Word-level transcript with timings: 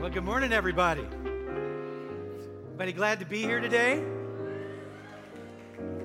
Well, 0.00 0.08
good 0.08 0.24
morning, 0.24 0.50
everybody. 0.50 1.06
Everybody 2.64 2.92
glad 2.94 3.20
to 3.20 3.26
be 3.26 3.42
here 3.42 3.60
today? 3.60 4.02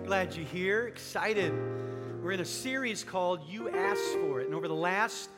Glad 0.03 0.35
you're 0.35 0.45
here. 0.45 0.87
Excited. 0.87 1.53
We're 2.21 2.33
in 2.33 2.41
a 2.41 2.45
series 2.45 3.05
called 3.05 3.47
You 3.47 3.69
Asked 3.69 4.15
For 4.15 4.41
It. 4.41 4.47
And 4.47 4.53
over 4.53 4.67
the 4.67 4.75
last 4.75 5.29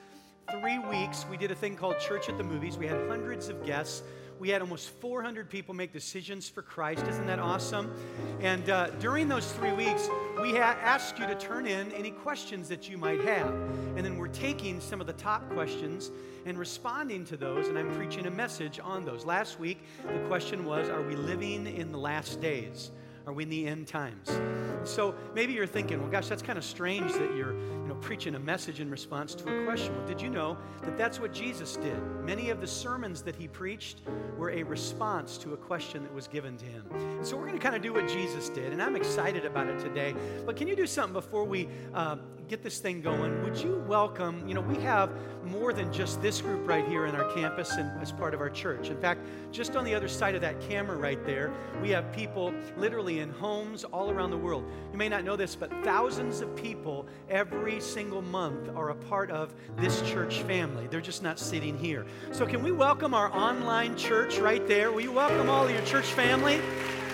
three 0.59 0.80
weeks, 0.80 1.23
we 1.30 1.38
did 1.38 1.52
a 1.52 1.55
thing 1.55 1.75
called 1.75 2.00
Church 2.00 2.30
at 2.30 2.39
the 2.39 2.43
Movies. 2.43 2.80
We 2.80 2.88
had 2.88 3.07
hundreds 3.07 3.48
of 3.48 3.64
guests. 3.64 4.02
We 4.39 4.50
had 4.50 4.64
almost 4.64 4.89
400 4.89 5.52
people 5.52 5.76
make 5.76 5.94
decisions 5.94 6.50
for 6.50 6.64
Christ. 6.64 7.05
Isn't 7.08 7.28
that 7.28 7.38
awesome? 7.38 7.94
And 8.42 8.71
uh, 8.71 8.89
during 9.00 9.28
those 9.28 9.52
three 9.52 9.74
weeks, 9.74 10.10
we 10.42 10.52
ha- 10.52 10.78
asked 10.82 11.18
you 11.20 11.26
to 11.26 11.36
turn 11.36 11.66
in 11.66 11.92
any 11.94 12.12
questions 12.12 12.70
that 12.70 12.90
you 12.90 12.98
might 12.98 13.22
have. 13.22 13.48
And 13.96 14.06
then 14.06 14.18
we're 14.18 14.28
taking 14.28 14.80
some 14.80 15.02
of 15.02 15.08
the 15.08 15.14
top 15.14 15.50
questions 15.52 16.12
and 16.45 16.58
responding 16.58 17.26
to 17.26 17.38
those, 17.38 17.68
and 17.68 17.78
I'm 17.78 17.94
preaching 17.95 18.28
a 18.28 18.32
message 18.32 18.80
on 18.81 19.04
those. 19.04 19.26
Last 19.26 19.59
week, 19.59 19.84
the 20.05 20.28
question 20.28 20.66
was 20.66 20.90
Are 20.90 21.02
we 21.02 21.16
living 21.16 21.66
in 21.68 21.92
the 21.92 21.98
last 21.98 22.40
days? 22.40 22.92
Are 23.27 23.34
we 23.34 23.44
in 23.44 23.49
the 23.49 23.67
end 23.67 23.88
times? 23.88 24.40
So 24.86 25.13
maybe 25.36 25.52
you're 25.52 25.67
thinking, 25.67 25.99
well, 25.99 26.09
gosh, 26.09 26.30
that's 26.30 26.41
kind 26.41 26.58
of 26.58 26.63
strange 26.63 27.12
that 27.12 27.36
you're 27.36 27.52
you 27.53 27.88
know, 27.90 27.95
preaching 27.95 28.36
a 28.36 28.40
message 28.40 28.80
in 28.80 28.90
response 28.90 29.36
to 29.36 29.44
a 29.44 29.66
question. 29.66 29.94
Well, 29.98 30.08
did 30.08 30.22
you 30.22 30.30
know 30.30 30.58
that 30.84 30.98
that's 30.98 31.20
what 31.20 31.34
Jesus 31.34 31.76
did? 31.76 32.02
Many 32.23 32.52
of 32.52 32.62
the 32.62 32.67
sermons 32.67 33.22
that 33.23 33.36
he 33.36 33.50
preached 33.50 34.00
were 34.38 34.52
a 34.52 34.63
response 34.63 35.38
to 35.40 35.53
a 35.53 35.58
question 35.58 36.03
that 36.03 36.13
was 36.13 36.30
given 36.30 36.55
to 36.55 36.66
him. 36.66 36.86
So 37.22 37.36
we're 37.36 37.48
going 37.48 37.59
to 37.59 37.63
kind 37.63 37.76
of 37.76 37.81
do 37.81 37.91
what 37.91 38.08
Jesus 38.08 38.48
did, 38.48 38.72
and 38.72 38.81
I'm 38.81 38.95
excited 38.95 39.44
about 39.44 39.67
it 39.67 39.78
today. 39.80 40.16
But 40.45 40.55
can 40.55 40.70
you 40.70 40.75
do 40.78 40.88
something 40.88 41.12
before 41.12 41.44
we 41.44 41.67
uh, 41.94 42.16
get 42.48 42.64
this 42.64 42.80
thing 42.80 43.02
going? 43.02 43.44
Would 43.44 43.58
you 43.58 43.84
welcome, 43.88 44.48
you 44.48 44.53
know, 44.53 44.62
we 44.62 44.78
have 44.84 45.12
more 45.48 45.73
than 45.73 45.91
just 45.91 46.22
this 46.22 46.42
group 46.42 46.67
right 46.67 46.88
here 46.88 47.05
in 47.05 47.16
our 47.16 47.31
campus 47.33 47.72
and 47.73 48.02
as 48.02 48.11
part 48.11 48.33
of 48.33 48.42
our 48.42 48.50
church. 48.50 48.89
In 48.89 49.00
fact, 49.00 49.22
just 49.52 49.75
on 49.75 49.86
the 49.86 49.95
other 49.95 50.08
side 50.08 50.36
of 50.36 50.42
that 50.42 50.59
camera 50.61 50.98
right 50.98 51.23
there, 51.25 51.52
we 51.81 51.89
have 51.89 52.11
people 52.11 52.53
literally 52.75 53.17
in 53.20 53.30
homes 53.30 53.84
all 53.84 54.12
around 54.12 54.32
the 54.32 54.38
world. 54.38 54.64
You 54.92 54.98
may 54.98 55.10
not 55.10 55.23
know 55.23 55.36
this, 55.36 55.56
but 55.56 55.72
thousands 55.84 56.42
of 56.42 56.56
people 56.56 57.08
every 57.30 57.80
single 57.80 58.22
month 58.22 58.70
are 58.76 58.90
a 58.90 58.96
part 58.96 59.32
of 59.32 59.54
this 59.78 60.02
church 60.02 60.42
family. 60.42 60.88
They're 60.88 61.02
just 61.02 61.23
not 61.23 61.40
sitting 61.40 61.78
here. 61.78 62.06
So, 62.32 62.45
can 62.45 62.64
we 62.64 62.72
welcome 62.72 63.14
our 63.14 63.34
online 63.36 63.95
church 63.95 64.40
right 64.40 64.66
there? 64.68 64.92
Will 64.92 65.02
you 65.02 65.12
welcome 65.12 65.50
all 65.50 65.66
of 65.66 65.72
your 65.72 65.82
church 65.84 66.06
family? 66.06 66.60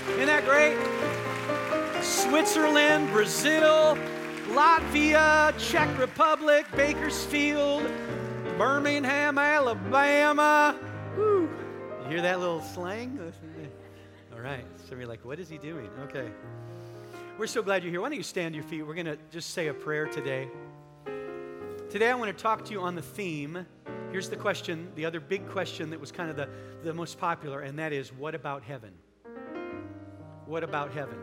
Isn't 0.09 0.28
that 0.28 0.46
great? 0.46 0.78
Switzerland, 2.04 3.09
Brazil, 3.12 3.98
Latvia, 4.50 5.58
Czech 5.58 5.98
Republic, 5.98 6.66
Bakersfield, 6.76 7.84
Birmingham, 8.58 9.38
Alabama. 9.38 10.78
Woo. 11.18 11.50
You 12.04 12.09
hear 12.09 12.22
that 12.22 12.40
little 12.40 12.62
slang? 12.62 13.20
Right. 14.44 14.66
Some 14.75 14.95
of 14.95 14.99
you 14.99 15.05
are 15.05 15.09
like, 15.09 15.23
what 15.23 15.39
is 15.39 15.47
he 15.47 15.58
doing? 15.58 15.89
Okay. 16.02 16.30
We're 17.38 17.47
so 17.47 17.63
glad 17.63 17.81
you're 17.81 17.91
here. 17.91 18.02
Why 18.02 18.09
don't 18.09 18.17
you 18.17 18.23
stand 18.23 18.53
your 18.53 18.66
feet? 18.66 18.85
We're 18.85 18.94
going 18.94 19.05
to 19.05 19.17
just 19.31 19.52
say 19.52 19.67
a 19.67 19.73
prayer 19.73 20.05
today. 20.05 20.50
Today, 21.89 22.09
I 22.09 22.16
want 22.16 22.35
to 22.35 22.44
talk 22.44 22.66
to 22.66 22.73
you 22.73 22.81
on 22.81 22.94
the 22.94 23.02
theme. 23.02 23.66
Here's 24.11 24.27
the 24.27 24.35
question, 24.35 24.91
the 24.95 25.05
other 25.05 25.22
big 25.22 25.47
question 25.47 25.91
that 25.91 26.00
was 26.02 26.11
kind 26.11 26.30
of 26.30 26.35
the, 26.35 26.50
the 26.83 26.94
most 26.94 27.17
popular, 27.17 27.61
and 27.61 27.80
that 27.80 27.94
is 27.94 28.11
what 28.11 28.35
about 28.35 28.63
heaven? 28.63 28.91
What 30.45 30.66
about 30.66 30.91
heaven? 30.91 31.16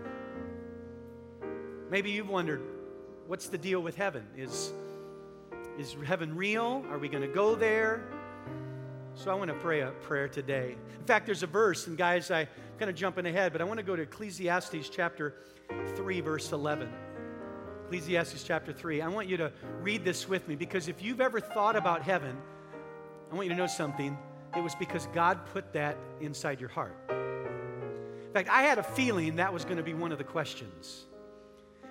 Maybe 1.90 2.12
you've 2.12 2.30
wondered, 2.30 2.62
what's 3.27 3.48
the 3.48 3.58
deal 3.58 3.82
with 3.82 3.96
heaven? 3.96 4.27
Is, 4.34 4.72
is 5.78 5.94
heaven 6.06 6.34
real? 6.34 6.86
Are 6.88 6.96
we 6.96 7.10
going 7.10 7.22
to 7.22 7.34
go 7.34 7.55
there? 7.55 8.02
So 9.14 9.30
I 9.30 9.34
want 9.34 9.48
to 9.48 9.55
pray 9.55 9.80
a 9.80 9.91
prayer 9.91 10.28
today. 10.28 10.77
In 10.98 11.05
fact, 11.05 11.27
there's 11.27 11.42
a 11.42 11.47
verse, 11.47 11.86
and 11.86 11.98
guys, 11.98 12.30
I 12.30 12.48
kind 12.79 12.89
of 12.89 12.96
jumping 12.96 13.27
ahead, 13.27 13.52
but 13.52 13.61
I 13.61 13.64
want 13.64 13.79
to 13.79 13.84
go 13.84 13.95
to 13.95 14.02
Ecclesiastes 14.02 14.89
chapter 14.89 15.34
3, 15.96 16.20
verse 16.20 16.52
11. 16.52 16.90
Ecclesiastes 17.84 18.42
chapter 18.45 18.73
3. 18.73 19.02
I 19.02 19.08
want 19.08 19.29
you 19.29 19.36
to 19.36 19.52
read 19.83 20.05
this 20.05 20.29
with 20.29 20.46
me 20.48 20.55
because 20.57 20.89
if 20.89 21.02
you've 21.02 21.20
ever 21.20 21.40
thought 21.40 21.77
about 21.77 22.02
heaven, 22.02 22.36
I 23.30 23.34
want 23.34 23.48
you 23.48 23.52
to 23.52 23.58
know 23.58 23.67
something. 23.67 24.17
It 24.57 24.62
was 24.62 24.74
because 24.77 25.07
God 25.13 25.45
put 25.52 25.73
that 25.73 25.96
inside 26.20 26.61
your 26.61 26.68
heart. 26.70 26.96
In 27.11 28.33
fact, 28.33 28.48
I 28.48 28.63
had 28.63 28.79
a 28.79 28.83
feeling 28.83 29.36
that 29.36 29.52
was 29.52 29.64
going 29.64 29.77
to 29.77 29.83
be 29.83 29.92
one 29.92 30.13
of 30.13 30.18
the 30.18 30.24
questions. 30.24 31.07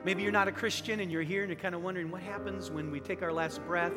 Maybe 0.05 0.23
you're 0.23 0.31
not 0.31 0.47
a 0.47 0.53
Christian 0.53 1.01
and 1.01 1.11
you're 1.11 1.21
here 1.21 1.43
and 1.43 1.51
you're 1.51 1.59
kind 1.59 1.75
of 1.75 1.83
wondering 1.83 2.09
what 2.09 2.21
happens 2.21 2.71
when 2.71 2.91
we 2.91 3.01
take 3.01 3.21
our 3.21 3.33
last 3.33 3.61
breath. 3.67 3.93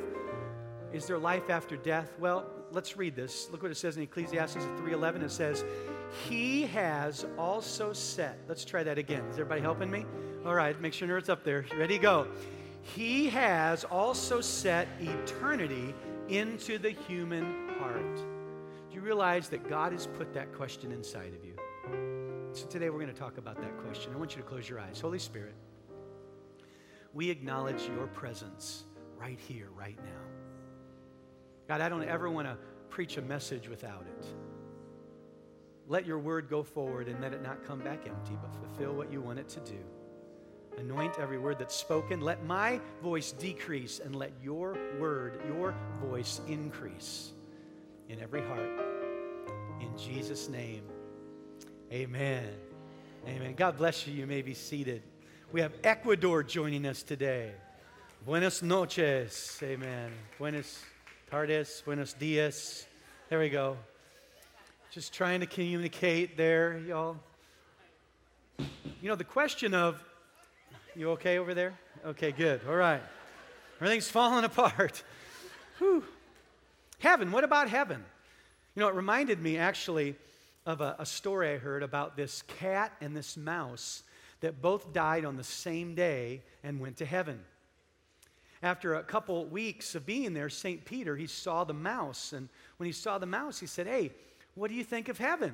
Is 0.93 1.07
there 1.07 1.19
life 1.19 1.51
after 1.51 1.77
death? 1.77 2.11
Well, 2.19 2.47
let's 2.73 2.97
read 2.97 3.15
this. 3.15 3.49
Look 3.51 3.63
what 3.63 3.71
it 3.71 3.77
says 3.77 3.97
in 3.97 4.03
Ecclesiastes 4.03 4.65
3:11. 4.79 5.23
It 5.23 5.31
says, 5.31 5.65
"He 6.29 6.63
has 6.67 7.27
also 7.39 7.93
set." 7.93 8.39
Let's 8.49 8.65
try 8.65 8.83
that 8.83 8.99
again. 8.99 9.25
Is 9.27 9.35
everybody 9.35 9.61
helping 9.61 9.91
me? 9.91 10.07
All 10.45 10.55
right, 10.55 10.79
make 10.81 10.93
sure 10.93 11.19
it's 11.19 11.29
up 11.29 11.45
there. 11.45 11.65
Ready 11.77 11.99
go. 11.99 12.27
He 12.83 13.29
has 13.31 13.85
also 13.85 14.41
set 14.41 14.89
eternity 15.01 15.95
into 16.29 16.79
the 16.79 16.91
human 16.91 17.69
heart. 17.79 18.17
Do 18.17 18.95
you 18.95 19.01
realize 19.01 19.49
that 19.51 19.69
God 19.69 19.93
has 19.93 20.07
put 20.07 20.33
that 20.35 20.53
question 20.53 20.91
inside 20.91 21.33
of 21.35 21.45
you? 21.45 21.55
So 22.55 22.67
today 22.67 22.91
we're 22.91 23.01
going 23.01 23.13
to 23.13 23.19
talk 23.19 23.39
about 23.39 23.61
that 23.63 23.79
question. 23.79 24.13
I 24.13 24.17
want 24.17 24.37
you 24.37 24.43
to 24.43 24.49
close 24.49 24.69
your 24.69 24.81
eyes. 24.81 25.01
Holy 25.01 25.19
Spirit, 25.19 25.55
we 27.15 27.31
acknowledge 27.31 27.89
your 27.89 28.09
presence 28.09 28.85
right 29.17 29.39
here, 29.39 29.69
right 29.77 29.99
now. 30.05 30.32
God, 31.73 31.81
I 31.81 31.89
don't 31.89 32.05
ever 32.05 32.29
want 32.29 32.47
to 32.47 32.59
preach 32.91 33.17
a 33.17 33.23
message 33.23 33.67
without 33.67 34.05
it. 34.07 34.27
Let 35.89 36.05
your 36.05 36.19
word 36.19 36.51
go 36.51 36.63
forward 36.63 37.09
and 37.09 37.19
let 37.23 37.33
it 37.33 37.43
not 37.43 37.65
come 37.65 37.79
back 37.79 38.01
empty, 38.07 38.37
but 38.43 38.55
fulfill 38.55 38.93
what 38.93 39.11
you 39.11 39.23
want 39.23 39.39
it 39.39 39.49
to 39.49 39.61
do. 39.61 39.79
Anoint 40.77 41.19
every 41.19 41.39
word 41.39 41.59
that's 41.59 41.75
spoken. 41.75 42.21
Let 42.21 42.45
my 42.45 42.79
voice 43.03 43.33
decrease 43.33 44.03
and 44.05 44.15
let 44.15 44.33
your 44.43 44.77
word, 45.01 45.41
your 45.49 45.75
voice 45.99 46.43
increase 46.47 47.33
in 48.11 48.21
every 48.21 48.43
heart. 48.43 48.79
In 49.81 49.97
Jesus' 49.97 50.51
name, 50.51 50.83
amen. 51.91 52.51
Amen. 53.27 53.55
God 53.55 53.79
bless 53.79 54.07
you. 54.07 54.13
You 54.13 54.27
may 54.27 54.43
be 54.43 54.53
seated. 54.53 55.03
We 55.53 55.63
have 55.63 55.73
Ecuador 55.85 56.43
joining 56.43 56.85
us 56.85 57.03
today. 57.03 57.53
Buenas 58.27 58.61
noches. 58.63 59.59
Amen. 59.63 60.11
Buenas 60.37 60.85
tardes, 61.33 61.83
buenos 61.87 62.13
dias. 62.13 62.85
There 63.31 63.39
we 63.39 63.49
go. 63.49 63.79
Just 64.91 65.15
trying 65.15 65.41
to 65.41 65.47
communicate 65.47 66.37
there, 66.37 66.77
y'all. 66.87 67.17
You 68.59 69.09
know, 69.09 69.15
the 69.15 69.25
question 69.25 69.73
of, 69.73 69.99
you 70.95 71.09
okay 71.13 71.39
over 71.39 71.55
there? 71.55 71.73
Okay, 72.05 72.33
good. 72.33 72.61
All 72.69 72.77
right. 72.77 73.01
Everything's 73.77 74.11
falling 74.11 74.45
apart. 74.53 75.03
Whew. 75.79 76.05
Heaven, 76.99 77.33
what 77.33 77.45
about 77.45 77.71
heaven? 77.71 78.05
You 78.75 78.81
know, 78.81 78.89
it 78.89 78.95
reminded 78.95 79.41
me 79.41 79.57
actually 79.57 80.17
of 80.67 80.83
a, 80.83 80.97
a, 80.99 81.07
story 81.07 81.55
I 81.55 81.57
heard 81.57 81.83
about 81.83 82.15
this 82.15 82.43
cat 82.43 82.93
and 83.01 83.17
this 83.17 83.39
mouse 83.39 84.03
that 84.41 84.61
both 84.61 84.93
died 84.93 85.25
on 85.25 85.39
the 85.39 85.45
same 85.45 85.95
day 85.95 86.43
and 86.63 86.79
went 86.79 86.99
to 86.99 87.07
heaven 87.07 87.41
after 88.63 88.95
a 88.95 89.03
couple 89.03 89.45
weeks 89.47 89.95
of 89.95 90.07
being 90.07 90.35
there, 90.35 90.49
St. 90.49 90.85
Peter, 90.85 91.17
he 91.17 91.27
saw 91.27 91.65
the 91.65 91.75
mouse. 91.75 92.33
And 92.33 92.49
when 92.77 92.87
he 92.87 92.93
saw 92.93 93.19
the 93.19 93.27
mouse, 93.27 93.59
he 93.59 93.67
said, 93.67 93.87
Hey, 93.87 94.13
what 94.55 94.69
do 94.69 94.75
you 94.75 94.85
think 94.85 95.09
of 95.09 95.19
heaven? 95.19 95.53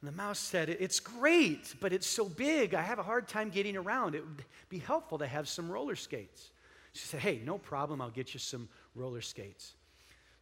And 0.00 0.08
the 0.08 0.12
mouse 0.12 0.38
said, 0.38 0.68
It's 0.68 1.00
great, 1.00 1.74
but 1.80 1.92
it's 1.92 2.06
so 2.06 2.28
big, 2.28 2.74
I 2.74 2.82
have 2.82 2.98
a 2.98 3.02
hard 3.02 3.28
time 3.28 3.48
getting 3.48 3.76
around. 3.76 4.14
It 4.14 4.24
would 4.24 4.44
be 4.68 4.78
helpful 4.78 5.18
to 5.18 5.26
have 5.26 5.48
some 5.48 5.70
roller 5.70 5.96
skates. 5.96 6.50
She 6.92 7.06
said, 7.06 7.20
Hey, 7.20 7.40
no 7.44 7.56
problem, 7.56 8.02
I'll 8.02 8.10
get 8.10 8.34
you 8.34 8.40
some 8.40 8.68
roller 8.94 9.22
skates. 9.22 9.72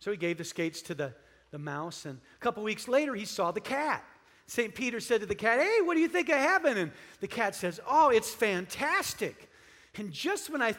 So 0.01 0.11
he 0.11 0.17
gave 0.17 0.39
the 0.39 0.45
skates 0.45 0.83
to 0.83 0.95
the, 0.95 1.13
the 1.53 1.59
mouse, 1.59 2.05
and 2.05 2.19
a 2.19 2.41
couple 2.41 2.65
weeks 2.65 2.89
later, 2.89 3.15
he 3.15 3.27
saw 3.27 3.53
the 3.53 3.61
cat. 3.61 4.03
St. 4.47 4.75
Peter 4.75 4.99
said 4.99 5.21
to 5.21 5.27
the 5.27 5.35
cat, 5.37 5.61
Hey, 5.61 5.81
what 5.83 5.95
do 5.95 6.01
you 6.01 6.09
think 6.09 6.31
of 6.31 6.39
heaven? 6.39 6.77
And 6.77 6.91
the 7.21 7.29
cat 7.29 7.55
says, 7.55 7.79
Oh, 7.89 8.09
it's 8.09 8.35
fantastic. 8.35 9.49
And 9.97 10.11
just 10.11 10.51
when 10.51 10.63
I 10.63 10.75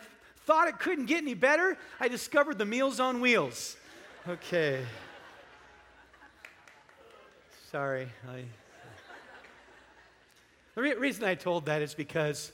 thought 0.45 0.67
it 0.67 0.79
couldn't 0.79 1.05
get 1.05 1.19
any 1.19 1.33
better, 1.33 1.77
I 1.99 2.07
discovered 2.07 2.57
the 2.57 2.65
Meals 2.65 2.99
on 2.99 3.21
Wheels. 3.21 3.77
Okay. 4.27 4.83
Sorry. 7.71 8.07
I... 8.29 8.43
The 10.75 10.81
re- 10.81 10.93
reason 10.95 11.23
I 11.23 11.35
told 11.35 11.65
that 11.65 11.81
is 11.81 11.93
because 11.93 12.51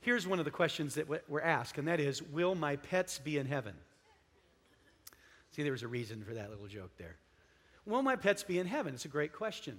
here's 0.00 0.26
one 0.26 0.38
of 0.38 0.44
the 0.44 0.50
questions 0.50 0.94
that 0.94 1.08
we're 1.08 1.40
asked, 1.40 1.78
and 1.78 1.88
that 1.88 2.00
is 2.00 2.22
Will 2.22 2.54
my 2.54 2.76
pets 2.76 3.18
be 3.18 3.38
in 3.38 3.46
heaven? 3.46 3.74
See, 5.52 5.62
there 5.62 5.72
was 5.72 5.82
a 5.82 5.88
reason 5.88 6.24
for 6.24 6.34
that 6.34 6.50
little 6.50 6.66
joke 6.66 6.90
there. 6.98 7.16
Will 7.86 8.02
my 8.02 8.16
pets 8.16 8.42
be 8.42 8.58
in 8.58 8.66
heaven? 8.66 8.94
It's 8.94 9.04
a 9.04 9.08
great 9.08 9.32
question. 9.32 9.78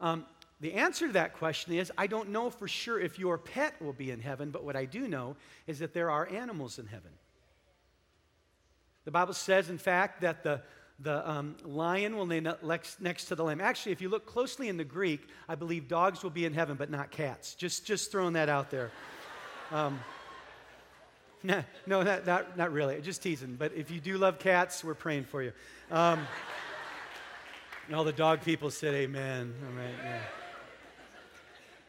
Um, 0.00 0.26
the 0.60 0.74
answer 0.74 1.06
to 1.06 1.12
that 1.14 1.34
question 1.34 1.74
is 1.74 1.92
I 1.98 2.06
don't 2.06 2.30
know 2.30 2.48
for 2.50 2.66
sure 2.66 2.98
if 2.98 3.18
your 3.18 3.36
pet 3.36 3.80
will 3.80 3.92
be 3.92 4.10
in 4.10 4.20
heaven, 4.20 4.50
but 4.50 4.64
what 4.64 4.76
I 4.76 4.86
do 4.86 5.06
know 5.06 5.36
is 5.66 5.80
that 5.80 5.92
there 5.92 6.10
are 6.10 6.26
animals 6.28 6.78
in 6.78 6.86
heaven. 6.86 7.10
The 9.04 9.10
Bible 9.10 9.34
says, 9.34 9.70
in 9.70 9.78
fact, 9.78 10.22
that 10.22 10.42
the, 10.42 10.62
the 10.98 11.28
um, 11.30 11.56
lion 11.64 12.16
will 12.16 12.26
lay 12.26 12.40
next, 12.40 13.26
to 13.26 13.34
the 13.34 13.44
lamb. 13.44 13.60
Actually, 13.60 13.92
if 13.92 14.00
you 14.00 14.08
look 14.08 14.26
closely 14.26 14.68
in 14.68 14.76
the 14.76 14.84
Greek, 14.84 15.28
I 15.48 15.54
believe 15.54 15.88
dogs 15.88 16.22
will 16.22 16.30
be 16.30 16.44
in 16.44 16.52
heaven, 16.52 16.76
but 16.76 16.90
not 16.90 17.10
cats. 17.10 17.54
Just, 17.54 17.86
just 17.86 18.10
throwing 18.10 18.32
that 18.34 18.48
out 18.48 18.70
there. 18.70 18.90
Um, 19.72 19.98
no, 21.42 21.64
no 21.88 22.04
not, 22.04 22.24
not, 22.24 22.56
not 22.56 22.72
really. 22.72 23.00
Just 23.00 23.20
teasing. 23.20 23.56
But 23.56 23.72
if 23.74 23.90
you 23.90 23.98
do 23.98 24.16
love 24.16 24.38
cats, 24.38 24.84
we're 24.84 24.94
praying 24.94 25.24
for 25.24 25.42
you. 25.42 25.50
Um, 25.90 26.24
all 27.92 28.04
the 28.04 28.12
dog 28.12 28.42
people 28.42 28.70
said 28.70 28.94
amen. 28.94 29.52
All 29.66 29.76
right, 29.76 29.94
yeah. 30.04 30.20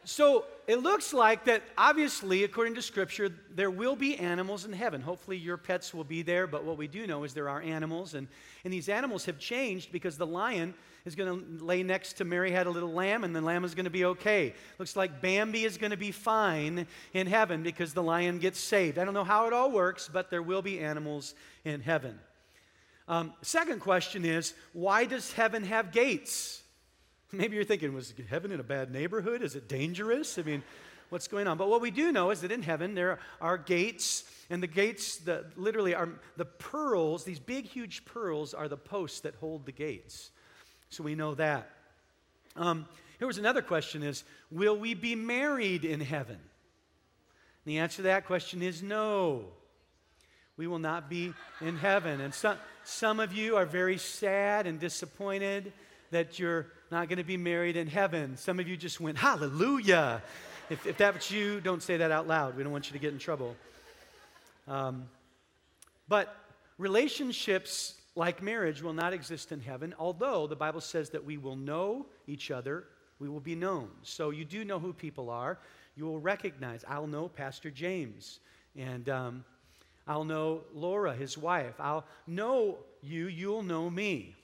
So 0.08 0.46
it 0.68 0.78
looks 0.78 1.14
like 1.14 1.44
that 1.46 1.64
obviously, 1.78 2.46
according 2.46 2.76
to 2.76 2.82
Scripture, 2.82 3.30
there 3.54 3.70
will 3.70 3.98
be 3.98 4.16
animals 4.16 4.64
in 4.64 4.72
heaven. 4.72 5.02
Hopefully, 5.02 5.36
your 5.36 5.58
pets 5.58 5.94
will 5.94 6.06
be 6.06 6.22
there, 6.22 6.48
but 6.48 6.64
what 6.64 6.78
we 6.78 6.88
do 6.88 7.06
know 7.06 7.26
is 7.26 7.34
there 7.34 7.50
are 7.50 7.62
animals, 7.62 8.14
and, 8.14 8.30
and 8.64 8.72
these 8.72 8.88
animals 8.88 9.26
have 9.26 9.38
changed 9.38 9.92
because 9.92 10.18
the 10.18 10.26
lion 10.26 10.74
is 11.04 11.14
going 11.14 11.58
to 11.60 11.66
lay 11.66 11.84
next 11.84 12.14
to 12.14 12.24
Mary 12.24 12.52
had 12.52 12.68
a 12.68 12.70
little 12.70 12.94
lamb, 12.94 13.26
and 13.26 13.36
the 13.36 13.42
lamb 13.42 13.66
is 13.66 13.76
going 13.76 13.84
to 13.84 13.92
be 13.92 14.06
okay. 14.06 14.54
Looks 14.80 14.96
like 14.96 15.22
Bambi 15.22 15.66
is 15.66 15.78
going 15.78 15.92
to 15.92 15.98
be 15.98 16.12
fine 16.12 16.88
in 17.14 17.28
heaven 17.28 17.62
because 17.62 17.94
the 17.94 18.04
lion 18.04 18.40
gets 18.40 18.62
saved. 18.62 18.98
I 18.98 19.04
don't 19.04 19.14
know 19.14 19.26
how 19.26 19.46
it 19.48 19.52
all 19.52 19.72
works, 19.72 20.10
but 20.12 20.30
there 20.30 20.42
will 20.42 20.62
be 20.62 20.80
animals 20.80 21.36
in 21.66 21.82
heaven. 21.82 22.18
Um, 23.10 23.34
second 23.42 23.82
question 23.82 24.24
is 24.24 24.54
why 24.72 25.04
does 25.04 25.34
heaven 25.34 25.66
have 25.66 25.92
gates? 25.92 26.64
Maybe 27.32 27.56
you're 27.56 27.66
thinking, 27.66 27.94
was 27.94 28.14
heaven 28.30 28.52
in 28.52 28.60
a 28.60 28.64
bad 28.64 28.92
neighborhood? 28.92 29.42
Is 29.42 29.56
it 29.56 29.68
dangerous? 29.68 30.38
I 30.38 30.44
mean, 30.44 30.64
what's 31.10 31.28
going 31.28 31.48
on? 31.48 31.58
But 31.58 31.70
what 31.70 31.82
we 31.82 31.92
do 31.92 32.12
know 32.12 32.32
is 32.32 32.42
that 32.42 32.52
in 32.52 32.62
heaven 32.62 32.96
there 32.96 33.20
are 33.42 33.58
gates, 33.58 34.24
and 34.50 34.64
the 34.64 34.68
gates, 34.68 35.18
the, 35.18 35.46
literally, 35.58 35.94
are 35.94 36.10
the 36.38 36.46
pearls, 36.46 37.26
these 37.26 37.40
big, 37.40 37.66
huge 37.66 38.06
pearls, 38.06 38.54
are 38.54 38.70
the 38.70 38.78
posts 38.78 39.22
that 39.22 39.36
hold 39.36 39.66
the 39.66 39.72
gates. 39.74 40.32
So 40.90 41.04
we 41.04 41.16
know 41.16 41.36
that. 41.36 41.70
Um, 42.56 42.88
here 43.20 43.28
was 43.28 43.38
another 43.38 43.62
question 43.62 44.04
is, 44.04 44.24
will 44.50 44.78
we 44.78 44.94
be 44.94 45.16
married 45.16 45.84
in 45.84 46.00
heaven? 46.00 46.36
And 46.36 46.40
the 47.66 47.80
answer 47.80 47.98
to 47.98 48.02
that 48.04 48.26
question 48.26 48.62
is 48.62 48.82
no. 48.82 49.46
We 50.56 50.66
will 50.66 50.80
not 50.80 51.10
be 51.10 51.34
in 51.62 51.78
heaven. 51.78 52.22
And 52.22 52.34
some, 52.34 52.58
some 52.84 53.20
of 53.20 53.34
you 53.34 53.58
are 53.58 53.66
very 53.66 53.98
sad 53.98 54.66
and 54.66 54.80
disappointed 54.80 55.74
that 56.12 56.40
you're 56.40 56.68
not 56.92 57.10
going 57.10 57.18
to 57.18 57.24
be 57.24 57.38
married 57.38 57.76
in 57.76 57.88
heaven. 57.88 58.38
Some 58.38 58.60
of 58.60 58.68
you 58.68 58.78
just 58.78 59.00
went, 59.00 59.18
Hallelujah. 59.18 60.22
If, 60.70 60.86
if 60.86 60.98
that's 60.98 61.32
you, 61.32 61.62
don't 61.62 61.82
say 61.82 61.98
that 61.98 62.12
out 62.12 62.28
loud. 62.28 62.58
We 62.58 62.64
don't 62.64 62.72
want 62.72 62.88
you 62.88 62.94
to 62.94 63.00
get 63.00 63.14
in 63.14 63.20
trouble. 63.20 63.56
Um, 64.68 65.08
but 66.08 66.36
relationships 66.78 67.96
like 68.16 68.42
marriage 68.42 68.82
will 68.82 68.94
not 68.94 69.14
exist 69.14 69.52
in 69.52 69.60
heaven, 69.60 69.94
although 70.00 70.48
the 70.48 70.56
Bible 70.56 70.82
says 70.82 71.10
that 71.12 71.24
we 71.24 71.38
will 71.38 71.56
know 71.56 72.06
each 72.26 72.52
other, 72.52 72.86
we 73.20 73.30
will 73.30 73.40
be 73.40 73.56
known. 73.56 73.90
So 74.02 74.32
you 74.32 74.44
do 74.44 74.66
know 74.66 74.80
who 74.80 74.92
people 74.92 75.30
are. 75.30 75.60
You 75.96 76.06
will 76.06 76.20
recognize, 76.20 76.84
I'll 76.88 77.08
know 77.08 77.28
Pastor 77.28 77.70
James, 77.70 78.40
and 78.76 79.08
um, 79.10 79.46
I'll 80.08 80.24
know 80.24 80.62
Laura, 80.74 81.14
his 81.14 81.38
wife. 81.38 81.76
I'll 81.80 82.06
know 82.28 82.78
you, 83.02 83.28
you'll 83.28 83.64
know 83.64 83.90
me 83.90 84.37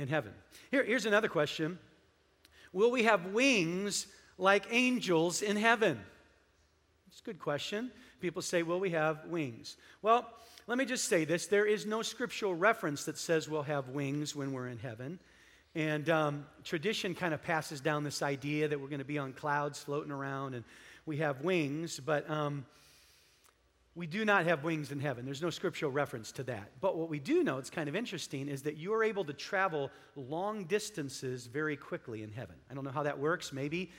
in 0.00 0.08
heaven. 0.08 0.32
Here, 0.70 0.84
here's 0.84 1.06
another 1.06 1.28
question 1.28 1.78
Will 2.72 2.90
we 2.90 3.04
have 3.04 3.26
wings 3.26 4.06
like 4.38 4.66
angels 4.70 5.42
in 5.42 5.56
heaven? 5.56 6.00
It's 7.08 7.20
a 7.20 7.24
good 7.24 7.38
question. 7.38 7.90
People 8.20 8.42
say, 8.42 8.62
Will 8.62 8.80
we 8.80 8.90
have 8.90 9.26
wings? 9.26 9.76
Well, 10.02 10.26
let 10.66 10.78
me 10.78 10.84
just 10.84 11.04
say 11.04 11.24
this 11.24 11.46
there 11.46 11.66
is 11.66 11.86
no 11.86 12.02
scriptural 12.02 12.54
reference 12.54 13.04
that 13.04 13.18
says 13.18 13.48
we'll 13.48 13.62
have 13.62 13.88
wings 13.88 14.34
when 14.34 14.52
we're 14.52 14.68
in 14.68 14.78
heaven. 14.78 15.18
And 15.74 16.10
um, 16.10 16.46
tradition 16.64 17.14
kind 17.14 17.32
of 17.32 17.42
passes 17.42 17.80
down 17.80 18.02
this 18.02 18.22
idea 18.22 18.66
that 18.66 18.80
we're 18.80 18.88
going 18.88 18.98
to 18.98 19.04
be 19.04 19.18
on 19.18 19.32
clouds 19.32 19.78
floating 19.80 20.10
around 20.10 20.54
and 20.54 20.64
we 21.06 21.18
have 21.18 21.42
wings, 21.42 22.00
but 22.00 22.28
um, 22.28 22.66
we 24.00 24.06
do 24.06 24.24
not 24.24 24.46
have 24.46 24.64
wings 24.64 24.92
in 24.92 24.98
heaven. 24.98 25.26
There's 25.26 25.42
no 25.42 25.50
scriptural 25.50 25.92
reference 25.92 26.32
to 26.32 26.42
that. 26.44 26.70
But 26.80 26.96
what 26.96 27.10
we 27.10 27.18
do 27.18 27.44
know, 27.44 27.58
it's 27.58 27.68
kind 27.68 27.86
of 27.86 27.94
interesting, 27.94 28.48
is 28.48 28.62
that 28.62 28.78
you 28.78 28.94
are 28.94 29.04
able 29.04 29.26
to 29.26 29.34
travel 29.34 29.90
long 30.16 30.64
distances 30.64 31.46
very 31.46 31.76
quickly 31.76 32.22
in 32.22 32.32
heaven. 32.32 32.54
I 32.70 32.72
don't 32.72 32.82
know 32.82 32.92
how 32.92 33.02
that 33.02 33.18
works. 33.18 33.52
Maybe 33.52 33.90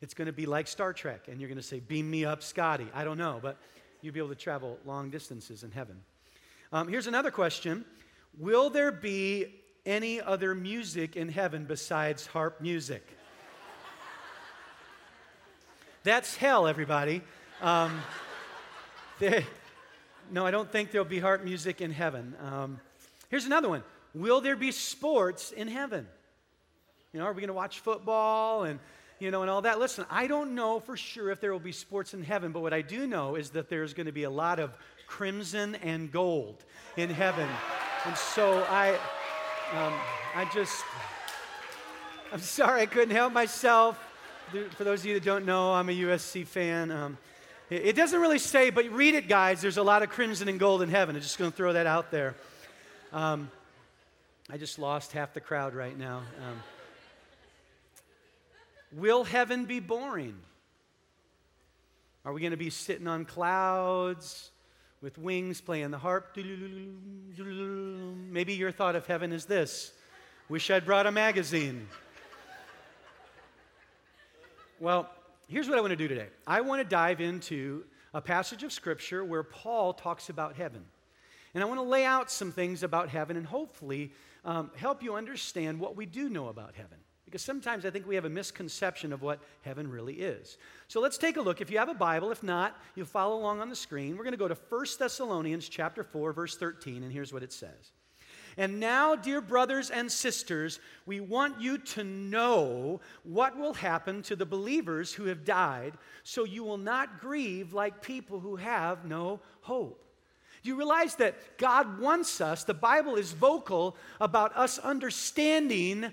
it's 0.00 0.14
going 0.14 0.24
to 0.24 0.32
be 0.32 0.46
like 0.46 0.66
Star 0.66 0.94
Trek, 0.94 1.28
and 1.28 1.38
you're 1.38 1.48
going 1.48 1.58
to 1.58 1.62
say, 1.62 1.78
Beam 1.78 2.10
me 2.10 2.24
up, 2.24 2.42
Scotty. 2.42 2.86
I 2.94 3.04
don't 3.04 3.18
know, 3.18 3.38
but 3.42 3.58
you'll 4.00 4.14
be 4.14 4.18
able 4.18 4.30
to 4.30 4.34
travel 4.34 4.78
long 4.86 5.10
distances 5.10 5.62
in 5.62 5.72
heaven. 5.72 6.00
Um, 6.72 6.88
here's 6.88 7.06
another 7.06 7.30
question 7.30 7.84
Will 8.38 8.70
there 8.70 8.90
be 8.90 9.60
any 9.84 10.22
other 10.22 10.54
music 10.54 11.16
in 11.16 11.28
heaven 11.28 11.66
besides 11.66 12.24
harp 12.24 12.62
music? 12.62 13.06
That's 16.02 16.34
hell, 16.34 16.66
everybody. 16.66 17.20
Um, 17.60 18.00
no, 20.30 20.46
I 20.46 20.50
don't 20.50 20.70
think 20.70 20.90
there'll 20.90 21.06
be 21.06 21.18
harp 21.18 21.44
music 21.44 21.80
in 21.80 21.90
heaven. 21.90 22.34
Um, 22.42 22.80
here's 23.28 23.44
another 23.44 23.68
one 23.68 23.82
Will 24.14 24.40
there 24.40 24.56
be 24.56 24.72
sports 24.72 25.52
in 25.52 25.68
heaven? 25.68 26.06
You 27.12 27.20
know, 27.20 27.26
are 27.26 27.32
we 27.32 27.40
going 27.40 27.48
to 27.48 27.54
watch 27.54 27.80
football 27.80 28.64
and, 28.64 28.78
you 29.18 29.30
know, 29.30 29.42
and 29.42 29.50
all 29.50 29.62
that? 29.62 29.78
Listen, 29.78 30.04
I 30.10 30.26
don't 30.26 30.54
know 30.54 30.80
for 30.80 30.96
sure 30.96 31.30
if 31.30 31.40
there 31.40 31.52
will 31.52 31.58
be 31.58 31.72
sports 31.72 32.14
in 32.14 32.22
heaven, 32.22 32.52
but 32.52 32.60
what 32.60 32.72
I 32.72 32.82
do 32.82 33.06
know 33.06 33.34
is 33.34 33.50
that 33.50 33.68
there's 33.68 33.94
going 33.94 34.06
to 34.06 34.12
be 34.12 34.22
a 34.22 34.30
lot 34.30 34.58
of 34.58 34.70
crimson 35.06 35.74
and 35.76 36.10
gold 36.10 36.64
in 36.96 37.10
heaven. 37.10 37.48
And 38.06 38.16
so 38.16 38.64
I, 38.70 38.90
um, 39.72 39.92
I 40.36 40.48
just, 40.54 40.84
I'm 42.32 42.40
sorry 42.40 42.82
I 42.82 42.86
couldn't 42.86 43.14
help 43.14 43.32
myself. 43.32 43.98
For 44.76 44.84
those 44.84 45.00
of 45.00 45.06
you 45.06 45.14
that 45.14 45.24
don't 45.24 45.44
know, 45.44 45.72
I'm 45.72 45.88
a 45.88 45.96
USC 45.96 46.46
fan. 46.46 46.90
Um, 46.90 47.18
it 47.70 47.94
doesn't 47.94 48.20
really 48.20 48.40
say, 48.40 48.70
but 48.70 48.90
read 48.90 49.14
it, 49.14 49.28
guys. 49.28 49.62
There's 49.62 49.76
a 49.76 49.82
lot 49.82 50.02
of 50.02 50.10
crimson 50.10 50.48
and 50.48 50.58
gold 50.58 50.82
in 50.82 50.88
heaven. 50.88 51.14
I'm 51.14 51.22
just 51.22 51.38
going 51.38 51.52
to 51.52 51.56
throw 51.56 51.74
that 51.74 51.86
out 51.86 52.10
there. 52.10 52.34
Um, 53.12 53.48
I 54.50 54.56
just 54.56 54.80
lost 54.80 55.12
half 55.12 55.34
the 55.34 55.40
crowd 55.40 55.74
right 55.74 55.96
now. 55.96 56.18
Um, 56.18 56.62
will 58.92 59.22
heaven 59.22 59.66
be 59.66 59.78
boring? 59.78 60.34
Are 62.24 62.32
we 62.32 62.40
going 62.40 62.50
to 62.50 62.56
be 62.56 62.70
sitting 62.70 63.06
on 63.06 63.24
clouds 63.24 64.50
with 65.00 65.16
wings 65.16 65.60
playing 65.60 65.92
the 65.92 65.98
harp? 65.98 66.36
Maybe 66.36 68.54
your 68.54 68.72
thought 68.72 68.96
of 68.96 69.06
heaven 69.06 69.32
is 69.32 69.44
this 69.44 69.92
Wish 70.48 70.72
I'd 70.72 70.84
brought 70.84 71.06
a 71.06 71.12
magazine. 71.12 71.86
Well, 74.80 75.08
here's 75.50 75.68
what 75.68 75.76
I 75.76 75.80
want 75.80 75.90
to 75.90 75.96
do 75.96 76.08
today 76.08 76.28
I 76.46 76.60
want 76.60 76.80
to 76.80 76.88
dive 76.88 77.20
into 77.20 77.84
a 78.14 78.20
passage 78.20 78.62
of 78.62 78.72
Scripture 78.72 79.24
where 79.24 79.42
Paul 79.42 79.92
talks 79.92 80.28
about 80.28 80.56
heaven. 80.56 80.84
And 81.52 81.64
I 81.64 81.66
want 81.66 81.78
to 81.78 81.84
lay 81.84 82.04
out 82.04 82.30
some 82.30 82.52
things 82.52 82.84
about 82.84 83.08
heaven 83.08 83.36
and 83.36 83.44
hopefully 83.44 84.12
um, 84.44 84.70
help 84.76 85.02
you 85.02 85.16
understand 85.16 85.80
what 85.80 85.96
we 85.96 86.06
do 86.06 86.28
know 86.28 86.48
about 86.48 86.74
heaven. 86.76 86.98
Because 87.24 87.42
sometimes 87.42 87.84
I 87.84 87.90
think 87.90 88.06
we 88.06 88.14
have 88.14 88.24
a 88.24 88.30
misconception 88.30 89.12
of 89.12 89.22
what 89.22 89.40
heaven 89.62 89.90
really 89.90 90.14
is. 90.14 90.58
So 90.86 91.00
let's 91.00 91.18
take 91.18 91.36
a 91.36 91.40
look. 91.40 91.60
If 91.60 91.70
you 91.70 91.78
have 91.78 91.88
a 91.88 91.94
Bible, 91.94 92.30
if 92.30 92.42
not, 92.42 92.80
you'll 92.94 93.06
follow 93.06 93.36
along 93.36 93.60
on 93.60 93.68
the 93.68 93.76
screen. 93.76 94.16
We're 94.16 94.24
going 94.24 94.32
to 94.32 94.38
go 94.38 94.48
to 94.48 94.56
1 94.68 94.86
Thessalonians 94.98 95.68
chapter 95.68 96.04
4, 96.04 96.32
verse 96.32 96.56
13, 96.56 97.02
and 97.02 97.12
here's 97.12 97.32
what 97.32 97.42
it 97.42 97.52
says. 97.52 97.92
And 98.56 98.80
now, 98.80 99.14
dear 99.14 99.40
brothers 99.40 99.90
and 99.90 100.10
sisters, 100.10 100.80
we 101.06 101.20
want 101.20 101.60
you 101.60 101.78
to 101.78 102.04
know 102.04 103.00
what 103.22 103.56
will 103.56 103.74
happen 103.74 104.22
to 104.22 104.36
the 104.36 104.46
believers 104.46 105.12
who 105.12 105.24
have 105.26 105.44
died, 105.44 105.94
so 106.22 106.44
you 106.44 106.64
will 106.64 106.78
not 106.78 107.20
grieve 107.20 107.72
like 107.72 108.02
people 108.02 108.40
who 108.40 108.56
have 108.56 109.04
no 109.04 109.40
hope. 109.62 110.04
You 110.62 110.76
realize 110.76 111.14
that 111.16 111.58
God 111.58 111.98
wants 111.98 112.40
us, 112.40 112.64
the 112.64 112.74
Bible 112.74 113.16
is 113.16 113.32
vocal 113.32 113.96
about 114.20 114.54
us 114.56 114.78
understanding 114.78 116.12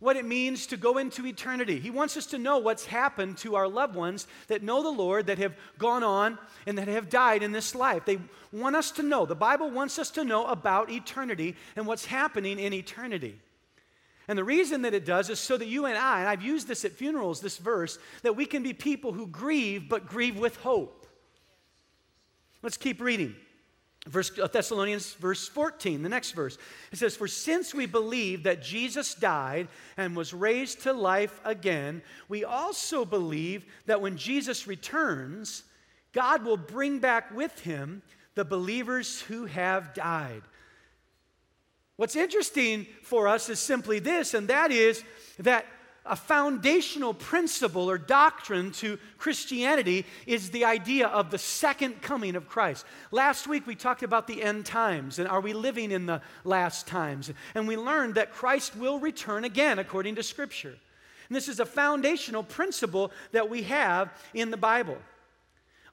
what 0.00 0.16
it 0.16 0.24
means 0.24 0.66
to 0.66 0.76
go 0.76 0.98
into 0.98 1.26
eternity. 1.26 1.78
He 1.78 1.90
wants 1.90 2.16
us 2.16 2.26
to 2.26 2.38
know 2.38 2.58
what's 2.58 2.86
happened 2.86 3.36
to 3.38 3.54
our 3.54 3.68
loved 3.68 3.94
ones 3.94 4.26
that 4.48 4.62
know 4.62 4.82
the 4.82 4.90
Lord, 4.90 5.26
that 5.26 5.38
have 5.38 5.54
gone 5.78 6.02
on, 6.02 6.38
and 6.66 6.78
that 6.78 6.88
have 6.88 7.10
died 7.10 7.42
in 7.42 7.52
this 7.52 7.74
life. 7.74 8.06
They 8.06 8.18
want 8.50 8.76
us 8.76 8.90
to 8.92 9.02
know. 9.02 9.26
The 9.26 9.34
Bible 9.34 9.70
wants 9.70 9.98
us 9.98 10.10
to 10.12 10.24
know 10.24 10.46
about 10.46 10.90
eternity 10.90 11.54
and 11.76 11.86
what's 11.86 12.06
happening 12.06 12.58
in 12.58 12.72
eternity. 12.72 13.38
And 14.26 14.38
the 14.38 14.44
reason 14.44 14.82
that 14.82 14.94
it 14.94 15.04
does 15.04 15.28
is 15.28 15.38
so 15.38 15.56
that 15.56 15.66
you 15.66 15.84
and 15.84 15.98
I, 15.98 16.20
and 16.20 16.28
I've 16.28 16.42
used 16.42 16.66
this 16.66 16.84
at 16.84 16.92
funerals, 16.92 17.40
this 17.40 17.58
verse, 17.58 17.98
that 18.22 18.36
we 18.36 18.46
can 18.46 18.62
be 18.62 18.72
people 18.72 19.12
who 19.12 19.26
grieve, 19.26 19.88
but 19.88 20.06
grieve 20.06 20.38
with 20.38 20.56
hope. 20.56 21.06
Let's 22.62 22.76
keep 22.76 23.00
reading. 23.00 23.34
Verse, 24.08 24.32
uh, 24.38 24.46
Thessalonians, 24.46 25.12
verse 25.14 25.46
14, 25.48 26.02
the 26.02 26.08
next 26.08 26.32
verse. 26.32 26.56
It 26.90 26.98
says, 26.98 27.16
For 27.16 27.28
since 27.28 27.74
we 27.74 27.84
believe 27.84 28.44
that 28.44 28.62
Jesus 28.62 29.14
died 29.14 29.68
and 29.96 30.16
was 30.16 30.32
raised 30.32 30.82
to 30.82 30.92
life 30.92 31.38
again, 31.44 32.02
we 32.28 32.44
also 32.44 33.04
believe 33.04 33.66
that 33.86 34.00
when 34.00 34.16
Jesus 34.16 34.66
returns, 34.66 35.64
God 36.12 36.44
will 36.44 36.56
bring 36.56 36.98
back 36.98 37.34
with 37.34 37.60
him 37.60 38.02
the 38.34 38.44
believers 38.44 39.20
who 39.22 39.44
have 39.44 39.92
died. 39.92 40.42
What's 41.96 42.16
interesting 42.16 42.86
for 43.02 43.28
us 43.28 43.50
is 43.50 43.60
simply 43.60 43.98
this, 43.98 44.32
and 44.32 44.48
that 44.48 44.72
is 44.72 45.04
that 45.40 45.66
a 46.06 46.16
foundational 46.16 47.14
principle 47.14 47.90
or 47.90 47.98
doctrine 47.98 48.70
to 48.72 48.98
Christianity 49.18 50.06
is 50.26 50.50
the 50.50 50.64
idea 50.64 51.06
of 51.08 51.30
the 51.30 51.38
second 51.38 52.02
coming 52.02 52.36
of 52.36 52.48
Christ. 52.48 52.86
Last 53.10 53.46
week 53.46 53.66
we 53.66 53.74
talked 53.74 54.02
about 54.02 54.26
the 54.26 54.42
end 54.42 54.66
times 54.66 55.18
and 55.18 55.28
are 55.28 55.40
we 55.40 55.52
living 55.52 55.90
in 55.92 56.06
the 56.06 56.22
last 56.44 56.86
times? 56.86 57.30
And 57.54 57.68
we 57.68 57.76
learned 57.76 58.14
that 58.14 58.32
Christ 58.32 58.76
will 58.76 58.98
return 58.98 59.44
again 59.44 59.78
according 59.78 60.14
to 60.16 60.22
Scripture. 60.22 60.74
And 61.28 61.36
this 61.36 61.48
is 61.48 61.60
a 61.60 61.66
foundational 61.66 62.42
principle 62.42 63.12
that 63.32 63.48
we 63.48 63.62
have 63.62 64.12
in 64.34 64.50
the 64.50 64.56
Bible. 64.56 64.98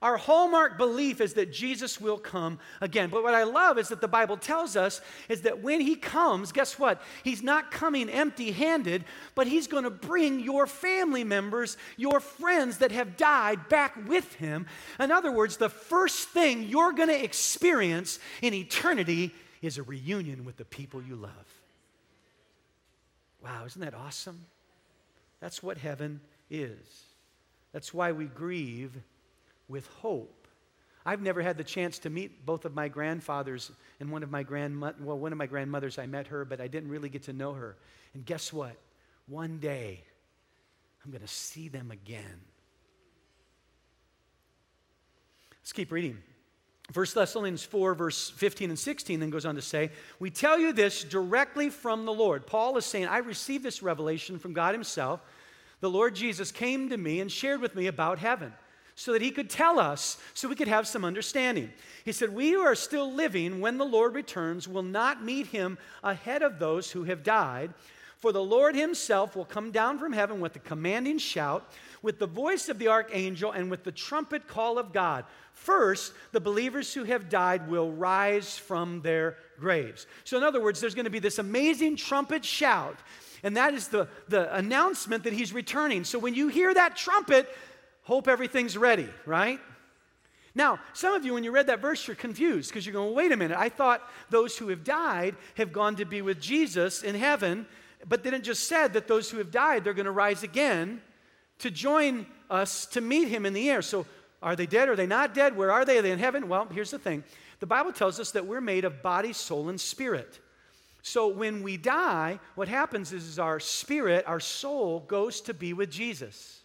Our 0.01 0.17
hallmark 0.17 0.77
belief 0.77 1.21
is 1.21 1.33
that 1.33 1.51
Jesus 1.51 1.99
will 1.99 2.19
come 2.19 2.59
again. 2.81 3.09
But 3.09 3.23
what 3.23 3.33
I 3.33 3.43
love 3.43 3.79
is 3.79 3.89
that 3.89 3.99
the 3.99 4.07
Bible 4.07 4.37
tells 4.37 4.75
us 4.75 5.01
is 5.27 5.41
that 5.41 5.63
when 5.63 5.81
he 5.81 5.95
comes, 5.95 6.51
guess 6.51 6.77
what? 6.77 7.01
He's 7.23 7.41
not 7.41 7.71
coming 7.71 8.07
empty 8.09 8.51
handed, 8.51 9.05
but 9.33 9.47
he's 9.47 9.65
going 9.65 9.85
to 9.85 9.89
bring 9.89 10.39
your 10.39 10.67
family 10.67 11.23
members, 11.23 11.77
your 11.97 12.19
friends 12.19 12.77
that 12.77 12.91
have 12.91 13.17
died 13.17 13.69
back 13.69 14.07
with 14.07 14.35
him. 14.35 14.67
In 14.99 15.11
other 15.11 15.31
words, 15.31 15.57
the 15.57 15.69
first 15.69 16.29
thing 16.29 16.63
you're 16.63 16.93
going 16.93 17.09
to 17.09 17.23
experience 17.23 18.19
in 18.43 18.53
eternity 18.53 19.33
is 19.63 19.79
a 19.79 19.83
reunion 19.83 20.45
with 20.45 20.57
the 20.57 20.65
people 20.65 21.01
you 21.01 21.15
love. 21.15 21.31
Wow, 23.43 23.63
isn't 23.65 23.81
that 23.81 23.95
awesome? 23.95 24.45
That's 25.39 25.63
what 25.63 25.77
heaven 25.77 26.21
is. 26.51 27.05
That's 27.71 27.93
why 27.93 28.11
we 28.11 28.25
grieve 28.25 28.95
with 29.67 29.87
hope. 29.87 30.47
I've 31.05 31.21
never 31.21 31.41
had 31.41 31.57
the 31.57 31.63
chance 31.63 31.99
to 31.99 32.09
meet 32.09 32.45
both 32.45 32.65
of 32.65 32.75
my 32.75 32.89
grandfathers 32.89 33.71
and 34.01 34.11
one 34.11 34.23
of 34.23 34.29
my 34.29 34.43
grandmo- 34.43 34.99
well, 34.99 35.17
one 35.17 35.31
of 35.31 35.37
my 35.37 35.45
grandmothers. 35.45 35.97
I 35.97 36.05
met 36.05 36.27
her, 36.27 36.43
but 36.43 36.59
I 36.59 36.67
didn't 36.67 36.89
really 36.89 37.07
get 37.07 37.23
to 37.23 37.33
know 37.33 37.53
her. 37.53 37.77
And 38.13 38.25
guess 38.25 38.51
what? 38.51 38.75
One 39.27 39.59
day, 39.59 40.03
I'm 41.05 41.11
going 41.11 41.21
to 41.21 41.27
see 41.27 41.69
them 41.69 41.91
again. 41.91 42.41
Let's 45.61 45.71
keep 45.71 45.93
reading. 45.93 46.17
1 46.93 47.05
Thessalonians 47.13 47.63
4, 47.63 47.93
verse 47.93 48.29
15 48.29 48.69
and 48.69 48.79
16 48.79 49.19
then 49.19 49.29
goes 49.29 49.45
on 49.45 49.55
to 49.55 49.61
say, 49.61 49.91
We 50.19 50.29
tell 50.29 50.59
you 50.59 50.73
this 50.73 51.03
directly 51.03 51.69
from 51.69 52.05
the 52.05 52.13
Lord. 52.13 52.45
Paul 52.45 52.77
is 52.77 52.85
saying, 52.85 53.07
I 53.07 53.19
received 53.19 53.63
this 53.63 53.81
revelation 53.81 54.39
from 54.39 54.53
God 54.53 54.73
Himself. 54.73 55.21
The 55.79 55.89
Lord 55.89 56.15
Jesus 56.15 56.51
came 56.51 56.89
to 56.89 56.97
me 56.97 57.21
and 57.21 57.31
shared 57.31 57.61
with 57.61 57.75
me 57.75 57.87
about 57.87 58.19
heaven 58.19 58.53
so 58.99 59.13
that 59.13 59.21
he 59.21 59.29
could 59.29 59.47
tell 59.47 59.79
us, 59.79 60.17
so 60.33 60.49
we 60.49 60.55
could 60.55 60.67
have 60.67 60.87
some 60.87 61.05
understanding. 61.05 61.71
He 62.03 62.11
said, 62.11 62.33
We 62.33 62.49
who 62.49 62.61
are 62.61 62.73
still 62.73 63.13
living 63.13 63.61
when 63.61 63.77
the 63.77 63.85
Lord 63.85 64.15
returns 64.15 64.67
will 64.67 64.81
not 64.81 65.23
meet 65.23 65.45
him 65.45 65.77
ahead 66.03 66.41
of 66.41 66.57
those 66.57 66.89
who 66.89 67.03
have 67.03 67.21
died. 67.21 67.75
For 68.17 68.31
the 68.31 68.43
Lord 68.43 68.75
himself 68.75 69.35
will 69.35 69.45
come 69.45 69.69
down 69.69 69.99
from 69.99 70.13
heaven 70.13 70.39
with 70.39 70.55
a 70.55 70.59
commanding 70.59 71.19
shout, 71.19 71.71
with 72.01 72.17
the 72.17 72.25
voice 72.25 72.69
of 72.69 72.79
the 72.79 72.87
archangel, 72.87 73.51
and 73.51 73.69
with 73.69 73.83
the 73.83 73.91
trumpet 73.91 74.47
call 74.47 74.79
of 74.79 74.91
God. 74.91 75.25
First, 75.53 76.13
the 76.31 76.39
believers 76.39 76.91
who 76.91 77.03
have 77.03 77.29
died 77.29 77.69
will 77.69 77.91
rise 77.91 78.57
from 78.57 79.01
their 79.03 79.37
graves. 79.59 80.07
So, 80.23 80.37
in 80.37 80.43
other 80.43 80.59
words, 80.59 80.81
there's 80.81 80.95
going 80.95 81.05
to 81.05 81.11
be 81.11 81.19
this 81.19 81.37
amazing 81.37 81.97
trumpet 81.97 82.43
shout, 82.43 82.97
and 83.43 83.55
that 83.57 83.75
is 83.75 83.89
the, 83.89 84.07
the 84.27 84.55
announcement 84.55 85.23
that 85.25 85.33
he's 85.33 85.53
returning. 85.53 86.03
So, 86.03 86.17
when 86.17 86.33
you 86.33 86.47
hear 86.47 86.73
that 86.73 86.95
trumpet, 86.95 87.47
hope 88.07 88.29
everything's 88.29 88.77
ready, 88.77 89.09
right? 89.25 89.59
Now, 90.55 90.79
some 90.93 91.13
of 91.13 91.25
you, 91.25 91.33
when 91.33 91.43
you 91.43 91.51
read 91.51 91.67
that 91.67 91.81
verse, 91.81 92.07
you're 92.07 92.15
confused 92.15 92.69
because 92.69 92.85
you're 92.85 92.93
going, 92.93 93.13
wait 93.13 93.33
a 93.33 93.37
minute, 93.37 93.57
I 93.57 93.67
thought 93.67 94.01
those 94.29 94.57
who 94.57 94.69
have 94.69 94.85
died 94.85 95.35
have 95.55 95.73
gone 95.73 95.97
to 95.97 96.05
be 96.05 96.21
with 96.21 96.39
Jesus 96.39 97.03
in 97.03 97.15
heaven, 97.15 97.67
but 98.07 98.23
then 98.23 98.33
it 98.33 98.45
just 98.45 98.65
said 98.65 98.93
that 98.93 99.09
those 99.09 99.29
who 99.29 99.39
have 99.39 99.51
died, 99.51 99.83
they're 99.83 99.93
going 99.93 100.05
to 100.05 100.11
rise 100.11 100.43
again 100.43 101.01
to 101.59 101.69
join 101.69 102.25
us 102.49 102.85
to 102.85 103.01
meet 103.01 103.27
him 103.27 103.45
in 103.45 103.51
the 103.51 103.69
air. 103.69 103.81
So, 103.81 104.05
are 104.41 104.55
they 104.55 104.67
dead? 104.67 104.87
Are 104.87 104.95
they 104.95 105.05
not 105.05 105.33
dead? 105.33 105.57
Where 105.57 105.71
are 105.71 105.83
they? 105.83 105.97
Are 105.97 106.01
they 106.01 106.11
in 106.11 106.19
heaven? 106.19 106.47
Well, 106.47 106.65
here's 106.71 106.91
the 106.91 106.99
thing 106.99 107.25
the 107.59 107.65
Bible 107.65 107.91
tells 107.91 108.21
us 108.21 108.31
that 108.31 108.45
we're 108.45 108.61
made 108.61 108.85
of 108.85 109.03
body, 109.03 109.33
soul, 109.33 109.67
and 109.67 109.81
spirit. 109.81 110.39
So, 111.01 111.27
when 111.27 111.61
we 111.61 111.75
die, 111.75 112.39
what 112.55 112.69
happens 112.69 113.11
is, 113.11 113.27
is 113.27 113.37
our 113.37 113.59
spirit, 113.59 114.23
our 114.25 114.39
soul, 114.39 115.01
goes 115.01 115.41
to 115.41 115.53
be 115.53 115.73
with 115.73 115.91
Jesus. 115.91 116.61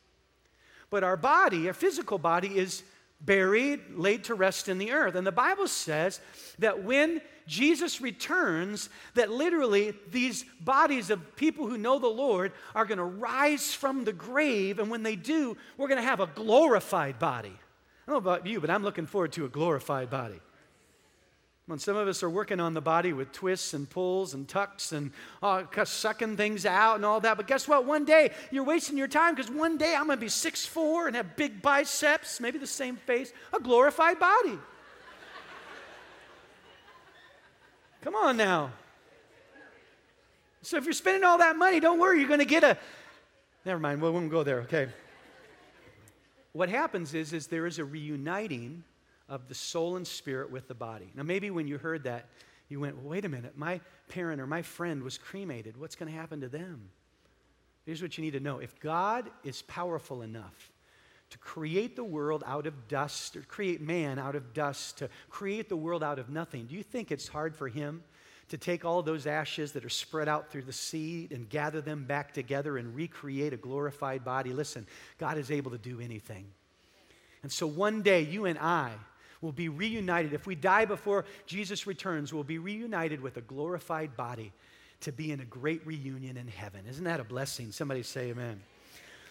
But 0.92 1.04
our 1.04 1.16
body, 1.16 1.68
our 1.68 1.72
physical 1.72 2.18
body, 2.18 2.58
is 2.58 2.82
buried, 3.18 3.80
laid 3.96 4.24
to 4.24 4.34
rest 4.34 4.68
in 4.68 4.76
the 4.76 4.92
earth. 4.92 5.14
And 5.14 5.26
the 5.26 5.32
Bible 5.32 5.66
says 5.66 6.20
that 6.58 6.84
when 6.84 7.22
Jesus 7.46 8.02
returns, 8.02 8.90
that 9.14 9.30
literally 9.30 9.94
these 10.10 10.44
bodies 10.60 11.08
of 11.08 11.34
people 11.34 11.66
who 11.66 11.78
know 11.78 11.98
the 11.98 12.08
Lord 12.08 12.52
are 12.74 12.84
going 12.84 12.98
to 12.98 13.04
rise 13.04 13.72
from 13.72 14.04
the 14.04 14.12
grave. 14.12 14.78
And 14.78 14.90
when 14.90 15.02
they 15.02 15.16
do, 15.16 15.56
we're 15.78 15.88
going 15.88 16.02
to 16.02 16.06
have 16.06 16.20
a 16.20 16.26
glorified 16.26 17.18
body. 17.18 17.48
I 17.48 18.10
don't 18.10 18.22
know 18.22 18.30
about 18.30 18.46
you, 18.46 18.60
but 18.60 18.68
I'm 18.68 18.82
looking 18.82 19.06
forward 19.06 19.32
to 19.32 19.46
a 19.46 19.48
glorified 19.48 20.10
body. 20.10 20.42
When 21.66 21.78
some 21.78 21.96
of 21.96 22.08
us 22.08 22.24
are 22.24 22.30
working 22.30 22.58
on 22.58 22.74
the 22.74 22.80
body 22.80 23.12
with 23.12 23.30
twists 23.30 23.72
and 23.72 23.88
pulls 23.88 24.34
and 24.34 24.48
tucks 24.48 24.90
and 24.90 25.12
uh, 25.42 25.62
sucking 25.84 26.36
things 26.36 26.66
out 26.66 26.96
and 26.96 27.04
all 27.04 27.20
that. 27.20 27.36
But 27.36 27.46
guess 27.46 27.68
what? 27.68 27.84
One 27.84 28.04
day 28.04 28.32
you're 28.50 28.64
wasting 28.64 28.98
your 28.98 29.06
time 29.06 29.34
because 29.34 29.50
one 29.50 29.78
day 29.78 29.94
I'm 29.94 30.06
going 30.06 30.18
to 30.18 30.20
be 30.20 30.26
6'4 30.26 31.06
and 31.06 31.16
have 31.16 31.36
big 31.36 31.62
biceps, 31.62 32.40
maybe 32.40 32.58
the 32.58 32.66
same 32.66 32.96
face, 32.96 33.32
a 33.52 33.60
glorified 33.60 34.18
body. 34.18 34.58
Come 38.02 38.16
on 38.16 38.36
now. 38.36 38.72
So 40.62 40.76
if 40.76 40.84
you're 40.84 40.92
spending 40.92 41.22
all 41.22 41.38
that 41.38 41.56
money, 41.56 41.78
don't 41.78 42.00
worry, 42.00 42.18
you're 42.18 42.28
going 42.28 42.40
to 42.40 42.44
get 42.44 42.64
a. 42.64 42.76
Never 43.64 43.78
mind, 43.78 44.02
we 44.02 44.10
won't 44.10 44.30
go 44.30 44.42
there, 44.42 44.60
okay? 44.62 44.88
What 46.52 46.68
happens 46.68 47.14
is, 47.14 47.32
is 47.32 47.46
there 47.46 47.66
is 47.66 47.78
a 47.78 47.84
reuniting 47.84 48.82
of 49.32 49.48
the 49.48 49.54
soul 49.54 49.96
and 49.96 50.06
spirit 50.06 50.50
with 50.50 50.68
the 50.68 50.74
body. 50.74 51.10
Now, 51.16 51.22
maybe 51.22 51.50
when 51.50 51.66
you 51.66 51.78
heard 51.78 52.04
that, 52.04 52.26
you 52.68 52.78
went, 52.78 52.98
well, 52.98 53.08
wait 53.08 53.24
a 53.24 53.30
minute, 53.30 53.56
my 53.56 53.80
parent 54.08 54.42
or 54.42 54.46
my 54.46 54.60
friend 54.60 55.02
was 55.02 55.16
cremated. 55.16 55.78
What's 55.78 55.96
going 55.96 56.12
to 56.12 56.16
happen 56.16 56.42
to 56.42 56.48
them? 56.48 56.90
Here's 57.86 58.02
what 58.02 58.18
you 58.18 58.24
need 58.24 58.32
to 58.32 58.40
know 58.40 58.58
if 58.58 58.78
God 58.78 59.30
is 59.42 59.62
powerful 59.62 60.20
enough 60.20 60.70
to 61.30 61.38
create 61.38 61.96
the 61.96 62.04
world 62.04 62.44
out 62.46 62.66
of 62.66 62.88
dust, 62.88 63.36
or 63.36 63.40
create 63.40 63.80
man 63.80 64.18
out 64.18 64.36
of 64.36 64.52
dust, 64.52 64.98
to 64.98 65.08
create 65.30 65.70
the 65.70 65.76
world 65.76 66.04
out 66.04 66.18
of 66.18 66.28
nothing, 66.28 66.66
do 66.66 66.74
you 66.74 66.82
think 66.82 67.10
it's 67.10 67.26
hard 67.26 67.56
for 67.56 67.68
him 67.68 68.02
to 68.50 68.58
take 68.58 68.84
all 68.84 69.00
those 69.00 69.26
ashes 69.26 69.72
that 69.72 69.82
are 69.82 69.88
spread 69.88 70.28
out 70.28 70.52
through 70.52 70.60
the 70.60 70.74
sea 70.74 71.26
and 71.30 71.48
gather 71.48 71.80
them 71.80 72.04
back 72.04 72.34
together 72.34 72.76
and 72.76 72.94
recreate 72.94 73.54
a 73.54 73.56
glorified 73.56 74.22
body? 74.22 74.52
Listen, 74.52 74.86
God 75.16 75.38
is 75.38 75.50
able 75.50 75.70
to 75.70 75.78
do 75.78 76.00
anything. 76.00 76.44
And 77.42 77.50
so 77.50 77.66
one 77.66 78.02
day, 78.02 78.20
you 78.20 78.44
and 78.44 78.58
I, 78.58 78.92
will 79.42 79.52
be 79.52 79.68
reunited. 79.68 80.32
If 80.32 80.46
we 80.46 80.54
die 80.54 80.86
before 80.86 81.26
Jesus 81.46 81.86
returns, 81.86 82.32
we'll 82.32 82.44
be 82.44 82.58
reunited 82.58 83.20
with 83.20 83.36
a 83.36 83.42
glorified 83.42 84.16
body 84.16 84.52
to 85.00 85.12
be 85.12 85.32
in 85.32 85.40
a 85.40 85.44
great 85.44 85.86
reunion 85.86 86.36
in 86.36 86.48
heaven. 86.48 86.86
Isn't 86.88 87.04
that 87.04 87.20
a 87.20 87.24
blessing? 87.24 87.72
Somebody 87.72 88.02
say 88.02 88.30
amen. 88.30 88.62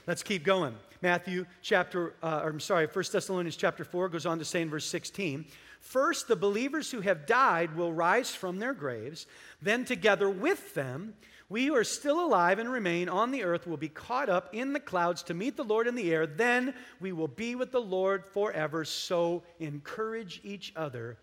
Let's 0.06 0.22
keep 0.22 0.44
going. 0.44 0.76
Matthew 1.02 1.46
chapter, 1.62 2.14
uh, 2.22 2.42
or 2.44 2.50
I'm 2.50 2.60
sorry, 2.60 2.88
1 2.88 3.06
Thessalonians 3.12 3.56
chapter 3.56 3.84
4 3.84 4.10
goes 4.10 4.26
on 4.26 4.40
to 4.40 4.46
say 4.46 4.62
in 4.62 4.70
verse 4.70 4.86
16, 4.86 5.46
First, 5.80 6.28
the 6.28 6.36
believers 6.36 6.92
who 6.92 7.02
have 7.02 7.26
died 7.26 7.76
will 7.76 7.92
rise 7.92 8.30
from 8.30 8.60
their 8.60 8.74
graves. 8.74 9.26
Then, 9.62 9.84
together 9.84 10.30
with 10.30 10.76
them, 10.76 11.16
we 11.52 11.66
who 11.66 11.76
are 11.76 11.84
still 11.84 12.26
alive 12.26 12.60
and 12.60 12.72
remain 12.72 13.10
on 13.10 13.32
the 13.32 13.44
earth 13.44 13.68
will 13.68 13.76
be 13.76 13.90
caught 13.90 14.30
up 14.30 14.50
in 14.54 14.72
the 14.72 14.80
clouds 14.80 15.22
to 15.24 15.34
meet 15.34 15.58
the 15.58 15.66
Lord 15.66 15.86
in 15.86 15.96
the 15.96 16.14
air. 16.14 16.26
Then 16.26 16.74
we 17.02 17.12
will 17.12 17.28
be 17.28 17.56
with 17.56 17.74
the 17.74 17.82
Lord 17.82 18.26
forever. 18.26 18.86
So 18.86 19.44
encourage 19.60 20.40
each 20.46 20.72
other 20.78 21.18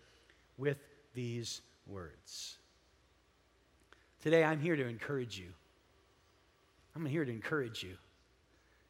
with 0.55 0.77
these 1.15 1.61
words. 1.87 2.59
Today, 4.21 4.43
I'm 4.43 4.59
here 4.59 4.75
to 4.75 4.87
encourage 4.87 5.39
you. 5.39 5.49
I'm 6.95 7.07
here 7.07 7.25
to 7.25 7.31
encourage 7.31 7.81
you. 7.81 7.97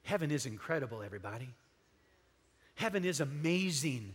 Heaven 0.03 0.31
is 0.31 0.45
incredible, 0.45 1.01
everybody. 1.01 1.47
Heaven 2.75 3.05
is 3.05 3.21
amazing, 3.21 4.13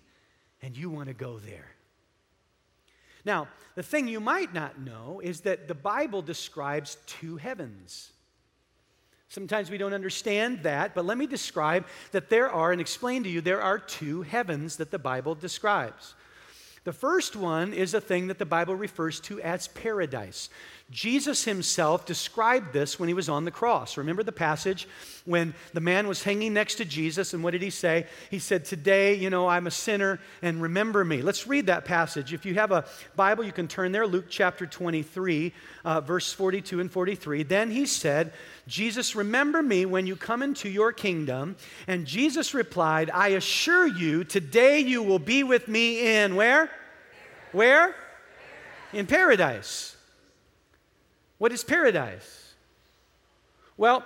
and 0.61 0.77
you 0.77 0.91
want 0.91 1.09
to 1.09 1.15
go 1.15 1.39
there. 1.39 1.71
Now, 3.25 3.49
the 3.75 3.83
thing 3.83 4.09
you 4.09 4.21
might 4.21 4.53
not 4.53 4.79
know 4.79 5.21
is 5.23 5.41
that 5.41 5.69
the 5.69 5.75
Bible 5.75 6.23
describes 6.23 6.99
two 7.07 7.37
heavens. 7.37 8.13
Sometimes 9.29 9.71
we 9.71 9.79
don't 9.79 9.95
understand 9.95 10.63
that, 10.63 10.95
but 10.95 11.05
let 11.05 11.19
me 11.19 11.27
describe 11.27 11.87
that 12.13 12.31
there 12.31 12.51
are, 12.51 12.71
and 12.71 12.81
explain 12.81 13.25
to 13.25 13.29
you, 13.29 13.41
there 13.41 13.63
are 13.63 13.79
two 13.79 14.23
heavens 14.23 14.77
that 14.77 14.91
the 14.91 14.99
Bible 14.99 15.35
describes. 15.35 16.15
The 16.85 16.93
first 16.93 17.35
one 17.35 17.73
is 17.73 17.95
a 17.95 18.01
thing 18.01 18.29
that 18.29 18.39
the 18.39 18.45
Bible 18.45 18.77
refers 18.77 19.19
to 19.21 19.41
as 19.41 19.69
paradise. 19.69 20.51
Jesus 20.91 21.45
himself 21.45 22.05
described 22.05 22.75
this 22.75 23.01
when 23.01 23.09
he 23.09 23.15
was 23.15 23.31
on 23.31 23.47
the 23.47 23.51
cross. 23.51 23.97
Remember 23.97 24.23
the 24.23 24.33
passage 24.33 24.87
when 25.25 25.55
the 25.73 25.81
man 25.81 26.07
was 26.07 26.23
hanging 26.23 26.53
next 26.53 26.75
to 26.75 26.85
Jesus, 26.85 27.33
and 27.33 27.43
what 27.43 27.53
did 27.53 27.63
he 27.63 27.71
say? 27.71 28.07
He 28.31 28.39
said, 28.39 28.67
Today, 28.67 29.15
you 29.15 29.31
know, 29.31 29.49
I'm 29.49 29.67
a 29.67 29.71
sinner, 29.71 30.21
and 30.43 30.61
remember 30.61 31.03
me. 31.03 31.23
Let's 31.23 31.47
read 31.47 31.67
that 31.67 31.87
passage. 31.87 32.35
If 32.35 32.45
you 32.45 32.55
have 32.55 32.71
a 32.71 32.85
Bible, 33.17 33.45
you 33.45 33.53
can 33.53 33.67
turn 33.67 33.93
there, 33.93 34.07
Luke 34.07 34.27
chapter 34.29 34.67
23, 34.67 35.55
uh, 35.87 36.03
verse 36.03 36.33
42 36.35 36.81
and 36.81 36.93
43. 36.93 37.45
Then 37.45 37.71
he 37.71 37.87
said, 37.87 38.35
Jesus, 38.69 39.17
remember 39.17 39.63
me 39.63 39.87
when 39.87 40.07
you 40.07 40.17
come 40.17 40.43
into 40.43 40.69
your 40.69 40.93
kingdom. 40.93 41.57
And 41.87 42.05
Jesus 42.05 42.53
replied, 42.53 43.11
I 43.11 43.29
assure 43.29 43.87
you, 43.87 44.23
today 44.23 44.81
you 44.81 45.03
will 45.03 45.19
be 45.19 45.45
with 45.45 45.67
me 45.67 46.15
in 46.15 46.37
where? 46.37 46.71
Where? 47.53 47.95
In 48.93 49.07
paradise. 49.07 49.97
What 51.45 51.53
is 51.53 51.63
paradise? 51.63 52.55
Well, 53.77 54.03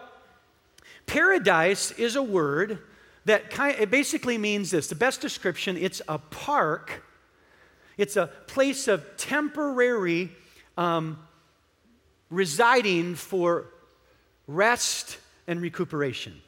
paradise 1.06 1.92
is 1.92 2.16
a 2.16 2.22
word 2.22 2.80
that 3.26 3.50
kind 3.50 3.76
it 3.78 3.92
basically 3.92 4.38
means 4.38 4.72
this. 4.72 4.88
The 4.88 4.96
best 4.96 5.20
description, 5.20 5.76
it's 5.76 6.02
a 6.08 6.18
park. 6.18 7.04
It's 7.96 8.16
a 8.16 8.26
place 8.48 8.88
of 8.88 9.04
temporary 9.16 10.32
um, 10.76 11.16
residing 12.28 13.14
for 13.14 13.66
rest 14.48 15.18
and 15.46 15.62
recuperation. 15.62 16.42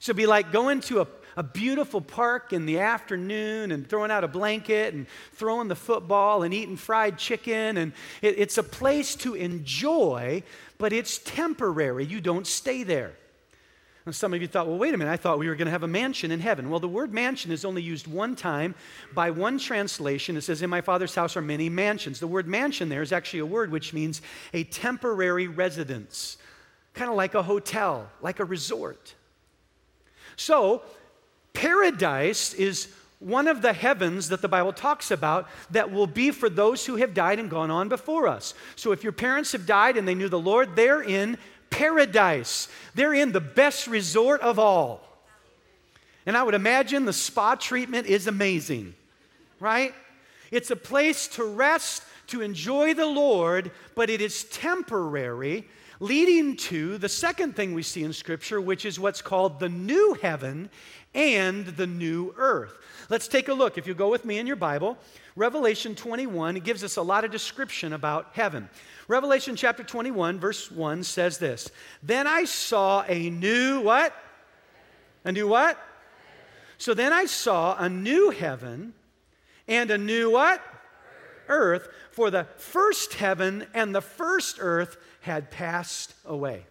So 0.00 0.12
be 0.12 0.26
like 0.26 0.50
going 0.50 0.80
to 0.80 1.02
a 1.02 1.06
a 1.36 1.42
beautiful 1.42 2.00
park 2.00 2.52
in 2.52 2.66
the 2.66 2.80
afternoon 2.80 3.72
and 3.72 3.88
throwing 3.88 4.10
out 4.10 4.24
a 4.24 4.28
blanket 4.28 4.94
and 4.94 5.06
throwing 5.32 5.68
the 5.68 5.76
football 5.76 6.42
and 6.42 6.52
eating 6.52 6.76
fried 6.76 7.18
chicken. 7.18 7.76
And 7.76 7.92
it, 8.22 8.38
it's 8.38 8.58
a 8.58 8.62
place 8.62 9.14
to 9.16 9.34
enjoy, 9.34 10.42
but 10.78 10.92
it's 10.92 11.18
temporary. 11.18 12.04
You 12.04 12.20
don't 12.20 12.46
stay 12.46 12.82
there. 12.82 13.12
And 14.06 14.14
some 14.14 14.32
of 14.32 14.40
you 14.40 14.48
thought, 14.48 14.66
well, 14.66 14.78
wait 14.78 14.94
a 14.94 14.96
minute, 14.96 15.10
I 15.10 15.16
thought 15.16 15.38
we 15.38 15.46
were 15.46 15.54
going 15.54 15.66
to 15.66 15.72
have 15.72 15.82
a 15.82 15.88
mansion 15.88 16.30
in 16.30 16.40
heaven. 16.40 16.70
Well, 16.70 16.80
the 16.80 16.88
word 16.88 17.12
mansion 17.12 17.52
is 17.52 17.64
only 17.66 17.82
used 17.82 18.06
one 18.06 18.34
time 18.34 18.74
by 19.14 19.30
one 19.30 19.58
translation. 19.58 20.36
It 20.36 20.40
says, 20.40 20.62
In 20.62 20.70
my 20.70 20.80
father's 20.80 21.14
house 21.14 21.36
are 21.36 21.42
many 21.42 21.68
mansions. 21.68 22.18
The 22.18 22.26
word 22.26 22.48
mansion 22.48 22.88
there 22.88 23.02
is 23.02 23.12
actually 23.12 23.40
a 23.40 23.46
word 23.46 23.70
which 23.70 23.92
means 23.92 24.22
a 24.54 24.64
temporary 24.64 25.48
residence, 25.48 26.38
kind 26.94 27.10
of 27.10 27.16
like 27.16 27.34
a 27.34 27.42
hotel, 27.42 28.10
like 28.22 28.40
a 28.40 28.44
resort. 28.44 29.14
So, 30.36 30.82
Paradise 31.52 32.54
is 32.54 32.88
one 33.20 33.48
of 33.48 33.60
the 33.60 33.72
heavens 33.72 34.30
that 34.30 34.40
the 34.40 34.48
Bible 34.48 34.72
talks 34.72 35.10
about 35.10 35.48
that 35.70 35.92
will 35.92 36.06
be 36.06 36.30
for 36.30 36.48
those 36.48 36.86
who 36.86 36.96
have 36.96 37.12
died 37.12 37.38
and 37.38 37.50
gone 37.50 37.70
on 37.70 37.88
before 37.88 38.26
us. 38.26 38.54
So 38.76 38.92
if 38.92 39.02
your 39.02 39.12
parents 39.12 39.52
have 39.52 39.66
died 39.66 39.96
and 39.96 40.08
they 40.08 40.14
knew 40.14 40.28
the 40.28 40.38
Lord, 40.38 40.74
they're 40.74 41.02
in 41.02 41.36
paradise. 41.68 42.68
They're 42.94 43.14
in 43.14 43.32
the 43.32 43.40
best 43.40 43.86
resort 43.86 44.40
of 44.40 44.58
all. 44.58 45.06
And 46.26 46.36
I 46.36 46.42
would 46.42 46.54
imagine 46.54 47.04
the 47.04 47.12
spa 47.12 47.54
treatment 47.54 48.06
is 48.06 48.26
amazing, 48.26 48.94
right? 49.58 49.94
It's 50.50 50.70
a 50.70 50.76
place 50.76 51.28
to 51.28 51.44
rest, 51.44 52.02
to 52.28 52.40
enjoy 52.40 52.94
the 52.94 53.06
Lord, 53.06 53.70
but 53.94 54.10
it 54.10 54.20
is 54.20 54.44
temporary, 54.44 55.66
leading 55.98 56.56
to 56.56 56.98
the 56.98 57.08
second 57.08 57.54
thing 57.54 57.74
we 57.74 57.82
see 57.82 58.02
in 58.02 58.12
Scripture, 58.12 58.60
which 58.60 58.84
is 58.84 58.98
what's 58.98 59.22
called 59.22 59.60
the 59.60 59.68
new 59.68 60.14
heaven 60.20 60.70
and 61.14 61.66
the 61.66 61.86
new 61.86 62.34
earth. 62.36 62.76
Let's 63.08 63.28
take 63.28 63.48
a 63.48 63.54
look. 63.54 63.76
If 63.76 63.86
you 63.86 63.94
go 63.94 64.10
with 64.10 64.24
me 64.24 64.38
in 64.38 64.46
your 64.46 64.56
Bible, 64.56 64.96
Revelation 65.34 65.94
21, 65.94 66.56
gives 66.56 66.84
us 66.84 66.96
a 66.96 67.02
lot 67.02 67.24
of 67.24 67.30
description 67.30 67.92
about 67.92 68.28
heaven. 68.32 68.68
Revelation 69.08 69.56
chapter 69.56 69.82
21, 69.82 70.38
verse 70.38 70.70
1 70.70 71.02
says 71.02 71.38
this 71.38 71.70
Then 72.02 72.26
I 72.26 72.44
saw 72.44 73.04
a 73.08 73.30
new 73.30 73.80
what? 73.80 74.14
A 75.24 75.32
new 75.32 75.48
what? 75.48 75.78
So 76.78 76.94
then 76.94 77.12
I 77.12 77.26
saw 77.26 77.76
a 77.76 77.88
new 77.88 78.30
heaven 78.30 78.94
and 79.68 79.90
a 79.90 79.98
new 79.98 80.30
what? 80.30 80.62
Earth, 81.48 81.88
for 82.12 82.30
the 82.30 82.44
first 82.56 83.14
heaven 83.14 83.66
and 83.74 83.94
the 83.94 84.00
first 84.00 84.58
earth 84.60 84.96
had 85.20 85.50
passed 85.50 86.14
away. 86.24 86.64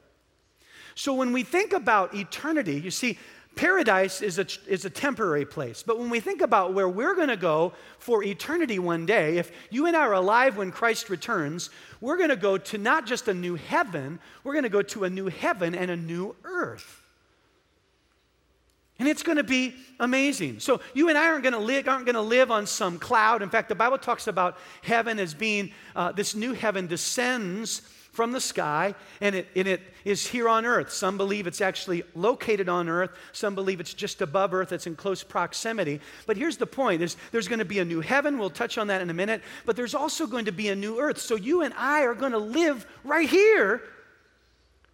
So 0.96 1.14
when 1.14 1.32
we 1.32 1.44
think 1.44 1.74
about 1.74 2.14
eternity, 2.14 2.80
you 2.80 2.92
see, 2.92 3.18
paradise 3.56 4.22
is 4.22 4.40
a, 4.40 4.48
is 4.68 4.86
a 4.86 4.90
temporary 4.90 5.46
place. 5.46 5.84
But 5.84 6.00
when 6.00 6.10
we 6.10 6.20
think 6.20 6.42
about 6.42 6.74
where 6.74 6.88
we're 6.88 7.16
going 7.16 7.28
to 7.28 7.38
go 7.38 7.74
for 7.98 8.24
eternity 8.24 8.80
one 8.80 9.06
day, 9.06 9.38
if 9.38 9.52
you 9.70 9.86
and 9.86 9.98
I 9.98 10.02
are 10.02 10.14
alive 10.14 10.56
when 10.56 10.72
Christ 10.72 11.10
returns, 11.10 11.70
we're 12.00 12.18
going 12.18 12.30
to 12.30 12.38
go 12.38 12.58
to 12.58 12.78
not 12.78 13.06
just 13.06 13.28
a 13.28 13.34
new 13.34 13.56
heaven, 13.56 14.20
we're 14.44 14.54
going 14.54 14.64
to 14.64 14.70
go 14.70 14.82
to 14.82 15.04
a 15.04 15.10
new 15.10 15.28
heaven 15.28 15.76
and 15.76 15.92
a 15.92 15.98
new 15.98 16.36
earth. 16.44 17.02
And 19.00 19.08
it's 19.08 19.24
going 19.24 19.38
to 19.38 19.44
be 19.44 19.76
amazing. 20.00 20.60
So 20.60 20.82
you 20.94 21.08
and 21.08 21.18
I 21.18 21.28
aren't 21.28 21.44
going 21.44 21.54
to 21.54 21.60
live, 21.60 21.88
aren't 21.88 22.06
going 22.06 22.16
to 22.16 22.22
live 22.22 22.52
on 22.52 22.68
some 22.68 23.00
cloud. 23.00 23.42
In 23.42 23.50
fact, 23.50 23.70
the 23.70 23.76
Bible 23.76 23.98
talks 23.98 24.28
about 24.28 24.58
heaven 24.84 25.20
as 25.20 25.34
being 25.34 25.72
uh, 25.96 26.12
this 26.12 26.36
new 26.36 26.54
heaven 26.54 26.86
descends 26.86 27.82
from 28.12 28.32
the 28.32 28.42
sky 28.42 28.96
and 29.22 29.36
it, 29.36 29.48
and 29.56 29.68
it 29.68 29.82
is 30.04 30.28
here 30.28 30.50
on 30.50 30.66
earth. 30.66 30.92
Some 30.92 31.18
believe 31.18 31.48
it's 31.48 31.62
actually 31.62 32.04
located 32.16 32.68
on 32.68 32.90
earth. 32.90 33.12
Some 33.32 33.56
believe 33.56 33.80
it's 33.80 33.94
just 33.94 34.22
above 34.22 34.54
earth. 34.54 34.72
It's 34.72 34.88
in 34.88 34.96
close 34.96 35.24
proximity. 35.24 36.02
But 36.26 36.38
here's 36.38 36.58
the 36.58 36.66
point 36.66 37.00
there's, 37.00 37.18
there's 37.32 37.48
going 37.48 37.60
to 37.60 37.66
be 37.66 37.80
a 37.80 37.86
new 37.86 38.02
heaven. 38.02 38.38
We'll 38.38 38.50
touch 38.50 38.78
on 38.78 38.88
that 38.88 39.02
in 39.02 39.10
a 39.10 39.14
minute. 39.14 39.42
But 39.66 39.76
there's 39.76 39.96
also 39.96 40.28
going 40.28 40.46
to 40.46 40.52
be 40.52 40.70
a 40.70 40.76
new 40.76 41.00
earth. 41.00 41.20
So 41.20 41.36
you 41.36 41.62
and 41.62 41.74
I 41.76 42.04
are 42.04 42.16
going 42.16 42.32
to 42.32 42.40
live 42.40 42.86
right 43.04 43.30
here. 43.30 43.82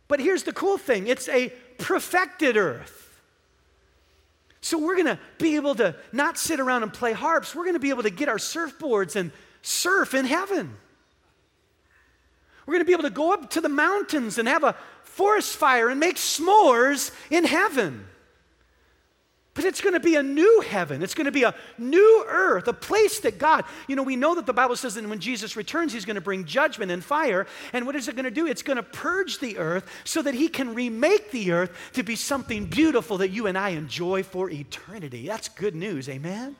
But 0.08 0.20
here's 0.20 0.44
the 0.44 0.54
cool 0.54 0.78
thing 0.78 1.08
it's 1.08 1.30
a 1.30 1.52
perfected 1.78 2.58
earth. 2.58 3.02
So 4.62 4.80
we're 4.80 4.96
going 4.96 5.16
to 5.16 5.20
be 5.38 5.58
able 5.58 5.76
to 5.76 5.96
not 6.12 6.40
sit 6.40 6.60
around 6.60 6.84
and 6.84 6.92
play 6.92 7.14
harps. 7.14 7.54
We're 7.54 7.66
going 7.66 7.76
to 7.76 7.80
be 7.80 7.92
able 7.92 8.04
to 8.04 8.10
get 8.10 8.30
our 8.30 8.38
surfboards 8.38 9.16
and 9.16 9.32
surf 9.62 10.16
in 10.16 10.26
heaven. 10.26 10.76
We're 12.66 12.74
going 12.74 12.82
to 12.82 12.86
be 12.86 12.94
able 12.94 13.04
to 13.04 13.10
go 13.10 13.34
up 13.34 13.50
to 13.52 13.62
the 13.62 13.70
mountains 13.70 14.38
and 14.38 14.48
have 14.48 14.64
a 14.64 14.76
forest 15.04 15.56
fire 15.56 15.90
and 15.90 16.00
make 16.00 16.16
s'mores 16.16 17.12
in 17.30 17.46
heaven. 17.46 18.06
But 19.56 19.64
it's 19.64 19.80
going 19.80 19.94
to 19.94 20.02
be 20.02 20.16
a 20.16 20.24
new 20.24 20.62
heaven. 20.68 21.02
It's 21.02 21.14
going 21.16 21.26
to 21.26 21.32
be 21.32 21.44
a 21.44 21.56
new 21.78 22.26
earth, 22.28 22.68
a 22.68 22.74
place 22.74 23.22
that 23.22 23.38
God, 23.38 23.64
you 23.88 23.96
know, 23.96 24.04
we 24.04 24.18
know 24.18 24.36
that 24.36 24.46
the 24.46 24.52
Bible 24.52 24.76
says 24.76 24.96
that 24.96 25.08
when 25.08 25.20
Jesus 25.20 25.56
returns, 25.56 25.94
he's 25.94 26.04
going 26.04 26.16
to 26.16 26.22
bring 26.22 26.44
judgment 26.44 26.92
and 26.92 27.02
fire. 27.02 27.48
And 27.72 27.86
what 27.86 27.96
is 27.96 28.10
it 28.10 28.18
going 28.18 28.26
to 28.26 28.32
do? 28.32 28.46
It's 28.48 28.62
going 28.62 28.76
to 28.76 28.84
purge 28.84 29.40
the 29.40 29.58
earth 29.58 29.90
so 30.04 30.22
that 30.24 30.34
he 30.34 30.50
can 30.50 30.76
remake 30.76 31.32
the 31.32 31.54
earth 31.54 31.72
to 31.94 32.04
be 32.04 32.18
something 32.18 32.66
beautiful 32.66 33.20
that 33.20 33.30
you 33.30 33.48
and 33.48 33.58
I 33.58 33.70
enjoy 33.70 34.24
for 34.24 34.50
eternity. 34.50 35.26
That's 35.26 35.48
good 35.48 35.74
news. 35.74 36.10
Amen? 36.10 36.58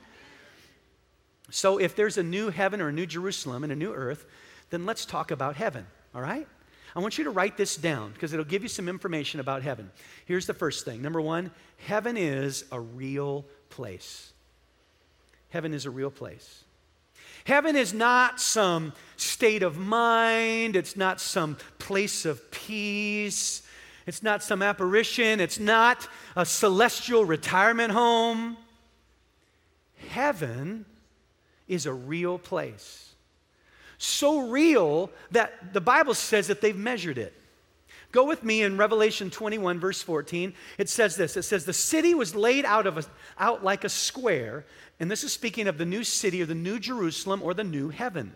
So 1.50 1.78
if 1.78 1.98
there's 1.98 2.18
a 2.18 2.24
new 2.24 2.50
heaven 2.50 2.80
or 2.80 2.88
a 2.88 2.94
new 2.94 3.06
Jerusalem 3.06 3.64
and 3.64 3.74
a 3.74 3.76
new 3.76 3.92
earth, 3.92 4.26
then 4.76 4.86
let's 4.86 5.06
talk 5.06 5.32
about 5.32 5.56
heaven, 5.56 5.88
all 6.14 6.22
right? 6.22 6.46
I 6.98 7.00
want 7.00 7.18
you 7.18 7.24
to 7.24 7.30
write 7.30 7.56
this 7.56 7.78
down 7.78 8.12
because 8.12 8.34
it'll 8.34 8.44
give 8.44 8.62
you 8.62 8.68
some 8.68 8.90
information 8.90 9.40
about 9.40 9.64
heaven. 9.64 9.90
Here's 10.26 10.48
the 10.48 10.54
first 10.54 10.84
thing. 10.84 11.02
Number 11.02 11.22
one, 11.22 11.52
heaven 11.78 12.18
is 12.18 12.66
a 12.74 12.80
real 12.80 13.46
place. 13.70 14.34
Heaven 15.50 15.74
is 15.74 15.86
a 15.86 15.90
real 15.90 16.12
place. 16.12 16.66
Heaven 17.46 17.78
is 17.78 17.94
not 17.94 18.42
some 18.42 18.92
state 19.16 19.64
of 19.64 19.78
mind, 19.78 20.76
it's 20.76 20.98
not 20.98 21.22
some 21.22 21.56
place 21.80 22.26
of 22.26 22.52
peace, 22.52 23.62
it's 24.06 24.24
not 24.24 24.44
some 24.44 24.62
apparition, 24.62 25.40
it's 25.40 25.60
not 25.60 26.10
a 26.36 26.46
celestial 26.46 27.24
retirement 27.24 27.94
home. 27.94 28.58
Heaven 30.10 30.86
is 31.68 31.86
a 31.86 31.94
real 31.94 32.38
place 32.38 33.15
so 33.98 34.50
real 34.50 35.12
that 35.32 35.74
the 35.74 35.82
Bible 35.82 36.14
says 36.14 36.48
that 36.48 36.62
they've 36.62 36.76
measured 36.76 37.18
it. 37.18 37.34
Go 38.12 38.24
with 38.24 38.44
me 38.44 38.64
in 38.64 38.78
Revelation 38.78 39.30
21, 39.30 39.78
verse 39.80 40.02
14. 40.02 40.54
It 40.78 40.88
says 40.90 41.16
this 41.16 41.36
It 41.36 41.44
says, 41.44 41.66
The 41.66 41.74
city 41.74 42.16
was 42.16 42.34
laid 42.34 42.64
out, 42.64 42.88
of 42.88 42.98
a, 42.98 43.04
out 43.38 43.64
like 43.64 43.84
a 43.84 43.90
square, 43.90 44.66
and 45.00 45.12
this 45.12 45.24
is 45.24 45.34
speaking 45.34 45.68
of 45.68 45.78
the 45.78 45.86
new 45.86 46.04
city 46.04 46.42
or 46.42 46.46
the 46.46 46.56
new 46.56 46.80
Jerusalem 46.80 47.42
or 47.44 47.54
the 47.54 47.64
new 47.64 47.90
heaven. 47.90 48.34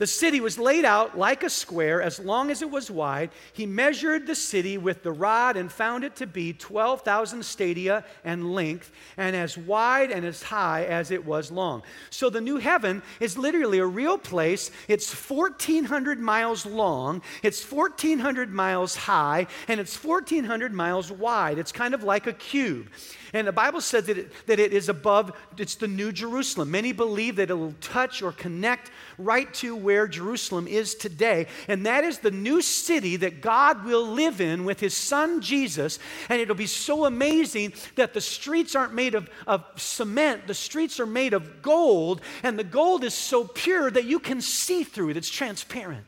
The 0.00 0.06
city 0.06 0.40
was 0.40 0.58
laid 0.58 0.86
out 0.86 1.18
like 1.18 1.42
a 1.42 1.50
square 1.50 2.00
as 2.00 2.18
long 2.18 2.50
as 2.50 2.62
it 2.62 2.70
was 2.70 2.90
wide. 2.90 3.28
He 3.52 3.66
measured 3.66 4.26
the 4.26 4.34
city 4.34 4.78
with 4.78 5.02
the 5.02 5.12
rod 5.12 5.58
and 5.58 5.70
found 5.70 6.04
it 6.04 6.16
to 6.16 6.26
be 6.26 6.54
12,000 6.54 7.44
stadia 7.44 8.02
and 8.24 8.54
length, 8.54 8.92
and 9.18 9.36
as 9.36 9.58
wide 9.58 10.10
and 10.10 10.24
as 10.24 10.42
high 10.42 10.84
as 10.86 11.10
it 11.10 11.26
was 11.26 11.52
long. 11.52 11.82
So 12.08 12.30
the 12.30 12.40
new 12.40 12.56
heaven 12.56 13.02
is 13.20 13.36
literally 13.36 13.78
a 13.78 13.84
real 13.84 14.16
place. 14.16 14.70
It's 14.88 15.12
1,400 15.12 16.18
miles 16.18 16.64
long, 16.64 17.20
it's 17.42 17.62
1,400 17.70 18.50
miles 18.50 18.96
high, 18.96 19.48
and 19.68 19.78
it's 19.78 20.02
1,400 20.02 20.72
miles 20.72 21.12
wide. 21.12 21.58
It's 21.58 21.72
kind 21.72 21.92
of 21.92 22.02
like 22.02 22.26
a 22.26 22.32
cube. 22.32 22.88
And 23.32 23.46
the 23.46 23.52
Bible 23.52 23.80
says 23.80 24.06
that 24.06 24.18
it, 24.18 24.46
that 24.46 24.58
it 24.58 24.72
is 24.72 24.88
above, 24.88 25.32
it's 25.56 25.76
the 25.76 25.86
New 25.86 26.10
Jerusalem. 26.10 26.70
Many 26.70 26.92
believe 26.92 27.36
that 27.36 27.50
it 27.50 27.54
will 27.54 27.74
touch 27.80 28.22
or 28.22 28.32
connect 28.32 28.90
right 29.18 29.52
to 29.54 29.76
where 29.90 30.06
Jerusalem 30.06 30.68
is 30.68 30.94
today. 30.94 31.48
And 31.66 31.84
that 31.84 32.04
is 32.04 32.18
the 32.18 32.30
new 32.30 32.62
city 32.62 33.16
that 33.16 33.40
God 33.40 33.84
will 33.84 34.06
live 34.06 34.40
in 34.40 34.64
with 34.64 34.78
his 34.78 34.96
son 34.96 35.40
Jesus. 35.40 35.98
And 36.28 36.40
it'll 36.40 36.54
be 36.54 36.68
so 36.68 37.06
amazing 37.06 37.72
that 37.96 38.14
the 38.14 38.20
streets 38.20 38.76
aren't 38.76 38.94
made 38.94 39.16
of, 39.16 39.28
of 39.48 39.64
cement, 39.74 40.46
the 40.46 40.54
streets 40.54 41.00
are 41.00 41.06
made 41.06 41.34
of 41.34 41.60
gold. 41.60 42.20
And 42.44 42.56
the 42.56 42.62
gold 42.62 43.02
is 43.02 43.14
so 43.14 43.42
pure 43.42 43.90
that 43.90 44.04
you 44.04 44.20
can 44.20 44.40
see 44.40 44.84
through 44.84 45.08
it, 45.08 45.16
it's 45.16 45.28
transparent. 45.28 46.06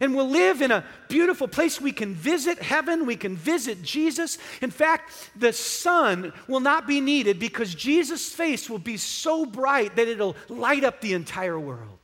And 0.00 0.16
we'll 0.16 0.28
live 0.28 0.60
in 0.60 0.72
a 0.72 0.84
beautiful 1.08 1.46
place. 1.46 1.80
We 1.80 1.92
can 1.92 2.14
visit 2.14 2.60
heaven. 2.60 3.06
We 3.06 3.14
can 3.14 3.36
visit 3.36 3.82
Jesus. 3.84 4.38
In 4.60 4.72
fact, 4.72 5.12
the 5.36 5.52
sun 5.52 6.32
will 6.48 6.60
not 6.60 6.88
be 6.88 7.00
needed 7.00 7.38
because 7.38 7.76
Jesus' 7.76 8.32
face 8.32 8.68
will 8.68 8.80
be 8.80 8.96
so 8.96 9.46
bright 9.46 9.94
that 9.94 10.08
it'll 10.08 10.36
light 10.48 10.82
up 10.82 11.00
the 11.00 11.14
entire 11.14 11.60
world. 11.60 11.97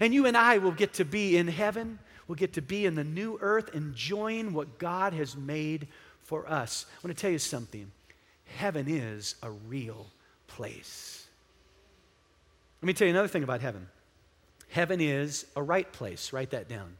And 0.00 0.12
you 0.12 0.26
and 0.26 0.36
I 0.36 0.58
will 0.58 0.72
get 0.72 0.94
to 0.94 1.04
be 1.04 1.36
in 1.36 1.48
heaven. 1.48 1.98
We'll 2.28 2.36
get 2.36 2.54
to 2.54 2.62
be 2.62 2.86
in 2.86 2.94
the 2.94 3.04
new 3.04 3.38
earth, 3.40 3.74
enjoying 3.74 4.52
what 4.52 4.78
God 4.78 5.12
has 5.12 5.36
made 5.36 5.88
for 6.22 6.48
us. 6.50 6.86
I 6.88 7.06
want 7.06 7.16
to 7.16 7.20
tell 7.20 7.30
you 7.30 7.38
something 7.38 7.90
heaven 8.56 8.86
is 8.88 9.36
a 9.42 9.50
real 9.50 10.06
place. 10.46 11.26
Let 12.82 12.86
me 12.86 12.92
tell 12.92 13.06
you 13.06 13.12
another 13.14 13.28
thing 13.28 13.42
about 13.42 13.60
heaven. 13.60 13.88
Heaven 14.68 15.00
is 15.00 15.46
a 15.56 15.62
right 15.62 15.90
place. 15.92 16.32
Write 16.32 16.50
that 16.50 16.68
down. 16.68 16.96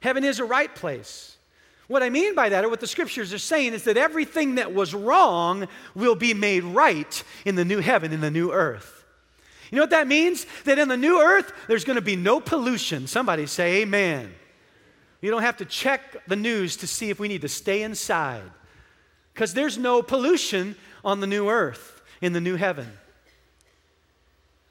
Heaven 0.00 0.24
is 0.24 0.40
a 0.40 0.44
right 0.44 0.74
place. 0.74 1.36
What 1.88 2.02
I 2.02 2.10
mean 2.10 2.34
by 2.34 2.48
that, 2.48 2.64
or 2.64 2.68
what 2.68 2.80
the 2.80 2.86
scriptures 2.86 3.32
are 3.32 3.38
saying, 3.38 3.74
is 3.74 3.84
that 3.84 3.96
everything 3.96 4.54
that 4.54 4.72
was 4.72 4.94
wrong 4.94 5.68
will 5.94 6.14
be 6.14 6.32
made 6.32 6.64
right 6.64 7.22
in 7.44 7.54
the 7.54 7.64
new 7.64 7.80
heaven, 7.80 8.12
in 8.12 8.20
the 8.20 8.30
new 8.30 8.50
earth. 8.52 9.01
You 9.72 9.76
know 9.76 9.84
what 9.84 9.90
that 9.90 10.06
means? 10.06 10.46
That 10.64 10.78
in 10.78 10.88
the 10.88 10.98
new 10.98 11.18
earth, 11.18 11.50
there's 11.66 11.84
going 11.84 11.96
to 11.96 12.02
be 12.02 12.14
no 12.14 12.40
pollution. 12.40 13.06
Somebody 13.06 13.46
say, 13.46 13.82
Amen. 13.82 14.32
You 15.22 15.30
don't 15.30 15.42
have 15.42 15.56
to 15.58 15.64
check 15.64 16.26
the 16.26 16.36
news 16.36 16.76
to 16.78 16.86
see 16.86 17.08
if 17.08 17.18
we 17.18 17.28
need 17.28 17.42
to 17.42 17.48
stay 17.48 17.82
inside 17.82 18.42
because 19.32 19.54
there's 19.54 19.78
no 19.78 20.02
pollution 20.02 20.76
on 21.04 21.20
the 21.20 21.26
new 21.26 21.48
earth, 21.48 22.02
in 22.20 22.32
the 22.32 22.40
new 22.40 22.56
heaven. 22.56 22.86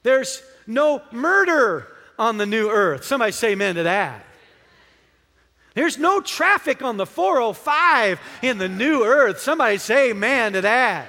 There's 0.02 0.42
no 0.66 1.02
murder 1.10 1.88
on 2.18 2.36
the 2.36 2.46
new 2.46 2.68
earth. 2.68 3.04
Somebody 3.04 3.32
say 3.32 3.52
amen 3.52 3.74
to 3.76 3.82
that. 3.84 4.24
There's 5.74 5.98
no 5.98 6.20
traffic 6.20 6.82
on 6.82 6.98
the 6.98 7.06
405 7.06 8.20
in 8.42 8.58
the 8.58 8.68
new 8.68 9.04
earth. 9.04 9.40
Somebody 9.40 9.78
say 9.78 10.10
amen 10.10 10.52
to 10.52 10.60
that. 10.60 11.08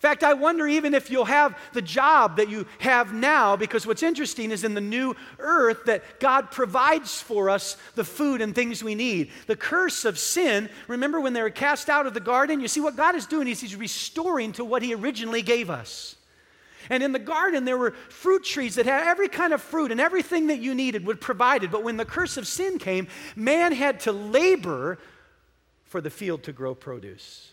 In 0.00 0.08
fact, 0.08 0.22
I 0.22 0.32
wonder 0.32 0.66
even 0.66 0.94
if 0.94 1.10
you'll 1.10 1.26
have 1.26 1.58
the 1.74 1.82
job 1.82 2.38
that 2.38 2.48
you 2.48 2.64
have 2.78 3.12
now, 3.12 3.54
because 3.54 3.86
what's 3.86 4.02
interesting 4.02 4.50
is 4.50 4.64
in 4.64 4.72
the 4.72 4.80
new 4.80 5.14
earth 5.38 5.84
that 5.84 6.18
God 6.20 6.50
provides 6.50 7.20
for 7.20 7.50
us 7.50 7.76
the 7.96 8.04
food 8.04 8.40
and 8.40 8.54
things 8.54 8.82
we 8.82 8.94
need. 8.94 9.30
The 9.46 9.56
curse 9.56 10.06
of 10.06 10.18
sin, 10.18 10.70
remember 10.88 11.20
when 11.20 11.34
they 11.34 11.42
were 11.42 11.50
cast 11.50 11.90
out 11.90 12.06
of 12.06 12.14
the 12.14 12.20
garden? 12.20 12.60
You 12.60 12.68
see, 12.68 12.80
what 12.80 12.96
God 12.96 13.14
is 13.14 13.26
doing 13.26 13.46
is 13.46 13.60
He's 13.60 13.76
restoring 13.76 14.52
to 14.52 14.64
what 14.64 14.80
He 14.80 14.94
originally 14.94 15.42
gave 15.42 15.68
us. 15.68 16.16
And 16.88 17.02
in 17.02 17.12
the 17.12 17.18
garden, 17.18 17.66
there 17.66 17.76
were 17.76 17.90
fruit 18.08 18.42
trees 18.42 18.76
that 18.76 18.86
had 18.86 19.06
every 19.06 19.28
kind 19.28 19.52
of 19.52 19.60
fruit 19.60 19.92
and 19.92 20.00
everything 20.00 20.46
that 20.46 20.60
you 20.60 20.74
needed 20.74 21.04
was 21.04 21.18
provided. 21.18 21.70
But 21.70 21.84
when 21.84 21.98
the 21.98 22.06
curse 22.06 22.38
of 22.38 22.46
sin 22.46 22.78
came, 22.78 23.06
man 23.36 23.72
had 23.72 24.00
to 24.00 24.12
labor 24.12 24.98
for 25.84 26.00
the 26.00 26.08
field 26.08 26.42
to 26.44 26.52
grow 26.52 26.74
produce. 26.74 27.50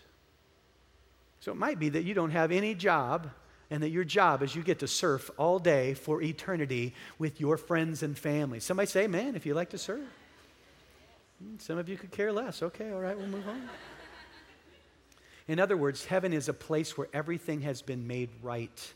So 1.48 1.52
it 1.52 1.56
might 1.56 1.78
be 1.78 1.88
that 1.88 2.04
you 2.04 2.12
don't 2.12 2.32
have 2.32 2.52
any 2.52 2.74
job 2.74 3.30
and 3.70 3.82
that 3.82 3.88
your 3.88 4.04
job 4.04 4.42
is 4.42 4.54
you 4.54 4.62
get 4.62 4.80
to 4.80 4.86
surf 4.86 5.30
all 5.38 5.58
day 5.58 5.94
for 5.94 6.20
eternity 6.20 6.92
with 7.18 7.40
your 7.40 7.56
friends 7.56 8.02
and 8.02 8.18
family. 8.18 8.60
Somebody 8.60 8.86
say, 8.86 9.06
man, 9.06 9.34
if 9.34 9.46
you 9.46 9.54
like 9.54 9.70
to 9.70 9.78
surf. 9.78 10.02
Hmm, 11.42 11.56
some 11.56 11.78
of 11.78 11.88
you 11.88 11.96
could 11.96 12.10
care 12.10 12.34
less. 12.34 12.62
Okay, 12.62 12.92
all 12.92 13.00
right, 13.00 13.16
we'll 13.16 13.28
move 13.28 13.48
on. 13.48 13.62
In 15.46 15.58
other 15.58 15.74
words, 15.74 16.04
heaven 16.04 16.34
is 16.34 16.50
a 16.50 16.52
place 16.52 16.98
where 16.98 17.08
everything 17.14 17.62
has 17.62 17.80
been 17.80 18.06
made 18.06 18.28
right. 18.42 18.92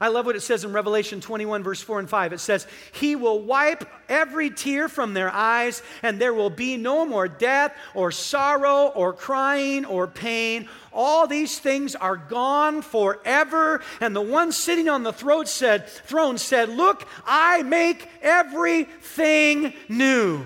I 0.00 0.08
love 0.08 0.26
what 0.26 0.36
it 0.36 0.42
says 0.42 0.64
in 0.64 0.72
Revelation 0.72 1.20
21, 1.20 1.62
verse 1.62 1.80
4 1.80 2.00
and 2.00 2.10
5. 2.10 2.32
It 2.32 2.40
says, 2.40 2.66
He 2.92 3.16
will 3.16 3.40
wipe 3.40 3.88
every 4.08 4.50
tear 4.50 4.88
from 4.88 5.14
their 5.14 5.30
eyes, 5.30 5.82
and 6.02 6.20
there 6.20 6.34
will 6.34 6.50
be 6.50 6.76
no 6.76 7.06
more 7.06 7.28
death, 7.28 7.76
or 7.94 8.12
sorrow, 8.12 8.88
or 8.88 9.12
crying, 9.12 9.84
or 9.84 10.06
pain. 10.06 10.68
All 10.92 11.26
these 11.26 11.58
things 11.58 11.94
are 11.94 12.16
gone 12.16 12.82
forever. 12.82 13.82
And 14.00 14.14
the 14.14 14.20
one 14.20 14.52
sitting 14.52 14.88
on 14.88 15.02
the 15.02 15.12
throne 15.12 15.46
said, 15.46 16.68
Look, 16.68 17.06
I 17.26 17.62
make 17.62 18.08
everything 18.22 19.72
new. 19.88 20.44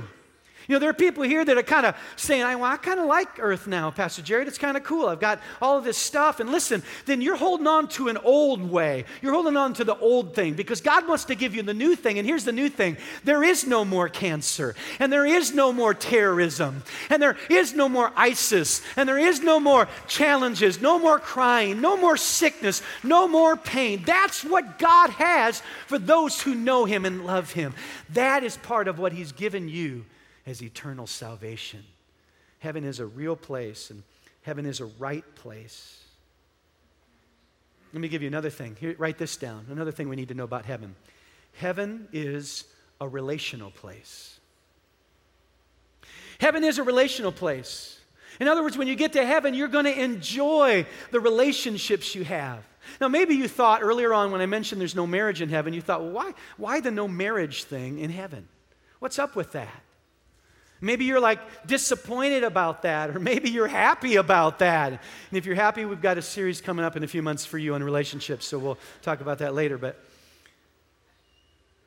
You 0.70 0.76
know, 0.76 0.78
there 0.78 0.90
are 0.90 0.94
people 0.94 1.24
here 1.24 1.44
that 1.44 1.58
are 1.58 1.64
kind 1.64 1.84
of 1.84 1.96
saying, 2.14 2.44
well, 2.44 2.62
I 2.70 2.76
kind 2.76 3.00
of 3.00 3.06
like 3.06 3.40
Earth 3.40 3.66
now, 3.66 3.90
Pastor 3.90 4.22
Jared. 4.22 4.46
It's 4.46 4.56
kind 4.56 4.76
of 4.76 4.84
cool. 4.84 5.08
I've 5.08 5.18
got 5.18 5.40
all 5.60 5.76
of 5.76 5.82
this 5.82 5.98
stuff. 5.98 6.38
And 6.38 6.52
listen, 6.52 6.84
then 7.06 7.20
you're 7.20 7.34
holding 7.34 7.66
on 7.66 7.88
to 7.88 8.06
an 8.06 8.16
old 8.18 8.62
way. 8.62 9.04
You're 9.20 9.32
holding 9.32 9.56
on 9.56 9.74
to 9.74 9.84
the 9.84 9.98
old 9.98 10.32
thing 10.32 10.54
because 10.54 10.80
God 10.80 11.08
wants 11.08 11.24
to 11.24 11.34
give 11.34 11.56
you 11.56 11.64
the 11.64 11.74
new 11.74 11.96
thing. 11.96 12.20
And 12.20 12.28
here's 12.28 12.44
the 12.44 12.52
new 12.52 12.68
thing 12.68 12.98
there 13.24 13.42
is 13.42 13.66
no 13.66 13.84
more 13.84 14.08
cancer, 14.08 14.76
and 15.00 15.12
there 15.12 15.26
is 15.26 15.52
no 15.52 15.72
more 15.72 15.92
terrorism, 15.92 16.84
and 17.08 17.20
there 17.20 17.36
is 17.48 17.74
no 17.74 17.88
more 17.88 18.12
ISIS, 18.14 18.80
and 18.96 19.08
there 19.08 19.18
is 19.18 19.40
no 19.40 19.58
more 19.58 19.88
challenges, 20.06 20.80
no 20.80 21.00
more 21.00 21.18
crying, 21.18 21.80
no 21.80 21.96
more 21.96 22.16
sickness, 22.16 22.80
no 23.02 23.26
more 23.26 23.56
pain. 23.56 24.04
That's 24.06 24.44
what 24.44 24.78
God 24.78 25.10
has 25.10 25.64
for 25.88 25.98
those 25.98 26.40
who 26.40 26.54
know 26.54 26.84
Him 26.84 27.04
and 27.04 27.26
love 27.26 27.54
Him. 27.54 27.74
That 28.10 28.44
is 28.44 28.56
part 28.56 28.86
of 28.86 29.00
what 29.00 29.12
He's 29.12 29.32
given 29.32 29.68
you 29.68 30.04
as 30.50 30.62
eternal 30.62 31.06
salvation. 31.06 31.84
Heaven 32.58 32.84
is 32.84 33.00
a 33.00 33.06
real 33.06 33.36
place, 33.36 33.90
and 33.90 34.02
heaven 34.42 34.66
is 34.66 34.80
a 34.80 34.86
right 34.86 35.24
place. 35.36 36.02
Let 37.92 38.00
me 38.02 38.08
give 38.08 38.22
you 38.22 38.28
another 38.28 38.50
thing. 38.50 38.76
Here, 38.78 38.94
write 38.98 39.18
this 39.18 39.36
down. 39.36 39.66
Another 39.70 39.92
thing 39.92 40.08
we 40.08 40.16
need 40.16 40.28
to 40.28 40.34
know 40.34 40.44
about 40.44 40.64
heaven. 40.64 40.94
Heaven 41.54 42.08
is 42.12 42.64
a 43.00 43.08
relational 43.08 43.70
place. 43.70 44.38
Heaven 46.38 46.64
is 46.64 46.78
a 46.78 46.82
relational 46.82 47.32
place. 47.32 47.98
In 48.38 48.48
other 48.48 48.62
words, 48.62 48.76
when 48.76 48.88
you 48.88 48.94
get 48.94 49.12
to 49.14 49.24
heaven, 49.24 49.54
you're 49.54 49.68
going 49.68 49.84
to 49.84 50.00
enjoy 50.00 50.86
the 51.10 51.20
relationships 51.20 52.14
you 52.14 52.24
have. 52.24 52.64
Now, 53.00 53.08
maybe 53.08 53.34
you 53.34 53.48
thought 53.48 53.82
earlier 53.82 54.14
on 54.14 54.30
when 54.30 54.40
I 54.40 54.46
mentioned 54.46 54.80
there's 54.80 54.94
no 54.94 55.06
marriage 55.06 55.42
in 55.42 55.48
heaven, 55.48 55.74
you 55.74 55.82
thought, 55.82 56.02
well, 56.02 56.12
why, 56.12 56.34
why 56.56 56.80
the 56.80 56.90
no 56.90 57.06
marriage 57.06 57.64
thing 57.64 57.98
in 57.98 58.10
heaven? 58.10 58.48
What's 59.00 59.18
up 59.18 59.36
with 59.36 59.52
that? 59.52 59.82
Maybe 60.80 61.04
you're 61.04 61.20
like 61.20 61.66
disappointed 61.66 62.42
about 62.42 62.82
that, 62.82 63.10
or 63.10 63.18
maybe 63.18 63.50
you're 63.50 63.68
happy 63.68 64.16
about 64.16 64.60
that. 64.60 64.92
And 64.92 64.98
if 65.32 65.44
you're 65.44 65.54
happy, 65.54 65.84
we've 65.84 66.00
got 66.00 66.16
a 66.16 66.22
series 66.22 66.60
coming 66.60 66.84
up 66.84 66.96
in 66.96 67.04
a 67.04 67.08
few 67.08 67.22
months 67.22 67.44
for 67.44 67.58
you 67.58 67.74
on 67.74 67.82
relationships, 67.82 68.46
so 68.46 68.58
we'll 68.58 68.78
talk 69.02 69.20
about 69.20 69.38
that 69.38 69.54
later. 69.54 69.76
But 69.76 70.02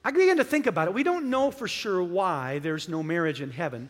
I 0.05 0.11
began 0.11 0.37
to 0.37 0.43
think 0.43 0.67
about 0.67 0.87
it. 0.87 0.93
We 0.93 1.03
don't 1.03 1.29
know 1.29 1.49
for 1.49 1.67
sure 1.67 2.03
why 2.03 2.59
there's 2.59 2.87
no 2.87 3.01
marriage 3.01 3.41
in 3.41 3.51
heaven. 3.51 3.89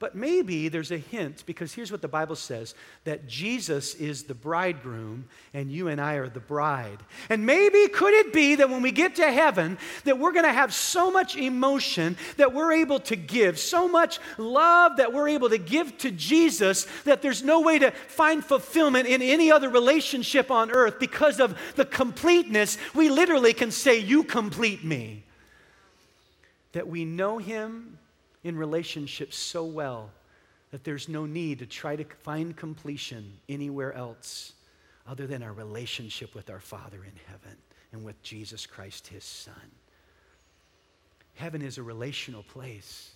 But 0.00 0.16
maybe 0.16 0.68
there's 0.68 0.90
a 0.90 0.98
hint 0.98 1.44
because 1.46 1.72
here's 1.72 1.92
what 1.92 2.02
the 2.02 2.08
Bible 2.08 2.34
says 2.34 2.74
that 3.04 3.28
Jesus 3.28 3.94
is 3.94 4.24
the 4.24 4.34
bridegroom 4.34 5.26
and 5.54 5.70
you 5.70 5.86
and 5.86 6.00
I 6.00 6.14
are 6.14 6.28
the 6.28 6.40
bride. 6.40 6.98
And 7.30 7.46
maybe 7.46 7.86
could 7.88 8.12
it 8.12 8.32
be 8.32 8.56
that 8.56 8.68
when 8.68 8.82
we 8.82 8.90
get 8.90 9.14
to 9.16 9.30
heaven 9.30 9.78
that 10.02 10.18
we're 10.18 10.32
going 10.32 10.46
to 10.46 10.52
have 10.52 10.74
so 10.74 11.12
much 11.12 11.36
emotion 11.36 12.16
that 12.38 12.52
we're 12.52 12.72
able 12.72 12.98
to 13.00 13.14
give, 13.14 13.58
so 13.58 13.86
much 13.86 14.18
love 14.36 14.96
that 14.96 15.12
we're 15.12 15.28
able 15.28 15.48
to 15.50 15.58
give 15.58 15.96
to 15.98 16.10
Jesus 16.10 16.88
that 17.04 17.22
there's 17.22 17.44
no 17.44 17.60
way 17.60 17.78
to 17.78 17.92
find 17.92 18.44
fulfillment 18.44 19.06
in 19.06 19.22
any 19.22 19.52
other 19.52 19.68
relationship 19.68 20.50
on 20.50 20.72
earth 20.72 20.98
because 20.98 21.38
of 21.38 21.56
the 21.76 21.84
completeness. 21.84 22.78
We 22.96 23.10
literally 23.10 23.54
can 23.54 23.70
say 23.70 24.00
you 24.00 24.24
complete 24.24 24.84
me. 24.84 25.22
That 26.72 26.88
we 26.88 27.04
know 27.04 27.38
him 27.38 27.98
in 28.44 28.56
relationships 28.56 29.36
so 29.36 29.64
well 29.64 30.10
that 30.70 30.84
there's 30.84 31.08
no 31.08 31.26
need 31.26 31.58
to 31.58 31.66
try 31.66 31.96
to 31.96 32.04
find 32.22 32.56
completion 32.56 33.38
anywhere 33.48 33.92
else 33.94 34.52
other 35.06 35.26
than 35.26 35.42
our 35.42 35.52
relationship 35.52 36.34
with 36.34 36.50
our 36.50 36.60
Father 36.60 36.98
in 37.04 37.12
heaven 37.26 37.56
and 37.92 38.04
with 38.04 38.22
Jesus 38.22 38.66
Christ, 38.66 39.06
his 39.06 39.24
Son. 39.24 39.54
Heaven 41.34 41.62
is 41.62 41.78
a 41.78 41.82
relational 41.82 42.42
place. 42.42 43.13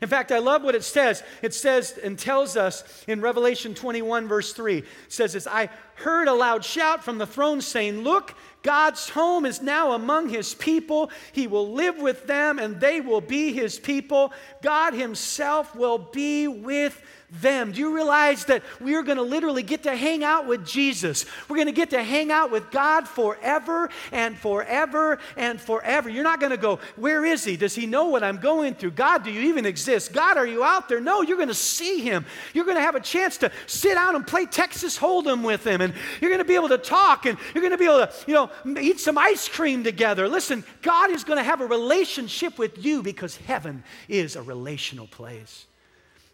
In 0.00 0.08
fact, 0.08 0.32
I 0.32 0.38
love 0.38 0.62
what 0.62 0.74
it 0.74 0.84
says. 0.84 1.22
It 1.42 1.54
says 1.54 1.98
and 2.02 2.18
tells 2.18 2.56
us 2.56 3.04
in 3.06 3.20
Revelation 3.20 3.74
21, 3.74 4.28
verse 4.28 4.52
3, 4.52 4.78
it 4.78 4.84
says 5.08 5.34
this 5.34 5.46
I 5.46 5.68
heard 5.94 6.28
a 6.28 6.32
loud 6.32 6.64
shout 6.64 7.04
from 7.04 7.18
the 7.18 7.26
throne 7.26 7.60
saying, 7.60 8.02
Look, 8.02 8.34
God's 8.62 9.08
home 9.08 9.46
is 9.46 9.62
now 9.62 9.92
among 9.92 10.28
his 10.28 10.54
people. 10.54 11.10
He 11.32 11.46
will 11.46 11.72
live 11.72 11.98
with 11.98 12.26
them 12.26 12.58
and 12.58 12.80
they 12.80 13.00
will 13.00 13.20
be 13.20 13.52
his 13.52 13.78
people. 13.78 14.32
God 14.62 14.94
himself 14.94 15.74
will 15.74 15.98
be 15.98 16.46
with 16.48 17.00
them. 17.32 17.72
Do 17.72 17.80
you 17.80 17.94
realize 17.94 18.44
that 18.46 18.62
we 18.80 18.94
are 18.94 19.02
going 19.02 19.16
to 19.16 19.22
literally 19.22 19.62
get 19.62 19.84
to 19.84 19.96
hang 19.96 20.24
out 20.24 20.46
with 20.46 20.66
Jesus? 20.66 21.26
We're 21.48 21.56
going 21.56 21.66
to 21.66 21.72
get 21.72 21.90
to 21.90 22.02
hang 22.02 22.30
out 22.30 22.50
with 22.50 22.70
God 22.70 23.06
forever 23.06 23.90
and 24.12 24.36
forever 24.36 25.18
and 25.36 25.60
forever. 25.60 26.08
You're 26.08 26.24
not 26.24 26.40
going 26.40 26.50
to 26.50 26.56
go, 26.56 26.80
Where 26.96 27.24
is 27.24 27.44
He? 27.44 27.56
Does 27.56 27.74
He 27.74 27.86
know 27.86 28.06
what 28.06 28.22
I'm 28.22 28.38
going 28.38 28.74
through? 28.74 28.92
God, 28.92 29.24
do 29.24 29.30
you 29.30 29.48
even 29.48 29.66
exist? 29.66 30.12
God, 30.12 30.36
are 30.36 30.46
you 30.46 30.64
out 30.64 30.88
there? 30.88 31.00
No, 31.00 31.22
you're 31.22 31.36
going 31.36 31.48
to 31.48 31.54
see 31.54 32.00
Him. 32.00 32.24
You're 32.54 32.64
going 32.64 32.76
to 32.76 32.82
have 32.82 32.94
a 32.94 33.00
chance 33.00 33.36
to 33.38 33.50
sit 33.66 33.94
down 33.94 34.16
and 34.16 34.26
play 34.26 34.46
Texas 34.46 34.98
Hold'em 34.98 35.44
with 35.44 35.66
Him, 35.66 35.80
and 35.80 35.94
you're 36.20 36.30
going 36.30 36.42
to 36.42 36.44
be 36.44 36.54
able 36.54 36.68
to 36.68 36.78
talk, 36.78 37.26
and 37.26 37.38
you're 37.54 37.62
going 37.62 37.72
to 37.72 37.78
be 37.78 37.84
able 37.84 38.06
to, 38.06 38.12
you 38.26 38.34
know, 38.34 38.50
eat 38.80 39.00
some 39.00 39.18
ice 39.18 39.48
cream 39.48 39.84
together. 39.84 40.28
Listen, 40.28 40.64
God 40.82 41.10
is 41.10 41.24
going 41.24 41.38
to 41.38 41.44
have 41.44 41.60
a 41.60 41.66
relationship 41.66 42.58
with 42.58 42.84
you 42.84 43.02
because 43.02 43.36
heaven 43.36 43.84
is 44.08 44.36
a 44.36 44.42
relational 44.42 45.06
place. 45.06 45.66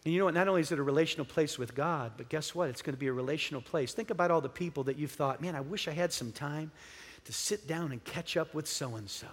And 0.07 0.13
you 0.13 0.19
know 0.19 0.25
what? 0.25 0.35
Not 0.35 0.47
only 0.47 0.61
is 0.61 0.71
it 0.71 0.79
a 0.79 0.83
relational 0.83 1.25
place 1.25 1.59
with 1.59 1.75
God, 1.75 2.13
but 2.15 2.29
guess 2.29 2.55
what? 2.55 2.69
It's 2.69 2.81
going 2.81 2.95
to 2.95 2.97
be 2.99 3.07
a 3.07 3.11
relational 3.11 3.59
place. 3.61 3.91
Think 3.91 4.09
about 4.09 4.31
all 4.31 4.39
the 4.39 4.47
people 4.47 4.85
that 4.85 4.97
you've 4.97 5.11
thought, 5.11 5.41
man, 5.41 5.53
I 5.53 5.59
wish 5.59 5.89
I 5.89 5.91
had 5.91 6.13
some 6.13 6.31
time 6.31 6.71
to 7.25 7.33
sit 7.33 7.67
down 7.67 7.91
and 7.91 8.01
catch 8.05 8.37
up 8.37 8.53
with 8.53 8.69
so 8.69 8.95
and 8.95 9.09
so. 9.09 9.27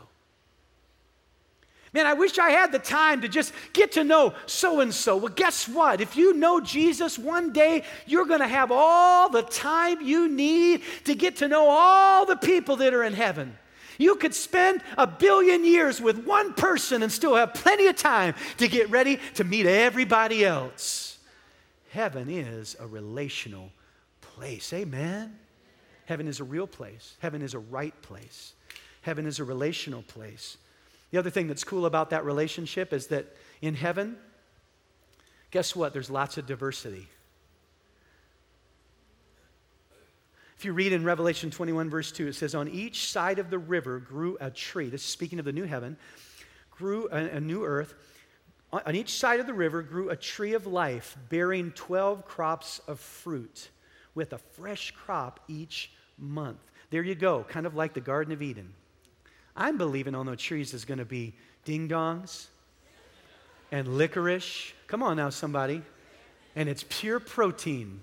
Man, 1.93 2.07
I 2.07 2.15
wish 2.15 2.41
I 2.41 2.51
had 2.51 2.73
the 2.73 2.81
time 2.81 3.21
to 3.21 3.29
just 3.29 3.53
get 3.73 3.93
to 3.93 4.03
know 4.03 4.35
so 4.47 4.81
and 4.81 4.93
so. 4.93 5.17
Well, 5.17 5.33
guess 5.33 5.69
what? 5.69 6.01
If 6.01 6.17
you 6.17 6.35
know 6.35 6.61
Jesus, 6.61 7.21
one 7.21 7.53
day 7.53 7.85
you're 8.05 8.27
going 8.27 8.41
to 8.41 8.49
have 8.49 8.73
all 8.73 9.29
the 9.29 9.43
time 9.43 10.01
you 10.01 10.27
need 10.27 10.83
to 11.05 11.15
get 11.15 11.37
to 11.37 11.47
know 11.47 11.69
all 11.69 12.27
the 12.27 12.35
people 12.35 12.75
that 12.79 12.93
are 12.93 13.05
in 13.05 13.13
heaven. 13.13 13.57
You 13.99 14.17
could 14.17 14.35
spend 14.35 14.83
a 14.99 15.07
billion 15.07 15.65
years 15.65 16.01
with 16.01 16.25
one 16.27 16.53
person 16.55 17.03
and 17.03 17.11
still 17.11 17.35
have 17.35 17.55
plenty 17.55 17.87
of 17.87 17.97
time 17.97 18.35
to 18.59 18.69
get 18.69 18.91
ready 18.91 19.19
to 19.35 19.45
meet 19.45 19.67
everybody 19.67 20.45
else. 20.45 21.19
Heaven 21.91 22.29
is 22.29 22.77
a 22.81 22.87
relational 22.87 23.71
place. 24.21 24.73
Amen. 24.73 25.39
Heaven 26.07 26.29
is 26.29 26.41
a 26.41 26.45
real 26.45 26.67
place. 26.67 27.17
Heaven 27.21 27.41
is 27.41 27.55
a 27.55 27.59
right 27.59 27.95
place. 28.03 28.53
Heaven 29.03 29.27
is 29.27 29.39
a 29.39 29.45
relational 29.45 30.03
place. 30.03 30.57
The 31.11 31.19
other 31.19 31.31
thing 31.31 31.47
that's 31.47 31.65
cool 31.65 31.87
about 31.87 32.11
that 32.11 32.25
relationship 32.25 32.93
is 32.93 33.07
that 33.09 33.27
in 33.63 33.75
heaven, 33.75 34.17
guess 35.51 35.77
what? 35.77 35.93
There's 35.93 36.11
lots 36.11 36.37
of 36.37 36.47
diversity. 36.47 37.07
If 40.57 40.64
you 40.64 40.73
read 40.73 40.93
in 40.93 41.05
Revelation 41.05 41.51
21, 41.51 41.90
verse 41.90 42.12
2, 42.12 42.29
it 42.29 42.35
says, 42.35 42.55
On 42.55 42.69
each 42.69 43.11
side 43.11 43.38
of 43.38 43.51
the 43.51 43.59
river 43.59 43.99
grew 43.99 44.37
a 44.40 44.51
tree. 44.51 44.88
This 44.88 45.03
is 45.03 45.09
speaking 45.09 45.38
of 45.38 45.45
the 45.45 45.53
new 45.53 45.64
heaven, 45.64 45.97
grew 46.71 47.09
a, 47.11 47.37
a 47.37 47.40
new 47.40 47.64
earth. 47.64 47.95
On 48.73 48.97
each 48.97 49.11
side 49.19 49.38
of 49.38 49.47
the 49.47 49.55
river 49.55 49.83
grew 49.83 50.11
a 50.11 50.17
tree 50.17 50.55
of 50.55 50.67
life, 50.67 51.17
bearing 51.29 51.71
12 51.73 52.25
crops 52.25 52.81
of 52.88 52.99
fruit, 52.99 53.69
with 54.14 54.33
a 54.33 54.38
fresh 54.38 54.90
crop 54.93 55.40
each 55.49 55.93
month. 56.19 56.59
There 56.90 57.03
you 57.03 57.14
go, 57.14 57.45
kind 57.45 57.67
of 57.67 57.75
like 57.75 57.95
the 57.95 58.01
Garden 58.01 58.33
of 58.33 58.43
Eden. 58.43 58.75
I'm 59.57 59.79
believing 59.79 60.14
on 60.14 60.27
those 60.27 60.40
trees 60.40 60.75
is 60.75 60.85
going 60.85 60.99
to 60.99 61.05
be 61.05 61.35
ding 61.64 61.88
dongs 61.88 62.47
and 63.71 63.97
licorice. 63.97 64.73
Come 64.87 65.03
on 65.03 65.17
now, 65.17 65.31
somebody. 65.31 65.83
And 66.57 66.69
it's 66.69 66.85
pure 66.88 67.21
protein. 67.21 68.01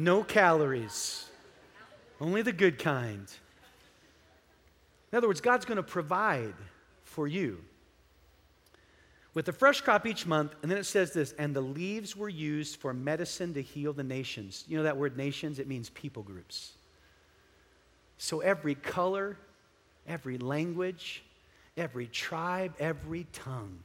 No 0.00 0.24
calories, 0.24 1.26
only 2.22 2.40
the 2.40 2.54
good 2.54 2.78
kind. 2.78 3.28
In 5.12 5.18
other 5.18 5.28
words, 5.28 5.42
God's 5.42 5.66
going 5.66 5.76
to 5.76 5.82
provide 5.82 6.54
for 7.02 7.28
you 7.28 7.58
with 9.34 9.46
a 9.48 9.52
fresh 9.52 9.82
crop 9.82 10.06
each 10.06 10.24
month. 10.24 10.54
And 10.62 10.70
then 10.70 10.78
it 10.78 10.84
says 10.84 11.12
this, 11.12 11.34
and 11.38 11.54
the 11.54 11.60
leaves 11.60 12.16
were 12.16 12.30
used 12.30 12.76
for 12.76 12.94
medicine 12.94 13.52
to 13.52 13.60
heal 13.60 13.92
the 13.92 14.02
nations. 14.02 14.64
You 14.66 14.78
know 14.78 14.84
that 14.84 14.96
word 14.96 15.18
nations? 15.18 15.58
It 15.58 15.68
means 15.68 15.90
people 15.90 16.22
groups. 16.22 16.72
So 18.16 18.40
every 18.40 18.76
color, 18.76 19.36
every 20.08 20.38
language, 20.38 21.22
every 21.76 22.06
tribe, 22.06 22.72
every 22.80 23.26
tongue. 23.34 23.80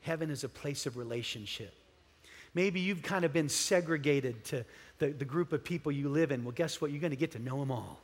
Heaven 0.00 0.32
is 0.32 0.42
a 0.42 0.48
place 0.48 0.84
of 0.84 0.96
relationship. 0.96 1.74
Maybe 2.54 2.80
you've 2.80 3.02
kind 3.02 3.24
of 3.24 3.32
been 3.32 3.48
segregated 3.48 4.44
to 4.46 4.64
the, 4.98 5.08
the 5.10 5.24
group 5.24 5.52
of 5.52 5.62
people 5.62 5.92
you 5.92 6.08
live 6.08 6.32
in. 6.32 6.44
Well, 6.44 6.52
guess 6.52 6.80
what? 6.80 6.90
You're 6.90 7.00
going 7.00 7.12
to 7.12 7.16
get 7.16 7.32
to 7.32 7.38
know 7.38 7.60
them 7.60 7.70
all. 7.70 8.00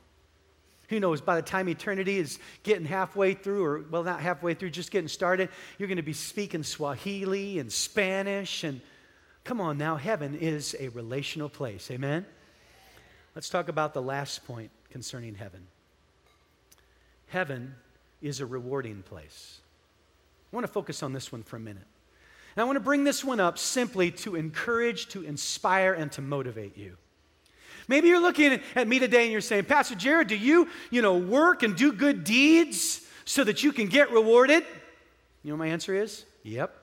Who 0.89 1.01
knows, 1.01 1.19
by 1.19 1.35
the 1.35 1.41
time 1.41 1.67
eternity 1.67 2.17
is 2.17 2.39
getting 2.63 2.85
halfway 2.85 3.33
through, 3.33 3.65
or 3.65 3.85
well, 3.91 4.03
not 4.03 4.21
halfway 4.21 4.53
through, 4.53 4.69
just 4.69 4.89
getting 4.89 5.09
started, 5.09 5.49
you're 5.77 5.87
going 5.87 5.97
to 5.97 6.03
be 6.03 6.13
speaking 6.13 6.63
Swahili 6.63 7.59
and 7.59 7.71
Spanish. 7.71 8.63
And 8.63 8.79
come 9.43 9.59
on 9.59 9.77
now, 9.77 9.97
heaven 9.97 10.35
is 10.35 10.75
a 10.79 10.87
relational 10.89 11.49
place. 11.49 11.91
Amen? 11.91 12.25
Let's 13.35 13.49
talk 13.49 13.67
about 13.67 13.93
the 13.93 14.01
last 14.01 14.47
point 14.47 14.71
concerning 14.89 15.35
heaven. 15.35 15.67
Heaven 17.27 17.75
is 18.21 18.39
a 18.39 18.45
rewarding 18.45 19.03
place. 19.03 19.59
I 20.51 20.55
want 20.55 20.65
to 20.65 20.71
focus 20.71 21.03
on 21.03 21.11
this 21.11 21.33
one 21.33 21.43
for 21.43 21.57
a 21.57 21.59
minute. 21.59 21.85
And 22.57 22.63
I 22.63 22.65
want 22.65 22.77
to 22.77 22.83
bring 22.83 23.03
this 23.03 23.23
one 23.23 23.39
up 23.39 23.59
simply 23.59 24.09
to 24.09 24.35
encourage, 24.35 25.09
to 25.09 25.23
inspire, 25.23 25.93
and 25.93 26.11
to 26.13 26.23
motivate 26.23 26.75
you. 26.75 26.97
Maybe 27.87 28.07
you're 28.07 28.19
looking 28.19 28.59
at 28.73 28.87
me 28.87 28.97
today 28.97 29.21
and 29.21 29.31
you're 29.31 29.41
saying, 29.41 29.65
Pastor 29.65 29.93
Jared, 29.93 30.27
do 30.27 30.35
you, 30.35 30.67
you 30.89 31.03
know, 31.03 31.19
work 31.19 31.61
and 31.61 31.75
do 31.75 31.93
good 31.93 32.23
deeds 32.23 33.05
so 33.25 33.43
that 33.43 33.61
you 33.61 33.71
can 33.71 33.85
get 33.85 34.11
rewarded? 34.11 34.65
You 35.43 35.51
know 35.51 35.57
my 35.57 35.67
answer 35.67 35.93
is? 35.93 36.25
Yep. 36.41 36.75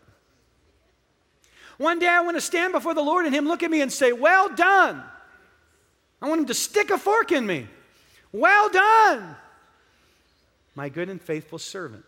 One 1.79 1.99
day 1.99 2.07
I 2.07 2.21
want 2.21 2.37
to 2.37 2.41
stand 2.41 2.73
before 2.73 2.95
the 2.95 3.03
Lord 3.03 3.27
and 3.27 3.35
Him 3.35 3.49
look 3.49 3.65
at 3.65 3.71
me 3.71 3.81
and 3.81 3.93
say, 3.93 4.13
Well 4.13 4.55
done. 4.55 5.03
I 6.23 6.29
want 6.29 6.43
Him 6.43 6.47
to 6.47 6.55
stick 6.55 6.91
a 6.91 6.99
fork 6.99 7.33
in 7.33 7.45
me. 7.45 7.67
Well 8.31 8.69
done, 8.69 9.35
my 10.77 10.89
good 10.89 11.09
and 11.09 11.21
faithful 11.21 11.59
servant. 11.59 12.05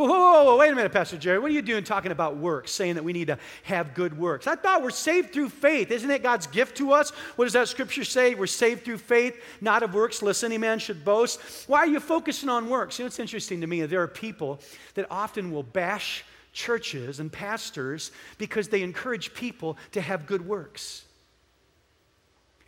Whoa, 0.00 0.08
whoa, 0.08 0.44
whoa, 0.44 0.56
wait 0.56 0.72
a 0.72 0.74
minute, 0.74 0.92
Pastor 0.92 1.18
Jerry. 1.18 1.38
What 1.38 1.50
are 1.50 1.54
you 1.54 1.60
doing 1.60 1.84
talking 1.84 2.10
about 2.10 2.38
works, 2.38 2.70
saying 2.70 2.94
that 2.94 3.04
we 3.04 3.12
need 3.12 3.26
to 3.26 3.38
have 3.64 3.92
good 3.92 4.16
works? 4.16 4.46
I 4.46 4.54
thought 4.54 4.82
we're 4.82 4.88
saved 4.88 5.32
through 5.32 5.50
faith. 5.50 5.90
Isn't 5.90 6.10
it 6.10 6.22
God's 6.22 6.46
gift 6.46 6.78
to 6.78 6.92
us? 6.92 7.10
What 7.36 7.44
does 7.44 7.52
that 7.52 7.68
scripture 7.68 8.04
say? 8.04 8.34
We're 8.34 8.46
saved 8.46 8.86
through 8.86 8.96
faith, 8.96 9.38
not 9.60 9.82
of 9.82 9.92
works, 9.92 10.22
lest 10.22 10.42
any 10.42 10.56
man 10.56 10.78
should 10.78 11.04
boast. 11.04 11.68
Why 11.68 11.80
are 11.80 11.86
you 11.86 12.00
focusing 12.00 12.48
on 12.48 12.70
works? 12.70 12.98
You 12.98 13.02
know, 13.02 13.08
it's 13.08 13.18
interesting 13.18 13.60
to 13.60 13.66
me. 13.66 13.82
There 13.82 14.02
are 14.02 14.08
people 14.08 14.60
that 14.94 15.06
often 15.10 15.52
will 15.52 15.64
bash 15.64 16.24
churches 16.54 17.20
and 17.20 17.30
pastors 17.30 18.10
because 18.38 18.68
they 18.68 18.82
encourage 18.82 19.34
people 19.34 19.76
to 19.92 20.00
have 20.00 20.26
good 20.26 20.46
works. 20.46 21.04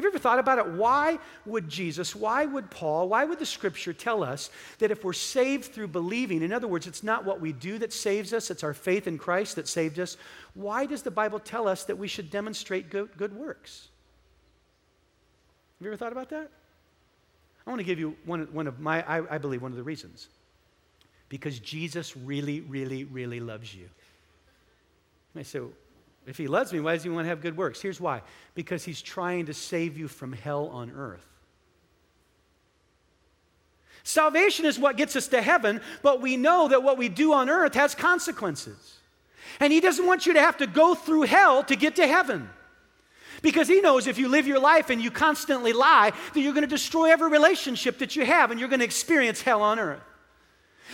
Have 0.03 0.07
you 0.07 0.11
ever 0.15 0.19
thought 0.19 0.41
about 0.41 0.59
it? 0.59 0.67
Why 0.67 1.21
would 1.47 1.69
Jesus, 1.69 2.17
why 2.17 2.45
would 2.45 2.73
Paul, 2.73 3.09
why 3.09 3.25
would 3.25 3.38
the 3.38 3.47
scripture 3.47 3.93
tell 3.93 4.25
us 4.25 4.51
that 4.81 4.91
if 4.91 5.05
we're 5.05 5.12
saved 5.12 5.73
through 5.73 5.87
believing, 5.87 6.43
in 6.43 6.53
other 6.53 6.67
words, 6.67 6.88
it's 6.88 7.05
not 7.05 7.25
what 7.25 7.41
we 7.41 7.53
do 7.53 7.79
that 7.79 7.93
saves 7.93 8.33
us, 8.33 8.51
it's 8.51 8.65
our 8.65 8.75
faith 8.75 9.07
in 9.07 9.17
Christ 9.17 9.55
that 9.55 9.69
saved 9.69 10.01
us, 10.01 10.17
why 10.55 10.87
does 10.87 11.03
the 11.03 11.12
Bible 11.12 11.38
tell 11.38 11.69
us 11.69 11.85
that 11.85 11.99
we 11.99 12.09
should 12.09 12.33
demonstrate 12.33 12.91
good, 12.91 13.17
good 13.17 13.33
works? 13.33 13.91
Have 15.79 15.85
you 15.85 15.93
ever 15.93 15.97
thought 15.97 16.11
about 16.11 16.31
that? 16.31 16.51
I 17.65 17.71
want 17.71 17.79
to 17.79 17.85
give 17.85 18.01
you 18.01 18.17
one, 18.25 18.49
one 18.51 18.67
of 18.67 18.81
my, 18.81 19.05
I, 19.07 19.37
I 19.37 19.38
believe, 19.38 19.62
one 19.62 19.71
of 19.71 19.79
the 19.79 19.85
reasons. 19.85 20.27
Because 21.29 21.61
Jesus 21.61 22.17
really, 22.17 22.62
really, 22.62 23.05
really 23.05 23.38
loves 23.38 23.73
you. 23.73 23.88
I 25.37 25.43
say, 25.43 25.61
if 26.26 26.38
he 26.38 26.46
loves 26.46 26.72
me, 26.72 26.80
why 26.80 26.94
does 26.94 27.02
he 27.02 27.11
want 27.11 27.24
to 27.24 27.28
have 27.28 27.40
good 27.40 27.56
works? 27.56 27.80
Here's 27.80 28.00
why 28.00 28.22
because 28.54 28.85
he's 28.85 29.02
trying 29.02 29.46
to 29.46 29.54
save 29.54 29.98
you 29.98 30.08
from 30.08 30.32
hell 30.32 30.68
on 30.68 30.90
earth. 30.90 31.26
Salvation 34.04 34.66
is 34.66 34.78
what 34.78 34.96
gets 34.96 35.14
us 35.14 35.28
to 35.28 35.40
heaven, 35.40 35.80
but 36.02 36.20
we 36.20 36.37
know 36.37 36.68
that 36.68 36.82
what 36.82 36.98
we 36.98 37.08
do 37.08 37.32
on 37.32 37.48
earth 37.48 37.74
has 37.74 37.94
consequences. 37.94 38.98
And 39.61 39.72
he 39.72 39.80
doesn't 39.80 40.06
want 40.06 40.26
you 40.26 40.32
to 40.35 40.40
have 40.40 40.56
to 40.58 40.66
go 40.66 40.94
through 40.94 41.22
hell 41.22 41.62
to 41.64 41.76
get 41.76 41.96
to 41.96 42.06
heaven. 42.06 42.48
Because 43.42 43.68
he 43.68 43.80
knows 43.80 44.06
if 44.06 44.18
you 44.18 44.28
live 44.28 44.46
your 44.46 44.61
life 44.61 44.90
and 44.90 45.00
you 45.00 45.11
constantly 45.11 45.72
lie, 45.72 46.12
that 46.32 46.40
you're 46.40 46.52
going 46.52 46.62
to 46.62 46.68
destroy 46.68 47.11
every 47.11 47.30
relationship 47.30 47.98
that 47.98 48.16
you 48.16 48.24
have 48.24 48.50
and 48.50 48.58
you're 48.58 48.68
going 48.68 48.80
to 48.80 48.85
experience 48.85 49.42
hell 49.42 49.62
on 49.62 49.78
earth. 49.78 50.02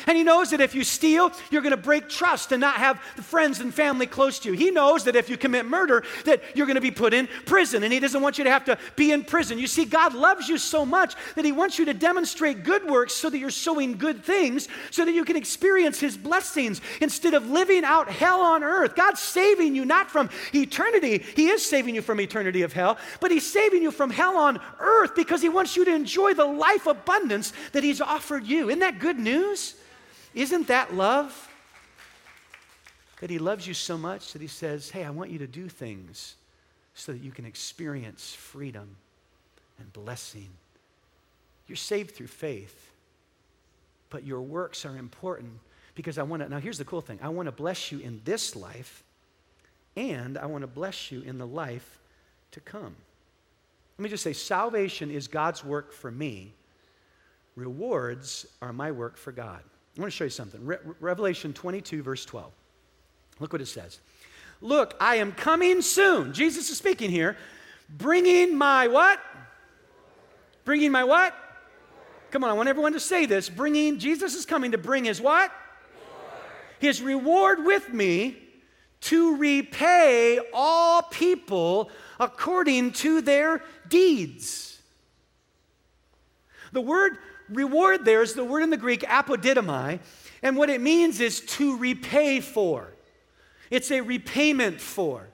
And 0.07 0.17
he 0.17 0.23
knows 0.23 0.51
that 0.51 0.61
if 0.61 0.75
you 0.75 0.85
steal, 0.85 1.33
you're 1.51 1.63
going 1.63 1.73
to 1.73 1.77
break 1.77 2.09
trust 2.09 2.53
and 2.53 2.61
not 2.61 2.77
have 2.77 3.03
the 3.17 3.23
friends 3.23 3.61
and 3.61 3.75
family 3.75 4.07
close 4.07 4.39
to 4.41 4.51
you. 4.51 4.57
He 4.57 4.71
knows 4.71 5.05
that 5.05 5.17
if 5.17 5.29
you 5.29 5.37
commit 5.37 5.67
murder, 5.67 6.05
that 6.25 6.43
you're 6.55 6.67
going 6.67 6.77
to 6.77 6.81
be 6.81 6.91
put 6.91 7.13
in 7.13 7.29
prison, 7.47 7.83
and 7.83 7.93
he 7.93 8.01
doesn't 8.01 8.23
want 8.23 8.39
you 8.39 8.45
to 8.45 8.51
have 8.51 8.65
to 8.67 8.79
be 8.97 9.13
in 9.13 9.25
prison. 9.25 9.59
You 9.59 9.67
see, 9.67 9.85
God 9.85 10.15
loves 10.15 10.49
you 10.49 10.57
so 10.57 10.87
much 10.87 11.15
that 11.35 11.45
he 11.45 11.53
wants 11.53 11.79
you 11.79 11.85
to 11.87 11.95
demonstrate 11.95 12.65
good 12.65 12.89
works 12.89 13.15
so 13.15 13.29
that 13.29 13.39
you're 13.39 13.51
sowing 13.51 13.97
good 13.97 14.23
things, 14.25 14.69
so 14.91 15.05
that 15.05 15.13
you 15.13 15.25
can 15.25 15.37
experience 15.37 15.99
his 15.99 16.17
blessings 16.17 16.81
instead 17.01 17.35
of 17.35 17.49
living 17.51 17.85
out 17.85 18.09
hell 18.09 18.41
on 18.41 18.63
earth. 18.63 18.95
God's 18.95 19.21
saving 19.21 19.75
you 19.75 19.85
not 19.85 20.11
from 20.11 20.31
eternity. 20.55 21.25
He 21.35 21.49
is 21.49 21.65
saving 21.65 21.95
you 21.95 22.03
from 22.03 22.21
eternity 22.21 22.63
of 22.63 22.73
hell, 22.73 22.99
but 23.21 23.31
he's 23.31 23.51
saving 23.51 23.83
you 23.83 23.91
from 23.91 24.11
hell 24.11 24.37
on 24.37 24.61
earth 24.79 25.15
because 25.17 25.43
he 25.43 25.49
wants 25.49 25.77
you 25.77 25.85
to 25.85 25.95
enjoy 25.95 26.35
the 26.35 26.47
life 26.47 26.87
abundance 26.87 27.53
that 27.73 27.83
he's 27.83 28.01
offered 28.01 28.47
you. 28.47 28.69
Isn't 28.69 28.81
that 28.81 29.01
good 29.01 29.19
news? 29.19 29.75
Isn't 30.39 30.69
that 30.69 30.95
love? 30.95 31.49
That 33.21 33.29
He 33.29 33.41
loves 33.41 33.67
you 33.67 33.75
so 33.75 33.99
much 33.99 34.33
that 34.33 34.41
He 34.41 34.47
says, 34.47 34.89
Hey, 34.89 35.03
I 35.03 35.11
want 35.11 35.31
you 35.31 35.39
to 35.41 35.49
do 35.49 35.69
things 35.69 36.37
so 36.95 37.11
that 37.11 37.19
you 37.19 37.33
can 37.33 37.45
experience 37.45 38.35
freedom 38.35 38.97
and 39.81 39.93
blessing. 39.93 40.49
You're 41.67 41.75
saved 41.75 42.13
through 42.15 42.29
faith, 42.29 42.93
but 44.11 44.23
your 44.23 44.41
works 44.41 44.87
are 44.87 44.97
important 44.97 45.59
because 45.97 46.19
I 46.19 46.23
want 46.23 46.45
to. 46.45 46.49
Now, 46.49 46.61
here's 46.61 46.79
the 46.79 46.85
cool 46.85 47.01
thing 47.01 47.19
I 47.21 47.31
want 47.31 47.47
to 47.47 47.53
bless 47.53 47.91
you 47.91 47.99
in 47.99 48.21
this 48.25 48.55
life, 48.55 49.03
and 49.97 50.39
I 50.39 50.47
want 50.47 50.63
to 50.63 50.69
bless 50.69 51.11
you 51.11 51.21
in 51.23 51.39
the 51.39 51.49
life 51.49 51.99
to 52.53 52.61
come. 52.61 52.95
Let 53.99 54.05
me 54.05 54.09
just 54.09 54.23
say 54.23 54.35
salvation 54.35 55.11
is 55.11 55.27
God's 55.27 55.65
work 55.65 55.93
for 55.93 56.13
me, 56.13 56.53
rewards 57.57 58.47
are 58.63 58.73
my 58.73 58.93
work 58.93 59.17
for 59.17 59.33
God. 59.33 59.63
I 59.99 60.01
want 60.01 60.13
to 60.13 60.17
show 60.17 60.25
you 60.25 60.31
something. 60.31 60.65
Re- 60.65 60.79
Revelation 61.01 61.53
22, 61.53 62.05
verse 62.05 62.25
12. 62.25 62.53
Look 63.41 63.53
what 63.53 63.61
it 63.61 63.67
says. 63.67 63.99
Look, 64.61 64.95
I 65.01 65.17
am 65.17 65.33
coming 65.33 65.83
soon. 65.83 66.33
Jesus 66.33 66.71
is 66.71 66.79
speaking 66.79 67.11
here. 67.11 67.37
Bringing 67.91 68.57
my 68.57 68.87
what? 68.87 69.21
Bringing 70.65 70.93
my 70.93 71.03
what? 71.03 71.35
Come 72.31 72.45
on, 72.45 72.51
I 72.51 72.53
want 72.53 72.69
everyone 72.69 72.93
to 72.93 73.01
say 73.01 73.27
this. 73.27 73.49
Bringing, 73.49 73.99
Jesus 73.99 74.37
is 74.37 74.47
coming 74.47 74.71
to 74.71 74.79
bring 74.79 75.05
his 75.05 75.21
what? 75.21 75.51
His 76.79 77.03
reward 77.03 77.65
with 77.65 77.93
me 77.93 78.37
to 79.01 79.37
repay 79.37 80.39
all 80.53 81.03
people 81.03 81.91
according 82.21 82.93
to 82.93 83.21
their 83.21 83.63
deeds. 83.89 84.81
The 86.71 86.81
word 86.81 87.19
reward 87.51 88.05
there 88.05 88.23
is 88.23 88.35
the 88.35 88.45
word 88.45 88.63
in 88.63 88.71
the 88.71 88.77
Greek 88.77 89.03
apodidomai, 89.03 90.01
and 90.43 90.57
what 90.57 90.71
it 90.71 90.81
means 90.81 91.21
is 91.21 91.41
to 91.41 91.77
repay 91.77 92.41
for. 92.41 92.93
It's 93.71 93.91
a 93.91 94.01
repayment 94.01 94.81
for. 94.81 95.29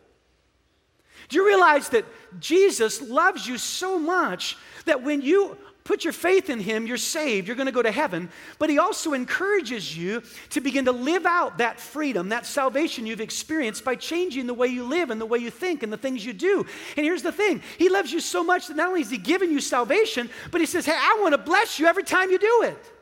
Do 1.28 1.36
you 1.36 1.46
realize 1.46 1.88
that 1.90 2.04
Jesus 2.40 3.00
loves 3.00 3.46
you 3.46 3.58
so 3.58 3.98
much 3.98 4.56
that 4.84 5.02
when 5.02 5.22
you 5.22 5.56
put 5.84 6.02
your 6.02 6.14
faith 6.14 6.48
in 6.48 6.60
Him, 6.60 6.86
you're 6.86 6.96
saved, 6.96 7.46
you're 7.46 7.56
going 7.56 7.66
to 7.66 7.72
go 7.72 7.82
to 7.82 7.92
heaven. 7.92 8.30
But 8.58 8.70
He 8.70 8.78
also 8.78 9.12
encourages 9.12 9.96
you 9.96 10.22
to 10.50 10.60
begin 10.60 10.86
to 10.86 10.92
live 10.92 11.26
out 11.26 11.58
that 11.58 11.78
freedom, 11.78 12.30
that 12.30 12.46
salvation 12.46 13.06
you've 13.06 13.20
experienced 13.20 13.84
by 13.84 13.94
changing 13.94 14.46
the 14.46 14.54
way 14.54 14.68
you 14.68 14.84
live 14.84 15.10
and 15.10 15.20
the 15.20 15.26
way 15.26 15.38
you 15.38 15.50
think 15.50 15.82
and 15.82 15.92
the 15.92 15.98
things 15.98 16.24
you 16.24 16.32
do. 16.32 16.64
And 16.96 17.04
here's 17.04 17.22
the 17.22 17.32
thing 17.32 17.62
He 17.78 17.88
loves 17.90 18.12
you 18.12 18.20
so 18.20 18.42
much 18.42 18.68
that 18.68 18.76
not 18.76 18.88
only 18.88 19.02
has 19.02 19.10
He 19.10 19.18
given 19.18 19.50
you 19.52 19.60
salvation, 19.60 20.30
but 20.50 20.60
He 20.60 20.66
says, 20.66 20.86
Hey, 20.86 20.96
I 20.96 21.18
want 21.20 21.32
to 21.32 21.38
bless 21.38 21.78
you 21.78 21.86
every 21.86 22.04
time 22.04 22.30
you 22.30 22.38
do 22.38 22.62
it. 22.64 22.93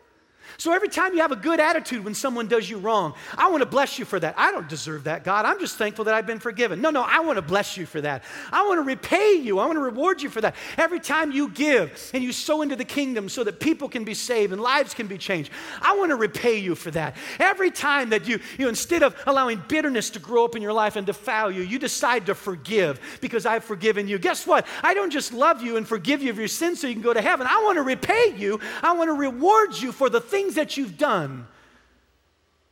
So 0.62 0.72
every 0.72 0.90
time 0.90 1.12
you 1.12 1.22
have 1.22 1.32
a 1.32 1.36
good 1.36 1.58
attitude 1.58 2.04
when 2.04 2.14
someone 2.14 2.46
does 2.46 2.70
you 2.70 2.78
wrong, 2.78 3.14
I 3.36 3.50
want 3.50 3.62
to 3.62 3.66
bless 3.68 3.98
you 3.98 4.04
for 4.04 4.20
that. 4.20 4.36
I 4.38 4.52
don't 4.52 4.68
deserve 4.68 5.02
that, 5.04 5.24
God. 5.24 5.44
I'm 5.44 5.58
just 5.58 5.76
thankful 5.76 6.04
that 6.04 6.14
I've 6.14 6.24
been 6.24 6.38
forgiven. 6.38 6.80
No, 6.80 6.90
no, 6.90 7.02
I 7.02 7.18
want 7.18 7.34
to 7.34 7.42
bless 7.42 7.76
you 7.76 7.84
for 7.84 8.00
that. 8.00 8.22
I 8.52 8.64
want 8.68 8.78
to 8.78 8.82
repay 8.82 9.32
you. 9.32 9.58
I 9.58 9.66
want 9.66 9.74
to 9.74 9.82
reward 9.82 10.22
you 10.22 10.30
for 10.30 10.40
that. 10.40 10.54
Every 10.78 11.00
time 11.00 11.32
you 11.32 11.48
give 11.48 12.12
and 12.14 12.22
you 12.22 12.30
sow 12.30 12.62
into 12.62 12.76
the 12.76 12.84
kingdom 12.84 13.28
so 13.28 13.42
that 13.42 13.58
people 13.58 13.88
can 13.88 14.04
be 14.04 14.14
saved 14.14 14.52
and 14.52 14.62
lives 14.62 14.94
can 14.94 15.08
be 15.08 15.18
changed, 15.18 15.50
I 15.80 15.96
want 15.96 16.10
to 16.10 16.14
repay 16.14 16.58
you 16.58 16.76
for 16.76 16.92
that. 16.92 17.16
Every 17.40 17.72
time 17.72 18.10
that 18.10 18.28
you, 18.28 18.38
you 18.56 18.68
instead 18.68 19.02
of 19.02 19.20
allowing 19.26 19.64
bitterness 19.66 20.10
to 20.10 20.20
grow 20.20 20.44
up 20.44 20.54
in 20.54 20.62
your 20.62 20.72
life 20.72 20.94
and 20.94 21.04
defile 21.04 21.50
you, 21.50 21.62
you 21.62 21.80
decide 21.80 22.26
to 22.26 22.36
forgive 22.36 23.00
because 23.20 23.46
I've 23.46 23.64
forgiven 23.64 24.06
you. 24.06 24.16
Guess 24.16 24.46
what? 24.46 24.64
I 24.84 24.94
don't 24.94 25.10
just 25.10 25.32
love 25.32 25.60
you 25.60 25.76
and 25.76 25.88
forgive 25.88 26.22
you 26.22 26.30
of 26.30 26.38
your 26.38 26.46
sins 26.46 26.80
so 26.80 26.86
you 26.86 26.94
can 26.94 27.02
go 27.02 27.12
to 27.12 27.20
heaven. 27.20 27.48
I 27.50 27.64
want 27.64 27.78
to 27.78 27.82
repay 27.82 28.36
you. 28.36 28.60
I 28.80 28.92
want 28.92 29.08
to 29.08 29.14
reward 29.14 29.74
you 29.74 29.90
for 29.90 30.08
the 30.08 30.20
things 30.20 30.51
things 30.52 30.66
that 30.66 30.76
you've 30.76 30.98
done. 30.98 31.46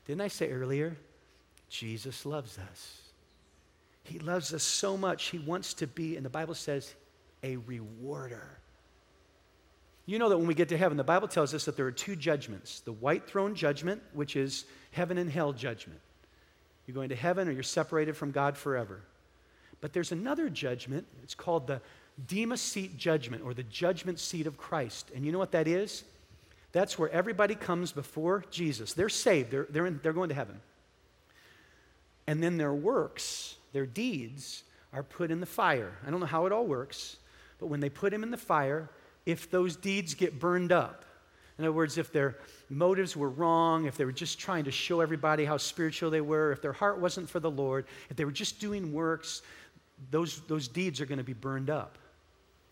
Didn't 0.06 0.20
I 0.20 0.28
say 0.28 0.50
earlier? 0.50 0.96
Jesus 1.68 2.26
loves 2.26 2.58
us. 2.58 3.00
He 4.04 4.18
loves 4.18 4.52
us 4.52 4.62
so 4.62 4.96
much, 4.96 5.26
He 5.26 5.38
wants 5.38 5.74
to 5.74 5.86
be, 5.86 6.16
and 6.16 6.24
the 6.24 6.30
Bible 6.30 6.54
says, 6.54 6.94
a 7.42 7.56
rewarder. 7.56 8.58
You 10.06 10.18
know 10.18 10.28
that 10.28 10.38
when 10.38 10.48
we 10.48 10.54
get 10.54 10.70
to 10.70 10.76
heaven, 10.76 10.96
the 10.96 11.04
Bible 11.04 11.28
tells 11.28 11.54
us 11.54 11.66
that 11.66 11.76
there 11.76 11.86
are 11.86 11.92
two 11.92 12.16
judgments 12.16 12.80
the 12.80 12.92
white 12.92 13.28
throne 13.28 13.54
judgment, 13.54 14.02
which 14.12 14.34
is 14.34 14.64
heaven 14.90 15.18
and 15.18 15.30
hell 15.30 15.52
judgment. 15.52 16.00
You're 16.86 16.94
going 16.96 17.10
to 17.10 17.14
heaven 17.14 17.46
or 17.46 17.52
you're 17.52 17.62
separated 17.62 18.16
from 18.16 18.32
God 18.32 18.56
forever. 18.56 19.02
But 19.80 19.92
there's 19.92 20.12
another 20.12 20.48
judgment, 20.48 21.06
it's 21.22 21.34
called 21.34 21.68
the 21.68 21.80
Bema 22.26 22.56
seat 22.56 22.96
judgment 22.98 23.44
or 23.44 23.54
the 23.54 23.62
judgment 23.62 24.18
seat 24.18 24.46
of 24.46 24.58
Christ. 24.58 25.10
And 25.14 25.24
you 25.24 25.30
know 25.30 25.38
what 25.38 25.52
that 25.52 25.68
is? 25.68 26.02
That's 26.72 26.98
where 26.98 27.10
everybody 27.10 27.54
comes 27.54 27.92
before 27.92 28.44
Jesus. 28.50 28.92
They're 28.92 29.08
saved, 29.08 29.50
they're, 29.50 29.66
they're, 29.70 29.86
in, 29.86 30.00
they're 30.02 30.12
going 30.12 30.28
to 30.28 30.34
heaven. 30.34 30.60
And 32.26 32.42
then 32.42 32.58
their 32.58 32.74
works, 32.74 33.56
their 33.72 33.86
deeds, 33.86 34.62
are 34.92 35.02
put 35.02 35.30
in 35.30 35.40
the 35.40 35.46
fire. 35.46 35.96
I 36.06 36.10
don't 36.10 36.20
know 36.20 36.26
how 36.26 36.46
it 36.46 36.52
all 36.52 36.66
works, 36.66 37.16
but 37.58 37.66
when 37.66 37.80
they 37.80 37.88
put 37.88 38.12
them 38.12 38.22
in 38.22 38.30
the 38.30 38.36
fire, 38.36 38.88
if 39.26 39.50
those 39.50 39.76
deeds 39.76 40.14
get 40.14 40.38
burned 40.38 40.72
up, 40.72 41.04
in 41.58 41.64
other 41.64 41.72
words, 41.72 41.98
if 41.98 42.10
their 42.10 42.38
motives 42.70 43.16
were 43.16 43.28
wrong, 43.28 43.84
if 43.84 43.98
they 43.98 44.06
were 44.06 44.12
just 44.12 44.38
trying 44.38 44.64
to 44.64 44.70
show 44.70 45.00
everybody 45.00 45.44
how 45.44 45.58
spiritual 45.58 46.08
they 46.08 46.22
were, 46.22 46.52
if 46.52 46.62
their 46.62 46.72
heart 46.72 46.98
wasn't 46.98 47.28
for 47.28 47.38
the 47.38 47.50
Lord, 47.50 47.84
if 48.08 48.16
they 48.16 48.24
were 48.24 48.32
just 48.32 48.60
doing 48.60 48.94
works, 48.94 49.42
those, 50.10 50.40
those 50.48 50.68
deeds 50.68 51.02
are 51.02 51.06
going 51.06 51.18
to 51.18 51.24
be 51.24 51.34
burned 51.34 51.68
up. 51.68 51.98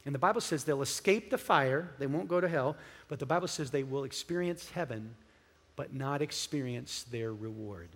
And 0.08 0.14
the 0.14 0.18
Bible 0.18 0.40
says 0.40 0.64
they'll 0.64 0.80
escape 0.80 1.28
the 1.28 1.36
fire, 1.36 1.90
they 1.98 2.06
won't 2.06 2.28
go 2.28 2.40
to 2.40 2.48
hell, 2.48 2.78
but 3.08 3.18
the 3.18 3.26
Bible 3.26 3.46
says 3.46 3.70
they 3.70 3.82
will 3.82 4.04
experience 4.04 4.70
heaven, 4.70 5.14
but 5.76 5.92
not 5.92 6.22
experience 6.22 7.02
their 7.10 7.34
reward. 7.34 7.90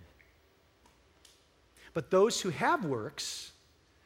But 1.95 2.11
those 2.11 2.39
who 2.39 2.51
have 2.51 2.85
works, 2.85 3.52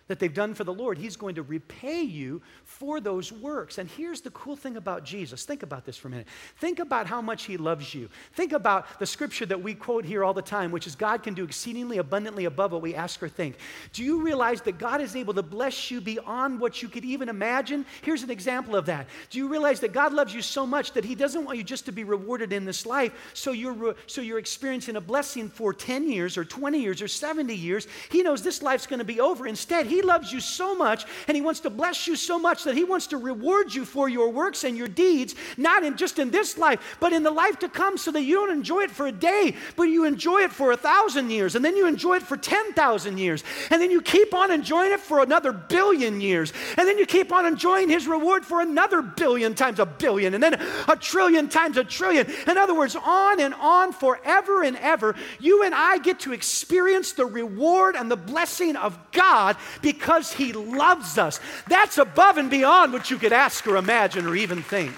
that 0.08 0.20
they've 0.20 0.34
done 0.34 0.54
for 0.54 0.63
the 0.63 0.74
Lord, 0.74 0.98
He's 0.98 1.15
going 1.15 1.36
to 1.36 1.43
repay 1.43 2.02
you 2.02 2.41
for 2.63 3.00
those 3.00 3.32
works. 3.32 3.78
And 3.78 3.89
here's 3.89 4.22
the 4.22 4.32
cool 4.32 4.56
thing 4.56 4.78
about 4.78 5.04
Jesus. 5.04 5.46
Think 5.46 5.63
about 5.63 5.86
this 5.86 5.98
for 5.98 6.08
a 6.08 6.12
minute. 6.12 6.28
Think 6.60 6.80
about 6.80 7.08
how 7.08 7.22
much 7.22 7.46
He 7.46 7.58
loves 7.58 7.93
you. 7.93 8.10
Think 8.34 8.54
about 8.54 9.00
the 9.00 9.06
scripture 9.06 9.46
that 9.48 9.62
we 9.62 9.74
quote 9.74 10.06
here 10.06 10.24
all 10.24 10.34
the 10.34 10.41
time, 10.41 10.72
which 10.72 10.88
is 10.88 10.96
God 10.96 11.24
can 11.24 11.34
do 11.34 11.43
exceedingly 11.43 11.98
abundantly 11.98 12.46
above 12.46 12.72
what 12.72 12.82
we 12.82 12.96
ask 12.96 13.22
or 13.22 13.30
think. 13.30 13.58
Do 13.93 14.04
you 14.04 14.22
realize 14.22 14.62
that 14.62 14.78
God 14.78 15.02
is 15.02 15.15
able 15.15 15.34
to 15.34 15.43
bless 15.43 15.91
you 15.91 16.02
beyond 16.02 16.60
what 16.60 16.82
you 16.82 16.89
could 16.89 17.06
even 17.06 17.30
imagine? 17.30 17.86
Here's 18.02 18.24
an 18.24 18.32
example 18.32 18.76
of 18.76 18.86
that. 18.86 19.08
Do 19.30 19.38
you 19.38 19.48
realize 19.48 19.80
that 19.82 19.93
God 19.93 20.13
loves 20.13 20.34
you 20.34 20.41
so 20.41 20.65
much 20.65 20.93
that 20.93 21.04
He 21.04 21.15
doesn't 21.15 21.43
want 21.43 21.58
you 21.58 21.63
just 21.63 21.86
to 21.86 21.91
be 21.91 22.04
rewarded 22.04 22.54
in 22.54 22.65
this 22.65 22.86
life 22.86 23.13
so 23.34 23.52
you're, 23.52 23.96
so 24.08 24.22
you're 24.22 24.39
experiencing 24.39 24.96
a 24.96 25.02
blessing 25.02 25.50
for 25.50 25.74
10 25.74 26.10
years 26.10 26.38
or 26.38 26.46
20 26.46 26.80
years 26.80 27.02
or 27.02 27.08
70 27.08 27.54
years? 27.54 27.88
He 28.10 28.24
knows 28.24 28.41
this 28.41 28.62
life's 28.62 28.88
going 28.88 29.00
to 29.00 29.06
be 29.06 29.20
over. 29.20 29.48
Instead, 29.48 29.86
He 29.88 29.96
he 29.97 30.03
loves 30.03 30.31
you 30.31 30.39
so 30.39 30.75
much 30.75 31.05
and 31.27 31.36
He 31.36 31.41
wants 31.41 31.62
to 31.62 31.71
bless 31.71 32.05
you 32.05 32.15
so 32.15 32.38
much 32.38 32.65
that 32.65 32.75
He 32.75 32.83
wants 32.83 33.07
to 33.07 33.17
reward 33.17 33.73
you 33.73 33.83
for 33.83 34.07
your 34.07 34.29
works 34.29 34.63
and 34.63 34.77
your 34.77 34.88
deeds, 34.88 35.33
not 35.57 35.83
in 35.83 35.97
just 35.97 36.19
in 36.19 36.29
this 36.29 36.55
life, 36.55 36.97
but 36.99 37.13
in 37.13 37.23
the 37.23 37.31
life 37.31 37.57
to 37.60 37.69
come, 37.69 37.97
so 37.97 38.12
that 38.12 38.21
you 38.21 38.36
don't 38.36 38.51
enjoy 38.51 38.81
it 38.81 38.91
for 38.91 39.07
a 39.07 39.12
day, 39.12 39.55
but 39.75 39.86
you 39.86 40.05
enjoy 40.05 40.41
it 40.41 40.51
for 40.51 40.71
a 40.71 40.77
thousand 40.77 41.31
years, 41.31 41.55
and 41.55 41.65
then 41.65 41.75
you 41.75 41.88
enjoy 41.88 42.17
it 42.17 42.21
for 42.21 42.38
10,000 42.38 43.17
years, 43.17 43.43
and 43.71 43.81
then 43.81 43.89
you 43.89 43.99
keep 43.99 44.36
on 44.36 44.51
enjoying 44.51 44.91
it 44.91 44.99
for 44.99 45.23
another 45.23 45.51
billion 45.51 46.21
years, 46.21 46.53
and 46.77 46.88
then 46.88 46.99
you 46.99 47.07
keep 47.07 47.31
on 47.31 47.47
enjoying 47.47 47.89
His 47.89 48.05
reward 48.05 48.45
for 48.45 48.62
another 48.62 49.01
billion 49.01 49.55
times 49.55 49.79
a 49.79 49.86
billion, 49.88 50.36
and 50.36 50.43
then 50.43 50.62
a 50.88 50.95
trillion 50.95 51.49
times 51.49 51.77
a 51.77 51.83
trillion. 51.83 52.27
In 52.47 52.55
other 52.55 52.75
words, 52.75 52.95
on 52.95 53.39
and 53.39 53.55
on 53.55 53.93
forever 53.93 54.62
and 54.62 54.77
ever, 54.77 55.15
you 55.39 55.63
and 55.63 55.73
I 55.73 55.97
get 55.97 56.19
to 56.19 56.33
experience 56.33 57.13
the 57.13 57.25
reward 57.25 57.95
and 57.95 58.12
the 58.12 58.15
blessing 58.15 58.75
of 58.75 58.99
God 59.12 59.57
because 59.93 60.34
He 60.34 60.52
loves 60.52 61.17
us. 61.17 61.39
That's 61.69 61.97
above 61.97 62.38
and 62.38 62.50
beyond 62.50 62.91
what 62.91 63.10
you 63.10 63.17
could 63.17 63.32
ask 63.32 63.65
or 63.65 63.78
imagine 63.78 64.28
or 64.28 64.36
even 64.36 64.62
think. 64.62 64.91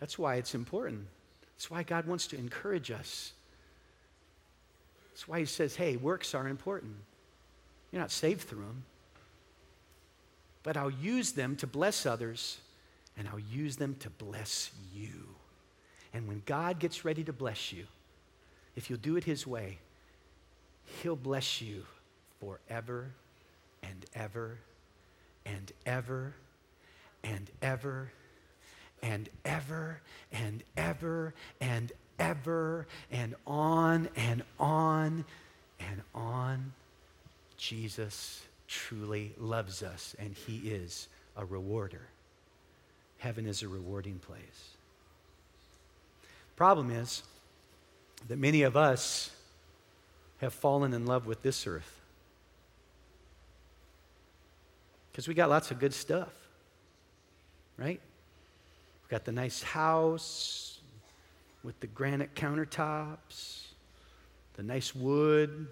That's 0.00 0.18
why 0.18 0.36
it's 0.36 0.54
important. 0.54 1.06
That's 1.54 1.70
why 1.70 1.82
God 1.82 2.06
wants 2.06 2.26
to 2.28 2.38
encourage 2.38 2.90
us. 2.90 3.32
That's 5.10 5.28
why 5.28 5.40
He 5.40 5.44
says, 5.44 5.76
hey, 5.76 5.96
works 5.96 6.34
are 6.34 6.48
important. 6.48 6.94
You're 7.92 8.00
not 8.00 8.10
saved 8.10 8.48
through 8.48 8.64
them, 8.64 8.84
but 10.62 10.78
I'll 10.78 10.90
use 10.90 11.32
them 11.32 11.54
to 11.56 11.66
bless 11.66 12.06
others 12.06 12.56
and 13.18 13.28
I'll 13.28 13.38
use 13.38 13.76
them 13.76 13.96
to 14.00 14.08
bless 14.08 14.70
you. 14.94 15.34
And 16.14 16.26
when 16.26 16.42
God 16.46 16.78
gets 16.78 17.04
ready 17.04 17.24
to 17.24 17.32
bless 17.34 17.74
you, 17.74 17.84
if 18.74 18.88
you'll 18.88 18.98
do 19.00 19.16
it 19.16 19.24
His 19.24 19.46
way, 19.46 19.78
He'll 21.02 21.16
bless 21.16 21.60
you 21.60 21.84
forever 22.40 23.10
and 23.82 24.04
ever 24.14 24.58
and 25.44 25.72
ever 25.86 26.34
and 27.22 27.50
ever 27.60 28.12
and 29.02 29.28
ever 29.44 30.00
and 30.32 30.62
ever 30.76 31.34
and 31.60 31.92
ever 32.18 32.86
and 33.10 33.34
on 33.46 34.08
and 34.16 34.42
on 34.58 35.24
and 35.80 36.02
on. 36.14 36.72
Jesus 37.56 38.42
truly 38.66 39.32
loves 39.38 39.82
us, 39.82 40.14
and 40.18 40.34
He 40.34 40.70
is 40.70 41.08
a 41.36 41.44
rewarder. 41.44 42.08
Heaven 43.18 43.46
is 43.46 43.62
a 43.62 43.68
rewarding 43.68 44.18
place. 44.18 44.76
Problem 46.56 46.90
is 46.90 47.22
that 48.28 48.38
many 48.38 48.62
of 48.62 48.76
us 48.76 49.30
have 50.38 50.54
fallen 50.54 50.94
in 50.94 51.06
love 51.06 51.26
with 51.26 51.42
this 51.42 51.66
earth 51.66 51.98
because 55.18 55.26
we 55.26 55.34
got 55.34 55.50
lots 55.50 55.72
of 55.72 55.80
good 55.80 55.92
stuff, 55.92 56.32
right? 57.76 58.00
We've 59.02 59.10
got 59.10 59.24
the 59.24 59.32
nice 59.32 59.64
house 59.64 60.78
with 61.64 61.80
the 61.80 61.88
granite 61.88 62.36
countertops, 62.36 63.64
the 64.54 64.62
nice 64.62 64.94
wood, 64.94 65.66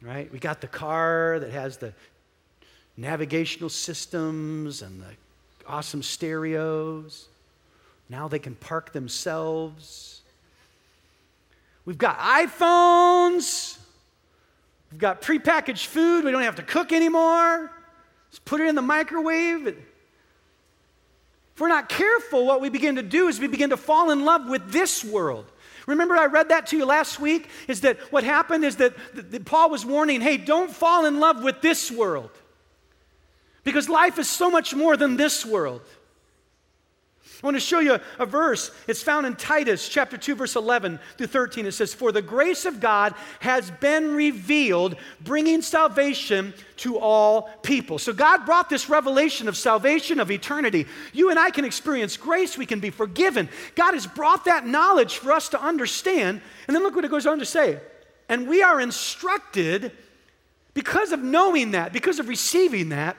right? 0.00 0.32
We 0.32 0.38
got 0.38 0.60
the 0.60 0.68
car 0.68 1.40
that 1.40 1.50
has 1.50 1.78
the 1.78 1.92
navigational 2.96 3.70
systems 3.70 4.82
and 4.82 5.00
the 5.00 5.10
awesome 5.66 6.04
stereos. 6.04 7.26
Now 8.08 8.28
they 8.28 8.38
can 8.38 8.54
park 8.54 8.92
themselves. 8.92 10.20
We've 11.84 11.98
got 11.98 12.18
iPhones. 12.18 13.78
We've 14.90 15.00
got 15.00 15.22
prepackaged 15.22 15.86
food. 15.86 16.24
We 16.24 16.30
don't 16.30 16.42
have 16.42 16.56
to 16.56 16.62
cook 16.62 16.92
anymore. 16.92 17.70
Just 18.30 18.44
put 18.44 18.60
it 18.60 18.68
in 18.68 18.74
the 18.74 18.82
microwave. 18.82 19.66
If 19.66 21.60
we're 21.60 21.68
not 21.68 21.88
careful, 21.88 22.46
what 22.46 22.60
we 22.60 22.68
begin 22.68 22.96
to 22.96 23.02
do 23.02 23.28
is 23.28 23.38
we 23.38 23.46
begin 23.46 23.70
to 23.70 23.76
fall 23.76 24.10
in 24.10 24.24
love 24.24 24.48
with 24.48 24.72
this 24.72 25.04
world. 25.04 25.46
Remember, 25.86 26.16
I 26.16 26.26
read 26.26 26.48
that 26.48 26.68
to 26.68 26.76
you 26.76 26.86
last 26.86 27.20
week? 27.20 27.48
Is 27.68 27.82
that 27.82 27.98
what 28.10 28.24
happened 28.24 28.64
is 28.64 28.76
that, 28.76 28.94
that 29.14 29.44
Paul 29.44 29.70
was 29.70 29.84
warning 29.84 30.20
hey, 30.20 30.36
don't 30.36 30.70
fall 30.70 31.04
in 31.04 31.20
love 31.20 31.44
with 31.44 31.60
this 31.60 31.90
world. 31.90 32.30
Because 33.62 33.88
life 33.88 34.18
is 34.18 34.28
so 34.28 34.50
much 34.50 34.74
more 34.74 34.96
than 34.96 35.16
this 35.16 35.44
world. 35.44 35.82
I 37.42 37.46
want 37.46 37.56
to 37.56 37.60
show 37.60 37.80
you 37.80 37.98
a 38.18 38.26
verse. 38.26 38.70
It's 38.86 39.02
found 39.02 39.26
in 39.26 39.36
Titus 39.36 39.88
chapter 39.88 40.16
2 40.16 40.34
verse 40.34 40.56
11 40.56 40.98
through 41.18 41.26
13. 41.26 41.66
It 41.66 41.72
says, 41.72 41.92
"For 41.92 42.12
the 42.12 42.22
grace 42.22 42.64
of 42.64 42.80
God 42.80 43.14
has 43.40 43.70
been 43.70 44.14
revealed, 44.14 44.96
bringing 45.20 45.60
salvation 45.60 46.54
to 46.78 46.98
all 46.98 47.42
people." 47.62 47.98
So 47.98 48.12
God 48.12 48.46
brought 48.46 48.70
this 48.70 48.88
revelation 48.88 49.48
of 49.48 49.56
salvation 49.56 50.20
of 50.20 50.30
eternity. 50.30 50.86
You 51.12 51.30
and 51.30 51.38
I 51.38 51.50
can 51.50 51.64
experience 51.64 52.16
grace, 52.16 52.56
we 52.56 52.66
can 52.66 52.80
be 52.80 52.90
forgiven. 52.90 53.48
God 53.74 53.94
has 53.94 54.06
brought 54.06 54.44
that 54.46 54.66
knowledge 54.66 55.18
for 55.18 55.32
us 55.32 55.48
to 55.50 55.60
understand. 55.60 56.40
And 56.66 56.74
then 56.74 56.82
look 56.82 56.94
what 56.94 57.04
it 57.04 57.10
goes 57.10 57.26
on 57.26 57.38
to 57.38 57.46
say. 57.46 57.80
And 58.28 58.48
we 58.48 58.62
are 58.62 58.80
instructed 58.80 59.92
because 60.72 61.12
of 61.12 61.22
knowing 61.22 61.72
that, 61.72 61.92
because 61.92 62.18
of 62.18 62.28
receiving 62.28 62.88
that, 62.88 63.16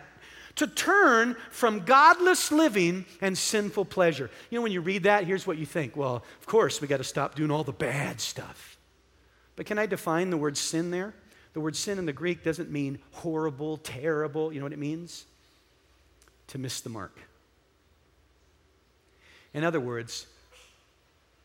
to 0.56 0.68
turn 0.68 1.36
from 1.52 1.82
godless 1.82 2.52
living 2.52 3.06
and 3.22 3.38
sinful 3.38 3.86
pleasure. 3.86 4.30
You 4.50 4.58
know, 4.58 4.64
when 4.64 4.72
you 4.72 4.82
read 4.82 5.04
that, 5.04 5.26
here's 5.26 5.46
what 5.46 5.58
you 5.58 5.66
think. 5.66 5.98
Well, 5.98 6.24
of 6.40 6.46
course, 6.46 6.82
we 6.82 6.88
got 6.88 6.98
to 6.98 7.04
stop 7.04 7.36
doing 7.36 7.52
all 7.52 7.64
the 7.64 7.74
bad 7.74 8.22
stuff. 8.22 8.78
But 9.56 9.66
can 9.66 9.78
I 9.78 9.86
define 9.86 10.30
the 10.30 10.38
word 10.38 10.58
sin 10.58 10.92
there? 10.92 11.14
The 11.54 11.60
word 11.62 11.76
sin 11.76 11.98
in 12.00 12.06
the 12.06 12.14
Greek 12.14 12.44
doesn't 12.44 12.70
mean 12.70 13.00
horrible, 13.12 13.78
terrible. 13.78 14.52
You 14.52 14.60
know 14.60 14.66
what 14.66 14.74
it 14.74 14.80
means? 14.80 15.26
To 16.48 16.58
miss 16.58 16.82
the 16.82 16.90
mark. 16.90 17.18
In 19.54 19.64
other 19.64 19.80
words, 19.80 20.28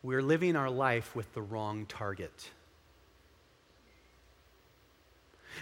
we're 0.03 0.21
living 0.21 0.55
our 0.55 0.69
life 0.69 1.15
with 1.15 1.33
the 1.33 1.41
wrong 1.41 1.85
target. 1.85 2.49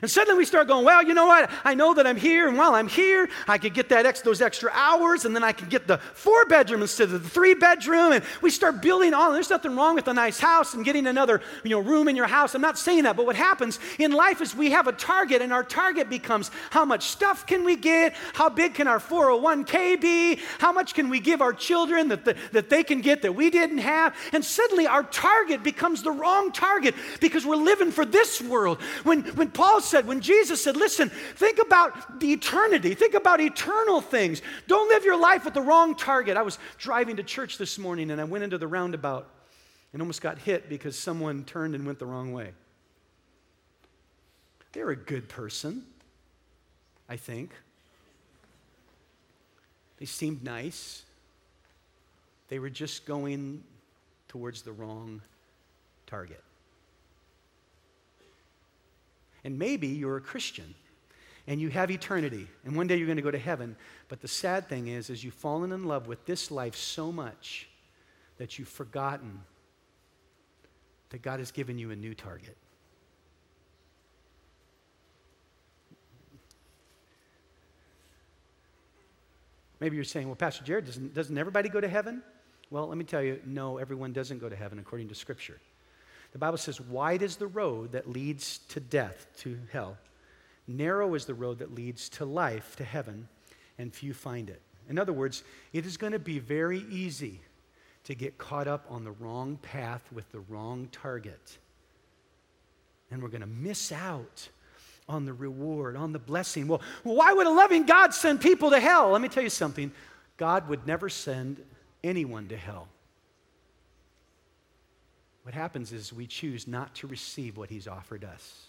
And 0.01 0.09
suddenly 0.09 0.37
we 0.37 0.45
start 0.45 0.67
going, 0.67 0.85
well, 0.85 1.03
you 1.03 1.13
know 1.13 1.27
what? 1.27 1.49
I 1.65 1.73
know 1.73 1.93
that 1.93 2.07
I'm 2.07 2.15
here, 2.15 2.47
and 2.47 2.57
while 2.57 2.73
I'm 2.73 2.87
here, 2.87 3.27
I 3.47 3.57
could 3.57 3.73
get 3.73 3.89
that 3.89 4.05
ex- 4.05 4.21
those 4.21 4.41
extra 4.41 4.71
hours, 4.73 5.25
and 5.25 5.35
then 5.35 5.43
I 5.43 5.51
can 5.51 5.67
get 5.67 5.87
the 5.87 5.97
four 5.97 6.45
bedroom 6.45 6.81
instead 6.81 7.11
of 7.11 7.21
the 7.23 7.29
three 7.29 7.53
bedroom. 7.53 8.13
And 8.13 8.23
we 8.41 8.49
start 8.49 8.81
building 8.81 9.13
on. 9.13 9.33
There's 9.33 9.49
nothing 9.49 9.75
wrong 9.75 9.95
with 9.95 10.07
a 10.07 10.13
nice 10.13 10.39
house 10.39 10.73
and 10.73 10.85
getting 10.85 11.05
another 11.05 11.41
you 11.63 11.71
know, 11.71 11.79
room 11.79 12.07
in 12.07 12.15
your 12.15 12.27
house. 12.27 12.55
I'm 12.55 12.61
not 12.61 12.77
saying 12.77 13.03
that, 13.03 13.17
but 13.17 13.25
what 13.25 13.35
happens 13.35 13.79
in 13.97 14.13
life 14.13 14.41
is 14.41 14.55
we 14.55 14.71
have 14.71 14.87
a 14.87 14.93
target, 14.93 15.41
and 15.41 15.51
our 15.51 15.63
target 15.63 16.09
becomes 16.09 16.49
how 16.69 16.85
much 16.85 17.07
stuff 17.07 17.45
can 17.45 17.65
we 17.65 17.75
get? 17.75 18.15
How 18.33 18.47
big 18.47 18.75
can 18.75 18.87
our 18.87 18.99
401k 18.99 19.99
be? 19.99 20.39
How 20.59 20.71
much 20.71 20.93
can 20.93 21.09
we 21.09 21.19
give 21.19 21.41
our 21.41 21.53
children 21.53 22.07
that, 22.07 22.23
the, 22.23 22.37
that 22.53 22.69
they 22.69 22.83
can 22.83 23.01
get 23.01 23.21
that 23.23 23.35
we 23.35 23.49
didn't 23.49 23.79
have? 23.79 24.15
And 24.31 24.45
suddenly 24.45 24.87
our 24.87 25.03
target 25.03 25.61
becomes 25.61 26.03
the 26.03 26.11
wrong 26.11 26.53
target 26.53 26.95
because 27.19 27.45
we're 27.45 27.57
living 27.57 27.91
for 27.91 28.05
this 28.05 28.41
world. 28.41 28.81
When, 29.03 29.23
when 29.35 29.51
Paul 29.51 29.78
said, 29.83 30.07
when 30.07 30.21
Jesus 30.21 30.63
said, 30.63 30.75
listen, 30.75 31.09
think 31.09 31.59
about 31.59 32.19
the 32.19 32.31
eternity, 32.31 32.93
think 32.93 33.13
about 33.13 33.41
eternal 33.41 34.01
things. 34.01 34.41
Don't 34.67 34.89
live 34.89 35.05
your 35.05 35.19
life 35.19 35.45
with 35.45 35.53
the 35.53 35.61
wrong 35.61 35.95
target. 35.95 36.37
I 36.37 36.41
was 36.41 36.59
driving 36.77 37.15
to 37.17 37.23
church 37.23 37.57
this 37.57 37.77
morning 37.77 38.11
and 38.11 38.19
I 38.19 38.23
went 38.23 38.43
into 38.43 38.57
the 38.57 38.67
roundabout 38.67 39.29
and 39.93 40.01
almost 40.01 40.21
got 40.21 40.39
hit 40.39 40.69
because 40.69 40.97
someone 40.97 41.43
turned 41.43 41.75
and 41.75 41.85
went 41.85 41.99
the 41.99 42.05
wrong 42.05 42.31
way. 42.31 42.51
They're 44.71 44.91
a 44.91 44.95
good 44.95 45.27
person, 45.29 45.83
I 47.07 47.17
think. 47.17 47.51
They 49.97 50.05
seemed 50.05 50.43
nice. 50.43 51.03
They 52.49 52.59
were 52.59 52.69
just 52.69 53.05
going 53.05 53.63
towards 54.27 54.61
the 54.61 54.71
wrong 54.71 55.21
target. 56.07 56.43
And 59.43 59.57
maybe 59.57 59.87
you're 59.87 60.17
a 60.17 60.21
Christian 60.21 60.75
and 61.47 61.59
you 61.59 61.69
have 61.69 61.89
eternity 61.89 62.47
and 62.65 62.75
one 62.75 62.87
day 62.87 62.97
you're 62.97 63.07
going 63.07 63.17
to 63.17 63.23
go 63.23 63.31
to 63.31 63.37
heaven. 63.37 63.75
But 64.07 64.21
the 64.21 64.27
sad 64.27 64.67
thing 64.67 64.87
is, 64.87 65.09
is 65.09 65.23
you've 65.23 65.33
fallen 65.33 65.71
in 65.71 65.85
love 65.85 66.07
with 66.07 66.25
this 66.25 66.51
life 66.51 66.75
so 66.75 67.11
much 67.11 67.69
that 68.37 68.59
you've 68.59 68.67
forgotten 68.67 69.41
that 71.09 71.21
God 71.21 71.39
has 71.39 71.51
given 71.51 71.77
you 71.77 71.91
a 71.91 71.95
new 71.95 72.13
target. 72.13 72.57
Maybe 79.79 79.95
you're 79.95 80.03
saying, 80.03 80.27
well, 80.27 80.35
Pastor 80.35 80.63
Jared, 80.63 80.85
doesn't, 80.85 81.13
doesn't 81.13 81.37
everybody 81.37 81.69
go 81.69 81.79
to 81.79 81.87
heaven? 81.87 82.21
Well, 82.69 82.87
let 82.87 82.97
me 82.97 83.05
tell 83.05 83.23
you, 83.23 83.39
no, 83.45 83.77
everyone 83.77 84.13
doesn't 84.13 84.39
go 84.39 84.49
to 84.49 84.55
heaven 84.55 84.77
according 84.77 85.07
to 85.07 85.15
Scripture. 85.15 85.59
The 86.31 86.39
Bible 86.39 86.57
says, 86.57 86.79
Wide 86.79 87.21
is 87.21 87.37
the 87.37 87.47
road 87.47 87.93
that 87.93 88.09
leads 88.09 88.59
to 88.69 88.79
death, 88.79 89.27
to 89.39 89.57
hell. 89.71 89.97
Narrow 90.67 91.15
is 91.15 91.25
the 91.25 91.33
road 91.33 91.59
that 91.59 91.73
leads 91.73 92.09
to 92.09 92.25
life, 92.25 92.75
to 92.75 92.83
heaven, 92.83 93.27
and 93.77 93.93
few 93.93 94.13
find 94.13 94.49
it. 94.49 94.61
In 94.87 94.99
other 94.99 95.13
words, 95.13 95.43
it 95.73 95.85
is 95.85 95.97
going 95.97 96.13
to 96.13 96.19
be 96.19 96.39
very 96.39 96.85
easy 96.89 97.41
to 98.03 98.15
get 98.15 98.37
caught 98.37 98.67
up 98.67 98.85
on 98.89 99.03
the 99.03 99.11
wrong 99.11 99.57
path 99.61 100.01
with 100.11 100.31
the 100.31 100.39
wrong 100.41 100.87
target. 100.91 101.57
And 103.11 103.21
we're 103.21 103.29
going 103.29 103.41
to 103.41 103.47
miss 103.47 103.91
out 103.91 104.49
on 105.07 105.25
the 105.25 105.33
reward, 105.33 105.95
on 105.95 106.13
the 106.13 106.19
blessing. 106.19 106.67
Well, 106.67 106.81
why 107.03 107.33
would 107.33 107.47
a 107.47 107.51
loving 107.51 107.85
God 107.85 108.13
send 108.13 108.41
people 108.41 108.69
to 108.69 108.79
hell? 108.79 109.09
Let 109.09 109.21
me 109.21 109.27
tell 109.27 109.43
you 109.43 109.49
something 109.49 109.91
God 110.37 110.69
would 110.69 110.85
never 110.85 111.09
send 111.09 111.63
anyone 112.03 112.47
to 112.49 112.57
hell. 112.57 112.87
What 115.49 115.55
happens 115.55 115.91
is 115.91 116.13
we 116.13 116.27
choose 116.27 116.67
not 116.67 116.93
to 116.97 117.07
receive 117.07 117.57
what 117.57 117.71
He's 117.71 117.87
offered 117.87 118.23
us. 118.23 118.65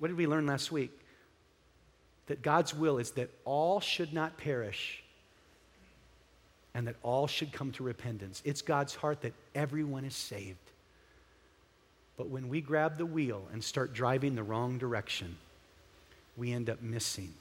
What 0.00 0.08
did 0.08 0.16
we 0.16 0.26
learn 0.26 0.44
last 0.44 0.72
week? 0.72 0.90
That 2.26 2.42
God's 2.42 2.74
will 2.74 2.98
is 2.98 3.12
that 3.12 3.30
all 3.44 3.78
should 3.78 4.12
not 4.12 4.38
perish 4.38 5.04
and 6.74 6.84
that 6.88 6.96
all 7.04 7.28
should 7.28 7.52
come 7.52 7.70
to 7.70 7.84
repentance. 7.84 8.42
It's 8.44 8.60
God's 8.60 8.96
heart 8.96 9.20
that 9.20 9.32
everyone 9.54 10.04
is 10.04 10.16
saved. 10.16 10.58
But 12.16 12.28
when 12.28 12.48
we 12.48 12.60
grab 12.60 12.98
the 12.98 13.06
wheel 13.06 13.46
and 13.52 13.62
start 13.62 13.94
driving 13.94 14.34
the 14.34 14.42
wrong 14.42 14.78
direction, 14.78 15.36
we 16.36 16.50
end 16.50 16.68
up 16.68 16.82
missing 16.82 17.32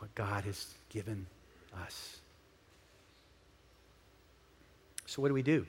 what 0.00 0.14
God 0.14 0.44
has 0.44 0.66
given 0.90 1.24
us. 1.82 2.18
So, 5.06 5.22
what 5.22 5.28
do 5.28 5.34
we 5.34 5.40
do? 5.40 5.64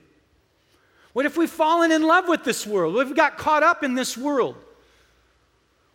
What 1.13 1.25
if 1.25 1.37
we've 1.37 1.49
fallen 1.49 1.91
in 1.91 2.03
love 2.03 2.27
with 2.27 2.43
this 2.43 2.67
world? 2.67 2.93
What 2.93 3.01
if 3.01 3.09
we 3.09 3.15
got 3.15 3.37
caught 3.37 3.63
up 3.63 3.83
in 3.83 3.95
this 3.95 4.17
world? 4.17 4.55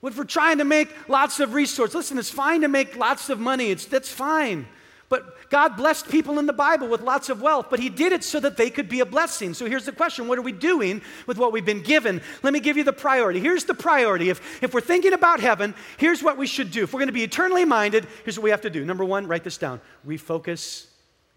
What 0.00 0.12
if 0.12 0.18
we're 0.18 0.24
trying 0.24 0.58
to 0.58 0.64
make 0.64 1.08
lots 1.08 1.40
of 1.40 1.54
resources? 1.54 1.94
Listen, 1.94 2.18
it's 2.18 2.30
fine 2.30 2.60
to 2.60 2.68
make 2.68 2.96
lots 2.96 3.30
of 3.30 3.40
money, 3.40 3.70
it's, 3.70 3.86
that's 3.86 4.10
fine. 4.10 4.66
but 5.08 5.48
God 5.48 5.76
blessed 5.76 6.10
people 6.10 6.38
in 6.38 6.46
the 6.46 6.52
Bible 6.52 6.88
with 6.88 7.00
lots 7.00 7.28
of 7.28 7.40
wealth, 7.40 7.68
but 7.70 7.78
He 7.78 7.88
did 7.88 8.12
it 8.12 8.24
so 8.24 8.40
that 8.40 8.56
they 8.56 8.68
could 8.70 8.88
be 8.88 9.00
a 9.00 9.06
blessing. 9.06 9.54
So 9.54 9.66
here's 9.66 9.86
the 9.86 9.92
question 9.92 10.26
what 10.26 10.38
are 10.38 10.42
we 10.42 10.52
doing 10.52 11.00
with 11.26 11.38
what 11.38 11.52
we've 11.52 11.64
been 11.64 11.82
given? 11.82 12.20
Let 12.42 12.52
me 12.52 12.60
give 12.60 12.76
you 12.76 12.84
the 12.84 12.92
priority. 12.92 13.40
Here's 13.40 13.64
the 13.64 13.72
priority. 13.72 14.30
If, 14.30 14.62
if 14.62 14.74
we're 14.74 14.80
thinking 14.80 15.12
about 15.12 15.40
heaven, 15.40 15.74
here's 15.96 16.22
what 16.22 16.36
we 16.36 16.46
should 16.46 16.70
do. 16.70 16.82
If 16.82 16.92
we're 16.92 17.00
going 17.00 17.06
to 17.06 17.12
be 17.14 17.22
eternally 17.22 17.64
minded, 17.64 18.06
here's 18.24 18.36
what 18.36 18.44
we 18.44 18.50
have 18.50 18.62
to 18.62 18.70
do. 18.70 18.84
Number 18.84 19.04
one, 19.04 19.26
write 19.26 19.44
this 19.44 19.56
down 19.56 19.80
refocus 20.06 20.86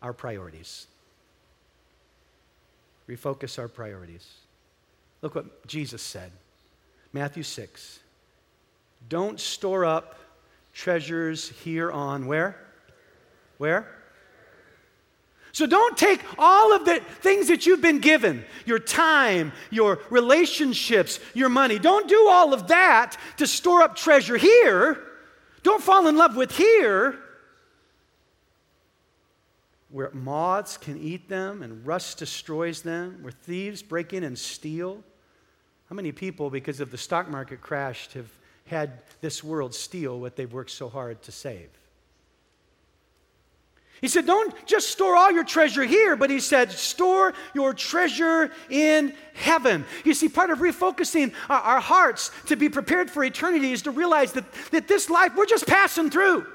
our 0.01 0.13
priorities. 0.13 0.87
Refocus 3.07 3.57
our 3.57 3.67
priorities. 3.67 4.27
Look 5.21 5.35
what 5.35 5.65
Jesus 5.67 6.01
said 6.01 6.31
Matthew 7.13 7.43
6. 7.43 7.99
Don't 9.09 9.39
store 9.39 9.85
up 9.85 10.19
treasures 10.73 11.49
here 11.49 11.91
on 11.91 12.27
where? 12.27 12.55
Where? 13.57 13.87
So 15.53 15.65
don't 15.65 15.97
take 15.97 16.21
all 16.37 16.73
of 16.73 16.85
the 16.85 16.99
things 17.21 17.47
that 17.47 17.65
you've 17.65 17.81
been 17.81 17.99
given 17.99 18.45
your 18.65 18.77
time, 18.77 19.53
your 19.71 19.99
relationships, 20.11 21.19
your 21.33 21.49
money. 21.49 21.79
Don't 21.79 22.07
do 22.07 22.27
all 22.29 22.53
of 22.53 22.67
that 22.67 23.17
to 23.37 23.47
store 23.47 23.81
up 23.81 23.95
treasure 23.95 24.37
here. 24.37 25.01
Don't 25.63 25.81
fall 25.81 26.07
in 26.07 26.15
love 26.15 26.35
with 26.35 26.55
here 26.55 27.17
where 29.89 30.11
moths 30.11 30.77
can 30.77 30.97
eat 30.97 31.29
them 31.29 31.63
and 31.63 31.85
rust 31.85 32.17
destroys 32.17 32.81
them, 32.81 33.19
where 33.21 33.31
thieves 33.31 33.81
break 33.81 34.13
in 34.13 34.23
and 34.23 34.37
steal. 34.37 35.03
How 35.89 35.95
many 35.95 36.11
people, 36.11 36.49
because 36.49 36.79
of 36.79 36.91
the 36.91 36.97
stock 36.97 37.29
market 37.29 37.61
crash, 37.61 38.11
have 38.13 38.29
had 38.65 39.01
this 39.21 39.43
world 39.43 39.73
steal 39.73 40.19
what 40.19 40.35
they've 40.35 40.51
worked 40.51 40.71
so 40.71 40.89
hard 40.89 41.21
to 41.23 41.31
save? 41.31 41.69
He 44.01 44.07
said, 44.07 44.27
Don't 44.27 44.53
just 44.67 44.89
store 44.89 45.15
all 45.15 45.31
your 45.31 45.43
treasure 45.43 45.83
here, 45.83 46.15
but 46.15 46.29
he 46.29 46.39
said, 46.39 46.71
Store 46.71 47.33
your 47.55 47.73
treasure 47.73 48.51
in 48.69 49.13
heaven. 49.33 49.85
You 50.03 50.13
see, 50.13 50.29
part 50.29 50.51
of 50.51 50.59
refocusing 50.59 51.33
our, 51.49 51.61
our, 51.61 51.79
hearts 51.79 52.31
to 52.47 52.55
be 52.55 52.69
prepared 52.69 53.09
for 53.09 53.23
eternity 53.23 53.71
is 53.71 53.83
to 53.83 53.91
realize 53.91 54.33
that, 54.33 54.45
that 54.71 54.87
this 54.87 55.09
life, 55.09 55.31
we're 55.35 55.47
just 55.47 55.65
passing 55.65 56.11
through. 56.11 56.45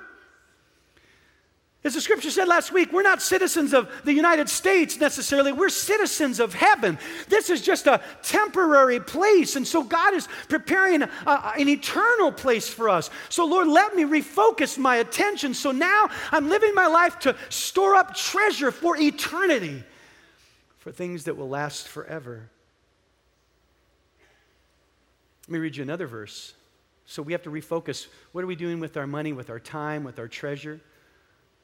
As 1.85 1.95
the 1.95 2.01
scripture 2.01 2.31
said 2.31 2.47
last 2.47 2.73
week, 2.73 2.93
we're 2.93 3.03
not 3.03 3.21
citizens 3.21 3.75
of 3.75 3.91
the 4.05 4.13
United 4.13 4.49
States 4.49 5.01
necessarily. 5.01 5.51
We're 5.51 5.69
citizens 5.69 6.39
of 6.39 6.55
heaven. 6.55 6.97
This 7.29 7.51
is 7.51 7.61
just 7.61 7.89
a 7.89 8.01
temporary 8.23 9.01
place. 9.01 9.57
And 9.57 9.67
so 9.67 9.83
God 9.83 10.15
is 10.15 10.29
preparing 10.49 11.03
a, 11.03 11.11
a, 11.27 11.55
an 11.59 11.69
eternal 11.69 12.31
place 12.31 12.69
for 12.69 12.89
us. 12.89 13.11
So, 13.31 13.45
Lord, 13.47 13.67
let 13.67 13.97
me 13.97 14.05
refocus 14.05 14.79
my 14.79 14.97
attention. 14.97 15.55
So 15.55 15.73
now 15.73 16.09
I'm 16.31 16.49
living 16.49 16.73
my 16.73 16.87
life 16.87 17.19
to 17.21 17.35
store 17.49 17.97
up 17.97 18.15
treasure 18.15 18.71
for 18.71 18.97
eternity, 18.97 19.83
for 20.79 20.93
things 20.93 21.25
that 21.25 21.37
will 21.37 21.49
last 21.49 21.89
forever. 21.89 22.49
Let 25.49 25.53
me 25.53 25.59
read 25.59 25.75
you 25.75 25.83
another 25.83 26.07
verse. 26.07 26.55
So 27.07 27.23
we 27.23 27.33
have 27.33 27.43
to 27.43 27.51
refocus. 27.51 28.07
What 28.31 28.45
are 28.45 28.47
we 28.47 28.55
doing 28.55 28.79
with 28.79 28.97
our 28.97 29.09
money, 29.09 29.33
with 29.33 29.51
our 29.51 29.59
time, 29.59 30.05
with 30.05 30.21
our 30.21 30.29
treasure? 30.29 30.81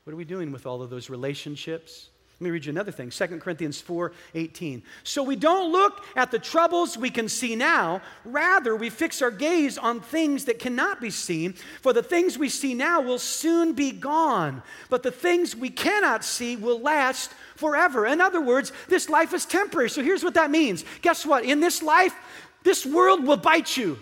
What 0.09 0.14
are 0.14 0.16
we 0.16 0.24
doing 0.24 0.52
with 0.52 0.64
all 0.64 0.80
of 0.80 0.88
those 0.88 1.11
relationships? 1.11 2.09
Let 2.40 2.44
me 2.46 2.50
read 2.50 2.64
you 2.64 2.70
another 2.70 2.90
thing 2.90 3.11
2 3.11 3.26
Corinthians 3.40 3.78
4 3.78 4.11
18. 4.34 4.82
So 5.04 5.22
we 5.22 5.36
don't 5.36 5.70
look 5.70 6.02
at 6.16 6.30
the 6.30 6.38
troubles 6.38 6.96
we 6.96 7.11
can 7.11 7.28
see 7.28 7.54
now, 7.54 8.00
rather, 8.24 8.74
we 8.74 8.88
fix 8.88 9.20
our 9.20 9.30
gaze 9.30 9.76
on 9.76 10.00
things 10.00 10.46
that 10.46 10.59
cannot 10.59 11.02
be 11.02 11.11
seen. 11.11 11.52
For 11.82 11.92
the 11.92 12.02
things 12.02 12.38
we 12.38 12.48
see 12.48 12.72
now 12.72 13.02
will 13.02 13.18
soon 13.18 13.74
be 13.74 13.90
gone, 13.90 14.62
but 14.88 15.02
the 15.02 15.11
things 15.11 15.54
we 15.54 15.68
cannot 15.68 16.24
see 16.24 16.56
will 16.56 16.80
last 16.80 17.30
forever. 17.56 18.06
In 18.06 18.22
other 18.22 18.40
words, 18.40 18.72
this 18.88 19.11
life 19.11 19.34
is 19.34 19.44
temporary. 19.44 19.90
So 19.90 20.02
here's 20.02 20.24
what 20.24 20.32
that 20.32 20.50
means. 20.50 20.86
Guess 21.02 21.26
what? 21.26 21.44
In 21.44 21.61
this 21.61 21.82
life, 21.82 22.14
this 22.62 22.86
world 22.86 23.26
will 23.26 23.36
bite 23.36 23.76
you. 23.76 23.98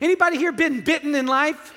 Anybody 0.00 0.36
here 0.38 0.52
been 0.52 0.80
bitten 0.82 1.16
in 1.16 1.26
life? 1.26 1.74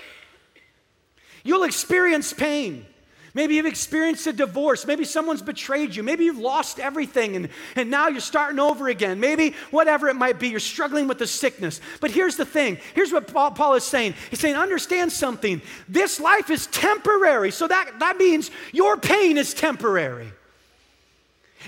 You'll 1.43 1.63
experience 1.63 2.33
pain. 2.33 2.85
Maybe 3.33 3.55
you've 3.55 3.65
experienced 3.65 4.27
a 4.27 4.33
divorce. 4.33 4.85
Maybe 4.85 5.05
someone's 5.05 5.41
betrayed 5.41 5.95
you. 5.95 6.03
Maybe 6.03 6.25
you've 6.25 6.37
lost 6.37 6.79
everything 6.79 7.35
and, 7.35 7.49
and 7.75 7.89
now 7.89 8.09
you're 8.09 8.19
starting 8.19 8.59
over 8.59 8.89
again. 8.89 9.19
Maybe 9.19 9.55
whatever 9.71 10.09
it 10.09 10.15
might 10.15 10.37
be, 10.37 10.49
you're 10.49 10.59
struggling 10.59 11.07
with 11.07 11.21
a 11.21 11.27
sickness. 11.27 11.79
But 12.01 12.11
here's 12.11 12.35
the 12.35 12.45
thing 12.45 12.77
here's 12.93 13.13
what 13.13 13.31
Paul, 13.31 13.51
Paul 13.51 13.75
is 13.75 13.85
saying 13.85 14.15
He's 14.29 14.39
saying, 14.39 14.55
understand 14.55 15.11
something. 15.11 15.61
This 15.87 16.19
life 16.19 16.49
is 16.49 16.67
temporary. 16.67 17.51
So 17.51 17.67
that, 17.67 17.99
that 17.99 18.17
means 18.17 18.51
your 18.73 18.97
pain 18.97 19.37
is 19.37 19.53
temporary. 19.53 20.31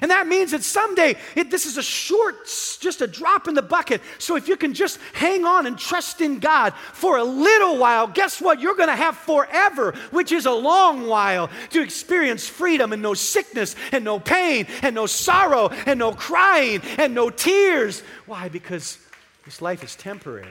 And 0.01 0.11
that 0.11 0.27
means 0.27 0.51
that 0.51 0.63
someday 0.63 1.15
it, 1.35 1.51
this 1.51 1.65
is 1.65 1.77
a 1.77 1.83
short, 1.83 2.45
just 2.79 3.01
a 3.01 3.07
drop 3.07 3.47
in 3.47 3.53
the 3.53 3.61
bucket. 3.61 4.01
So 4.17 4.35
if 4.35 4.47
you 4.47 4.57
can 4.57 4.73
just 4.73 4.99
hang 5.13 5.45
on 5.45 5.67
and 5.67 5.77
trust 5.77 6.21
in 6.21 6.39
God 6.39 6.73
for 6.93 7.17
a 7.17 7.23
little 7.23 7.77
while, 7.77 8.07
guess 8.07 8.41
what? 8.41 8.59
You're 8.59 8.75
going 8.75 8.89
to 8.89 8.95
have 8.95 9.17
forever, 9.17 9.93
which 10.11 10.31
is 10.31 10.45
a 10.45 10.51
long 10.51 11.07
while, 11.07 11.49
to 11.71 11.81
experience 11.81 12.47
freedom 12.47 12.91
and 12.91 13.01
no 13.01 13.13
sickness 13.13 13.75
and 13.91 14.03
no 14.03 14.19
pain 14.19 14.67
and 14.81 14.95
no 14.95 15.05
sorrow 15.05 15.69
and 15.85 15.99
no 15.99 16.11
crying 16.11 16.81
and 16.97 17.13
no 17.13 17.29
tears. 17.29 18.01
Why? 18.25 18.49
Because 18.49 18.97
this 19.45 19.61
life 19.61 19.83
is 19.83 19.95
temporary. 19.95 20.47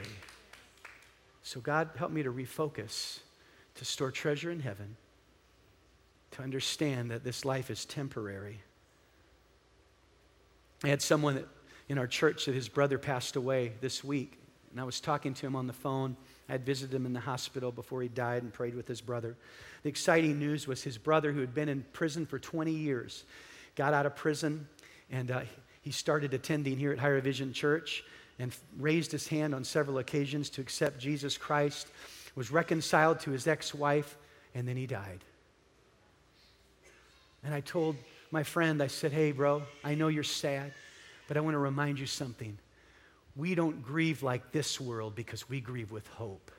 So 1.43 1.61
God 1.61 1.91
help 1.97 2.13
me 2.13 2.23
to 2.23 2.33
refocus, 2.33 3.19
to 3.75 3.85
store 3.85 4.11
treasure 4.11 4.51
in 4.51 4.61
heaven, 4.61 4.97
to 6.33 6.43
understand 6.43 7.11
that 7.11 7.25
this 7.25 7.45
life 7.45 7.71
is 7.71 7.85
temporary 7.85 8.61
I 10.85 10.89
had 10.89 11.03
someone 11.03 11.37
that, 11.37 11.49
in 11.89 11.99
our 11.99 12.07
church 12.07 12.47
that 12.47 12.55
his 12.55 12.69
brother 12.69 12.99
passed 12.99 13.37
away 13.37 13.73
this 13.81 14.03
week, 14.03 14.39
and 14.71 14.81
I 14.81 14.85
was 14.85 15.01
talking 15.01 15.35
to 15.35 15.47
him 15.47 15.55
on 15.55 15.67
the 15.67 15.73
phone. 15.73 16.17
I 16.49 16.53
had 16.53 16.67
visited 16.67 16.95
him 16.95 17.07
in 17.07 17.13
the 17.13 17.21
hospital 17.21 17.71
before 17.71 18.03
he 18.03 18.09
died 18.09 18.43
and 18.43 18.53
prayed 18.53 18.75
with 18.75 18.89
his 18.89 19.01
brother. 19.01 19.37
The 19.83 19.89
exciting 19.89 20.39
news 20.39 20.67
was 20.67 20.83
his 20.83 20.99
brother, 20.99 21.33
who 21.33 21.41
had 21.41 21.55
been 21.55 21.69
in 21.69 21.85
prison 21.93 22.27
for 22.27 22.39
20 22.39 22.73
years, 22.73 23.25
got 23.77 23.95
out 23.95 24.07
of 24.07 24.17
prison 24.17 24.67
and 25.13 25.31
uh, 25.31 25.43
he 25.83 25.91
started 25.93 26.33
attending 26.35 26.79
here 26.79 26.91
at 26.91 26.99
Higher 26.99 27.21
Vision 27.21 27.53
Church 27.53 28.03
and 28.39 28.53
raised 28.79 29.13
his 29.13 29.29
hand 29.29 29.55
on 29.55 29.63
several 29.63 29.99
occasions 29.99 30.49
to 30.51 30.61
accept 30.61 30.99
Jesus 30.99 31.37
Christ, 31.37 31.87
was 32.35 32.51
reconciled 32.51 33.21
to 33.21 33.31
his 33.31 33.47
ex 33.47 33.75
wife, 33.75 34.17
and 34.55 34.67
then 34.67 34.77
he 34.77 34.87
died. 34.87 35.21
And 37.45 37.55
I 37.55 37.61
told 37.61 37.97
my 38.33 38.43
friend, 38.43 38.83
I 38.83 38.89
said, 38.89 39.13
Hey, 39.13 39.31
bro, 39.31 39.63
I 39.85 39.95
know 39.95 40.09
you're 40.09 40.25
sad, 40.25 40.73
but 41.29 41.37
I 41.37 41.41
want 41.41 41.55
to 41.55 41.59
remind 41.59 42.01
you 42.01 42.07
something. 42.07 42.59
We 43.37 43.55
don't 43.55 43.83
grieve 43.83 44.23
like 44.23 44.53
this 44.53 44.81
world 44.81 45.15
because 45.15 45.49
we 45.49 45.61
grieve 45.61 45.93
with 45.93 46.07
hope. 46.09 46.51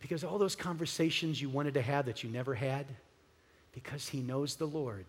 Because 0.00 0.24
all 0.24 0.38
those 0.38 0.56
conversations 0.56 1.40
you 1.40 1.48
wanted 1.48 1.74
to 1.74 1.82
have 1.82 2.06
that 2.06 2.22
you 2.22 2.30
never 2.30 2.54
had, 2.54 2.86
because 3.72 4.08
He 4.08 4.20
knows 4.20 4.56
the 4.56 4.66
Lord, 4.66 5.06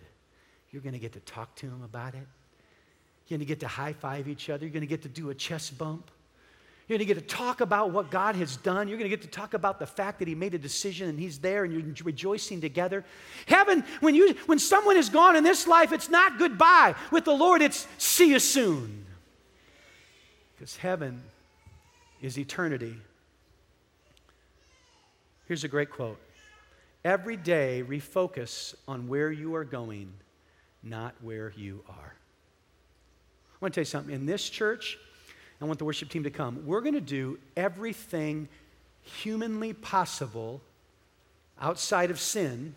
you're 0.69 0.81
going 0.81 0.93
to 0.93 0.99
get 0.99 1.13
to 1.13 1.19
talk 1.21 1.55
to 1.55 1.65
Him 1.65 1.81
about 1.83 2.13
it. 2.13 2.27
You're 3.27 3.37
going 3.37 3.39
to 3.39 3.45
get 3.45 3.59
to 3.61 3.67
high 3.67 3.93
five 3.93 4.27
each 4.27 4.49
other. 4.49 4.65
You're 4.65 4.73
going 4.73 4.81
to 4.81 4.87
get 4.87 5.01
to 5.03 5.09
do 5.09 5.31
a 5.31 5.35
chest 5.35 5.77
bump. 5.77 6.11
You're 6.87 6.97
going 6.97 7.07
to 7.07 7.13
get 7.13 7.27
to 7.27 7.35
talk 7.35 7.61
about 7.61 7.91
what 7.91 8.11
God 8.11 8.35
has 8.35 8.57
done. 8.57 8.87
You're 8.87 8.97
going 8.97 9.09
to 9.09 9.15
get 9.15 9.21
to 9.21 9.27
talk 9.29 9.53
about 9.53 9.79
the 9.79 9.85
fact 9.85 10.19
that 10.19 10.27
He 10.27 10.35
made 10.35 10.53
a 10.53 10.59
decision 10.59 11.07
and 11.07 11.19
He's 11.19 11.39
there 11.39 11.63
and 11.63 11.73
you're 11.73 12.05
rejoicing 12.05 12.59
together. 12.59 13.05
Heaven, 13.45 13.83
when, 14.01 14.15
you, 14.15 14.35
when 14.45 14.59
someone 14.59 14.97
is 14.97 15.09
gone 15.09 15.35
in 15.35 15.43
this 15.43 15.67
life, 15.67 15.93
it's 15.93 16.09
not 16.09 16.37
goodbye. 16.37 16.95
With 17.11 17.25
the 17.25 17.33
Lord, 17.33 17.61
it's 17.61 17.87
see 17.97 18.31
you 18.31 18.39
soon. 18.39 19.05
Because 20.55 20.75
heaven 20.75 21.21
is 22.21 22.37
eternity. 22.37 22.97
Here's 25.47 25.63
a 25.63 25.67
great 25.67 25.91
quote 25.91 26.19
Every 27.03 27.35
day, 27.35 27.83
refocus 27.87 28.75
on 28.87 29.07
where 29.07 29.31
you 29.31 29.55
are 29.55 29.63
going, 29.63 30.13
not 30.83 31.15
where 31.21 31.51
you 31.55 31.83
are. 31.89 32.13
I 33.53 33.57
want 33.59 33.73
to 33.73 33.79
tell 33.79 33.81
you 33.81 33.85
something. 33.85 34.13
In 34.13 34.25
this 34.25 34.49
church, 34.49 34.97
I 35.61 35.65
want 35.65 35.77
the 35.77 35.85
worship 35.85 36.09
team 36.09 36.23
to 36.23 36.31
come. 36.31 36.65
We're 36.65 36.81
going 36.81 36.95
to 36.95 37.01
do 37.01 37.37
everything 37.55 38.47
humanly 39.03 39.73
possible 39.73 40.61
outside 41.59 42.09
of 42.09 42.19
sin 42.19 42.75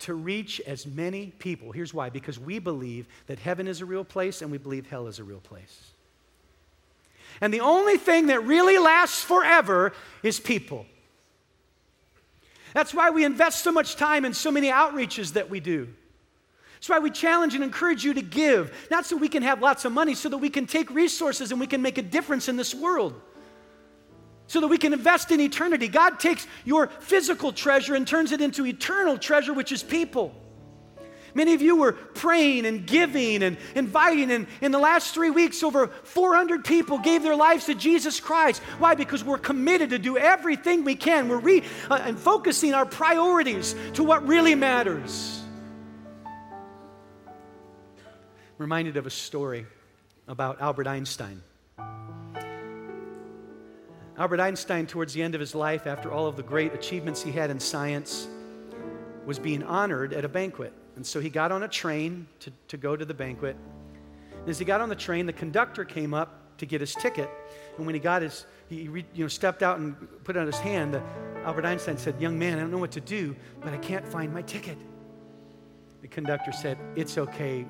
to 0.00 0.14
reach 0.14 0.60
as 0.66 0.86
many 0.86 1.32
people. 1.38 1.72
Here's 1.72 1.94
why 1.94 2.10
because 2.10 2.38
we 2.38 2.58
believe 2.58 3.06
that 3.28 3.38
heaven 3.38 3.68
is 3.68 3.80
a 3.80 3.86
real 3.86 4.04
place 4.04 4.42
and 4.42 4.50
we 4.50 4.58
believe 4.58 4.86
hell 4.88 5.06
is 5.06 5.18
a 5.18 5.24
real 5.24 5.40
place. 5.40 5.90
And 7.40 7.52
the 7.52 7.60
only 7.60 7.96
thing 7.96 8.26
that 8.26 8.44
really 8.44 8.78
lasts 8.78 9.22
forever 9.22 9.92
is 10.22 10.40
people. 10.40 10.86
That's 12.74 12.92
why 12.92 13.10
we 13.10 13.24
invest 13.24 13.62
so 13.62 13.72
much 13.72 13.96
time 13.96 14.24
in 14.24 14.34
so 14.34 14.50
many 14.50 14.68
outreaches 14.68 15.34
that 15.34 15.48
we 15.48 15.60
do. 15.60 15.88
That's 16.86 17.00
why 17.00 17.02
we 17.02 17.10
challenge 17.10 17.56
and 17.56 17.64
encourage 17.64 18.04
you 18.04 18.14
to 18.14 18.22
give, 18.22 18.86
not 18.92 19.06
so 19.06 19.16
we 19.16 19.28
can 19.28 19.42
have 19.42 19.60
lots 19.60 19.84
of 19.84 19.90
money, 19.90 20.14
so 20.14 20.28
that 20.28 20.38
we 20.38 20.48
can 20.48 20.68
take 20.68 20.88
resources 20.92 21.50
and 21.50 21.58
we 21.58 21.66
can 21.66 21.82
make 21.82 21.98
a 21.98 22.02
difference 22.02 22.48
in 22.48 22.56
this 22.56 22.72
world. 22.76 23.20
so 24.46 24.60
that 24.60 24.68
we 24.68 24.78
can 24.78 24.92
invest 24.92 25.32
in 25.32 25.40
eternity. 25.40 25.88
God 25.88 26.20
takes 26.20 26.46
your 26.64 26.86
physical 26.86 27.52
treasure 27.52 27.96
and 27.96 28.06
turns 28.06 28.30
it 28.30 28.40
into 28.40 28.64
eternal 28.64 29.18
treasure, 29.18 29.52
which 29.52 29.72
is 29.72 29.82
people. 29.82 30.32
Many 31.34 31.54
of 31.54 31.60
you 31.60 31.74
were 31.74 31.94
praying 31.94 32.64
and 32.64 32.86
giving 32.86 33.42
and 33.42 33.58
inviting, 33.74 34.30
and 34.30 34.46
in 34.60 34.70
the 34.70 34.78
last 34.78 35.12
three 35.12 35.30
weeks, 35.30 35.64
over 35.64 35.88
400 35.88 36.64
people 36.64 36.98
gave 36.98 37.24
their 37.24 37.34
lives 37.34 37.64
to 37.66 37.74
Jesus 37.74 38.20
Christ. 38.20 38.62
Why? 38.78 38.94
Because 38.94 39.24
we're 39.24 39.38
committed 39.38 39.90
to 39.90 39.98
do 39.98 40.16
everything 40.16 40.84
we 40.84 40.94
can. 40.94 41.28
We're 41.28 41.38
re- 41.38 41.64
uh, 41.90 42.00
and 42.04 42.16
focusing 42.16 42.72
our 42.72 42.86
priorities 42.86 43.74
to 43.94 44.04
what 44.04 44.24
really 44.28 44.54
matters. 44.54 45.35
Reminded 48.58 48.96
of 48.96 49.06
a 49.06 49.10
story 49.10 49.66
about 50.28 50.60
Albert 50.60 50.86
Einstein. 50.86 51.42
Albert 54.18 54.40
Einstein, 54.40 54.86
towards 54.86 55.12
the 55.12 55.22
end 55.22 55.34
of 55.34 55.40
his 55.40 55.54
life, 55.54 55.86
after 55.86 56.10
all 56.10 56.26
of 56.26 56.36
the 56.36 56.42
great 56.42 56.72
achievements 56.72 57.22
he 57.22 57.30
had 57.30 57.50
in 57.50 57.60
science, 57.60 58.28
was 59.26 59.38
being 59.38 59.62
honored 59.62 60.14
at 60.14 60.24
a 60.24 60.28
banquet. 60.28 60.72
And 60.96 61.04
so 61.04 61.20
he 61.20 61.28
got 61.28 61.52
on 61.52 61.62
a 61.64 61.68
train 61.68 62.26
to, 62.40 62.50
to 62.68 62.78
go 62.78 62.96
to 62.96 63.04
the 63.04 63.12
banquet. 63.12 63.56
And 64.40 64.48
as 64.48 64.58
he 64.58 64.64
got 64.64 64.80
on 64.80 64.88
the 64.88 64.96
train, 64.96 65.26
the 65.26 65.34
conductor 65.34 65.84
came 65.84 66.14
up 66.14 66.56
to 66.58 66.64
get 66.64 66.80
his 66.80 66.94
ticket. 66.94 67.28
And 67.76 67.84
when 67.84 67.94
he 67.94 68.00
got 68.00 68.22
his, 68.22 68.46
he 68.70 68.84
you 68.84 69.04
know, 69.14 69.28
stepped 69.28 69.62
out 69.62 69.78
and 69.78 69.94
put 70.24 70.36
it 70.36 70.38
out 70.38 70.46
his 70.46 70.58
hand, 70.58 70.98
Albert 71.44 71.66
Einstein 71.66 71.98
said, 71.98 72.18
Young 72.18 72.38
man, 72.38 72.56
I 72.56 72.62
don't 72.62 72.70
know 72.70 72.78
what 72.78 72.92
to 72.92 73.00
do, 73.02 73.36
but 73.60 73.74
I 73.74 73.78
can't 73.78 74.06
find 74.08 74.32
my 74.32 74.42
ticket. 74.42 74.78
The 76.00 76.08
conductor 76.08 76.52
said, 76.52 76.78
It's 76.94 77.18
okay, 77.18 77.66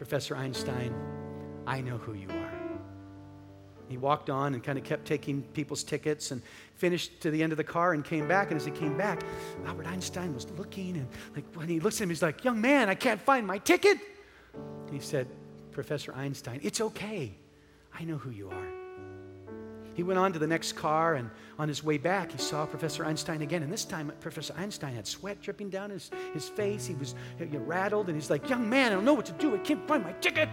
Professor 0.00 0.34
Einstein. 0.34 0.94
I 1.66 1.82
know 1.82 1.98
who 1.98 2.14
you 2.14 2.26
are. 2.30 2.52
He 3.86 3.98
walked 3.98 4.30
on 4.30 4.54
and 4.54 4.64
kind 4.64 4.78
of 4.78 4.82
kept 4.82 5.04
taking 5.04 5.42
people's 5.52 5.84
tickets 5.84 6.30
and 6.30 6.40
finished 6.76 7.20
to 7.20 7.30
the 7.30 7.42
end 7.42 7.52
of 7.52 7.58
the 7.58 7.64
car 7.64 7.92
and 7.92 8.02
came 8.02 8.26
back. 8.26 8.50
And 8.50 8.58
as 8.58 8.64
he 8.64 8.70
came 8.70 8.96
back, 8.96 9.22
Albert 9.66 9.86
Einstein 9.86 10.32
was 10.32 10.50
looking 10.52 10.96
and 10.96 11.06
like 11.36 11.44
when 11.52 11.68
he 11.68 11.80
looks 11.80 12.00
at 12.00 12.04
him, 12.04 12.08
he's 12.08 12.22
like, 12.22 12.44
Young 12.44 12.62
man, 12.62 12.88
I 12.88 12.94
can't 12.94 13.20
find 13.20 13.46
my 13.46 13.58
ticket. 13.58 13.98
And 14.54 14.94
he 14.94 15.00
said, 15.00 15.28
Professor 15.70 16.14
Einstein, 16.14 16.60
it's 16.62 16.80
okay. 16.80 17.34
I 17.92 18.04
know 18.04 18.16
who 18.16 18.30
you 18.30 18.48
are. 18.48 18.79
He 20.00 20.04
went 20.04 20.18
on 20.18 20.32
to 20.32 20.38
the 20.38 20.46
next 20.46 20.76
car, 20.76 21.16
and 21.16 21.28
on 21.58 21.68
his 21.68 21.84
way 21.84 21.98
back, 21.98 22.32
he 22.32 22.38
saw 22.38 22.64
Professor 22.64 23.04
Einstein 23.04 23.42
again. 23.42 23.62
And 23.62 23.70
this 23.70 23.84
time, 23.84 24.10
Professor 24.20 24.54
Einstein 24.56 24.94
had 24.94 25.06
sweat 25.06 25.42
dripping 25.42 25.68
down 25.68 25.90
his, 25.90 26.10
his 26.32 26.48
face. 26.48 26.86
He 26.86 26.94
was 26.94 27.14
rattled, 27.38 28.06
and 28.06 28.16
he's 28.16 28.30
like, 28.30 28.48
Young 28.48 28.66
man, 28.66 28.92
I 28.92 28.94
don't 28.94 29.04
know 29.04 29.12
what 29.12 29.26
to 29.26 29.32
do. 29.32 29.54
I 29.54 29.58
can't 29.58 29.86
find 29.86 30.02
my 30.02 30.12
ticket. 30.12 30.48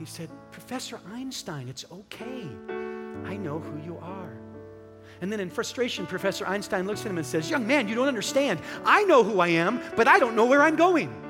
He 0.00 0.04
said, 0.04 0.28
Professor 0.50 0.98
Einstein, 1.12 1.68
it's 1.68 1.84
okay. 1.92 2.48
I 3.24 3.36
know 3.36 3.60
who 3.60 3.80
you 3.84 3.98
are. 3.98 4.36
And 5.20 5.32
then 5.32 5.38
in 5.38 5.48
frustration, 5.48 6.04
Professor 6.04 6.44
Einstein 6.44 6.84
looks 6.84 7.02
at 7.02 7.12
him 7.12 7.18
and 7.18 7.26
says, 7.26 7.48
Young 7.48 7.68
man, 7.68 7.86
you 7.86 7.94
don't 7.94 8.08
understand. 8.08 8.58
I 8.84 9.04
know 9.04 9.22
who 9.22 9.38
I 9.38 9.46
am, 9.50 9.80
but 9.94 10.08
I 10.08 10.18
don't 10.18 10.34
know 10.34 10.46
where 10.46 10.62
I'm 10.62 10.74
going. 10.74 11.27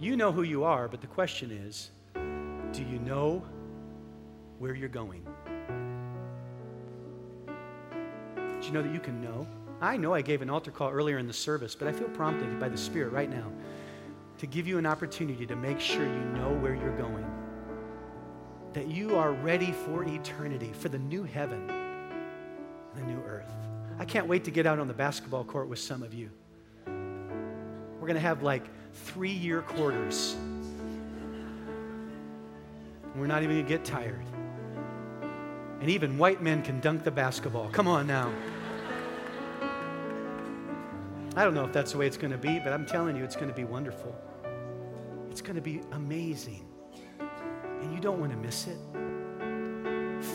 You 0.00 0.16
know 0.16 0.32
who 0.32 0.42
you 0.42 0.64
are, 0.64 0.88
but 0.88 1.00
the 1.00 1.06
question 1.06 1.50
is 1.50 1.90
do 2.72 2.82
you 2.82 2.98
know 2.98 3.42
where 4.58 4.74
you're 4.74 4.88
going? 4.88 5.26
Do 8.60 8.66
you 8.66 8.72
know 8.72 8.82
that 8.82 8.92
you 8.92 9.00
can 9.00 9.20
know? 9.20 9.46
I 9.80 9.96
know 9.96 10.12
I 10.12 10.22
gave 10.22 10.42
an 10.42 10.50
altar 10.50 10.70
call 10.70 10.90
earlier 10.90 11.18
in 11.18 11.26
the 11.26 11.32
service, 11.32 11.74
but 11.74 11.88
I 11.88 11.92
feel 11.92 12.08
prompted 12.08 12.58
by 12.58 12.68
the 12.68 12.76
Spirit 12.76 13.12
right 13.12 13.30
now 13.30 13.50
to 14.38 14.46
give 14.46 14.66
you 14.66 14.78
an 14.78 14.86
opportunity 14.86 15.46
to 15.46 15.56
make 15.56 15.80
sure 15.80 16.04
you 16.04 16.24
know 16.30 16.52
where 16.60 16.74
you're 16.74 16.96
going. 16.96 17.26
That 18.72 18.88
you 18.88 19.16
are 19.16 19.32
ready 19.32 19.72
for 19.72 20.04
eternity, 20.04 20.72
for 20.72 20.88
the 20.88 20.98
new 20.98 21.24
heaven, 21.24 21.66
the 22.94 23.02
new 23.02 23.20
earth. 23.22 23.50
I 23.98 24.04
can't 24.04 24.26
wait 24.26 24.44
to 24.44 24.50
get 24.50 24.66
out 24.66 24.78
on 24.78 24.86
the 24.86 24.94
basketball 24.94 25.44
court 25.44 25.68
with 25.68 25.78
some 25.78 26.02
of 26.02 26.14
you. 26.14 26.30
We're 26.86 28.06
going 28.06 28.14
to 28.14 28.20
have 28.20 28.42
like 28.42 28.64
three 28.98 29.30
year 29.30 29.62
quarters. 29.62 30.36
We're 33.14 33.26
not 33.26 33.42
even 33.42 33.56
going 33.56 33.66
to 33.66 33.68
get 33.68 33.84
tired. 33.84 34.24
And 35.80 35.90
even 35.90 36.18
white 36.18 36.42
men 36.42 36.62
can 36.62 36.80
dunk 36.80 37.04
the 37.04 37.10
basketball. 37.10 37.68
Come 37.70 37.88
on 37.88 38.06
now. 38.06 38.32
I 41.36 41.44
don't 41.44 41.54
know 41.54 41.64
if 41.64 41.72
that's 41.72 41.92
the 41.92 41.98
way 41.98 42.06
it's 42.06 42.16
going 42.16 42.32
to 42.32 42.38
be, 42.38 42.58
but 42.58 42.72
I'm 42.72 42.84
telling 42.84 43.16
you, 43.16 43.22
it's 43.22 43.36
going 43.36 43.48
to 43.48 43.54
be 43.54 43.64
wonderful. 43.64 44.14
It's 45.30 45.40
going 45.40 45.56
to 45.56 45.62
be 45.62 45.80
amazing. 45.92 46.66
And 47.80 47.94
you 47.94 48.00
don't 48.00 48.18
want 48.18 48.32
to 48.32 48.38
miss 48.38 48.66
it. 48.66 48.78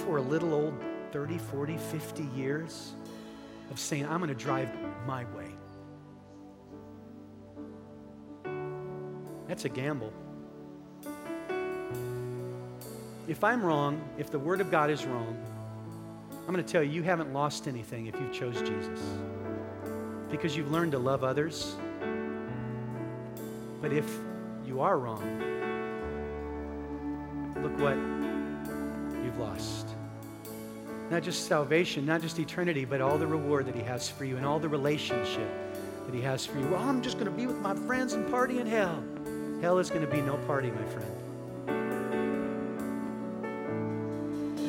For 0.06 0.18
a 0.18 0.22
little 0.22 0.54
old 0.54 0.74
30, 1.12 1.38
40, 1.38 1.78
50 1.78 2.24
years 2.36 2.94
of 3.70 3.80
saying, 3.80 4.08
I'm 4.08 4.20
going 4.20 4.30
to 4.30 4.36
drive 4.36 4.70
my 5.06 5.26
way. 5.36 5.53
That's 9.54 9.66
a 9.66 9.70
gamble. 9.70 10.12
If 13.28 13.44
I'm 13.44 13.64
wrong, 13.64 14.02
if 14.18 14.32
the 14.32 14.40
Word 14.40 14.62
of 14.62 14.72
God 14.72 14.90
is 14.90 15.06
wrong, 15.06 15.38
I'm 16.32 16.52
going 16.52 16.66
to 16.66 16.72
tell 16.72 16.82
you, 16.82 16.90
you 16.90 17.04
haven't 17.04 17.34
lost 17.34 17.68
anything 17.68 18.08
if 18.08 18.16
you've 18.16 18.34
chose 18.34 18.60
Jesus 18.64 19.00
because 20.32 20.58
you've 20.58 20.72
learned 20.72 20.94
to 20.94 20.98
love 20.98 21.24
others. 21.24 21.76
But 23.80 23.94
if 23.94 24.12
you 24.66 24.82
are 24.82 24.98
wrong, 24.98 25.22
look 27.62 27.78
what 27.78 27.96
you've 29.24 29.38
lost. 29.38 29.88
Not 31.12 31.22
just 31.22 31.46
salvation, 31.46 32.08
not 32.08 32.24
just 32.24 32.40
eternity, 32.40 32.86
but 32.86 33.02
all 33.02 33.20
the 33.20 33.28
reward 33.28 33.68
that 33.68 33.76
He 33.76 33.84
has 33.84 34.10
for 34.10 34.26
you 34.26 34.36
and 34.36 34.48
all 34.48 34.58
the 34.58 34.70
relationship 34.70 35.48
that 36.08 36.16
He 36.16 36.22
has 36.22 36.44
for 36.44 36.58
you. 36.58 36.66
Well, 36.70 36.82
I'm 36.82 37.04
just 37.04 37.20
going 37.20 37.30
to 37.30 37.38
be 37.38 37.46
with 37.46 37.60
my 37.60 37.76
friends 37.76 38.14
and 38.14 38.28
party 38.32 38.58
in 38.58 38.66
hell. 38.66 39.04
Hell 39.64 39.80
is 39.80 39.90
going 39.90 40.02
to 40.02 40.12
be 40.12 40.20
no 40.20 40.36
party, 40.46 40.70
my 40.72 40.84
friend. 40.84 41.10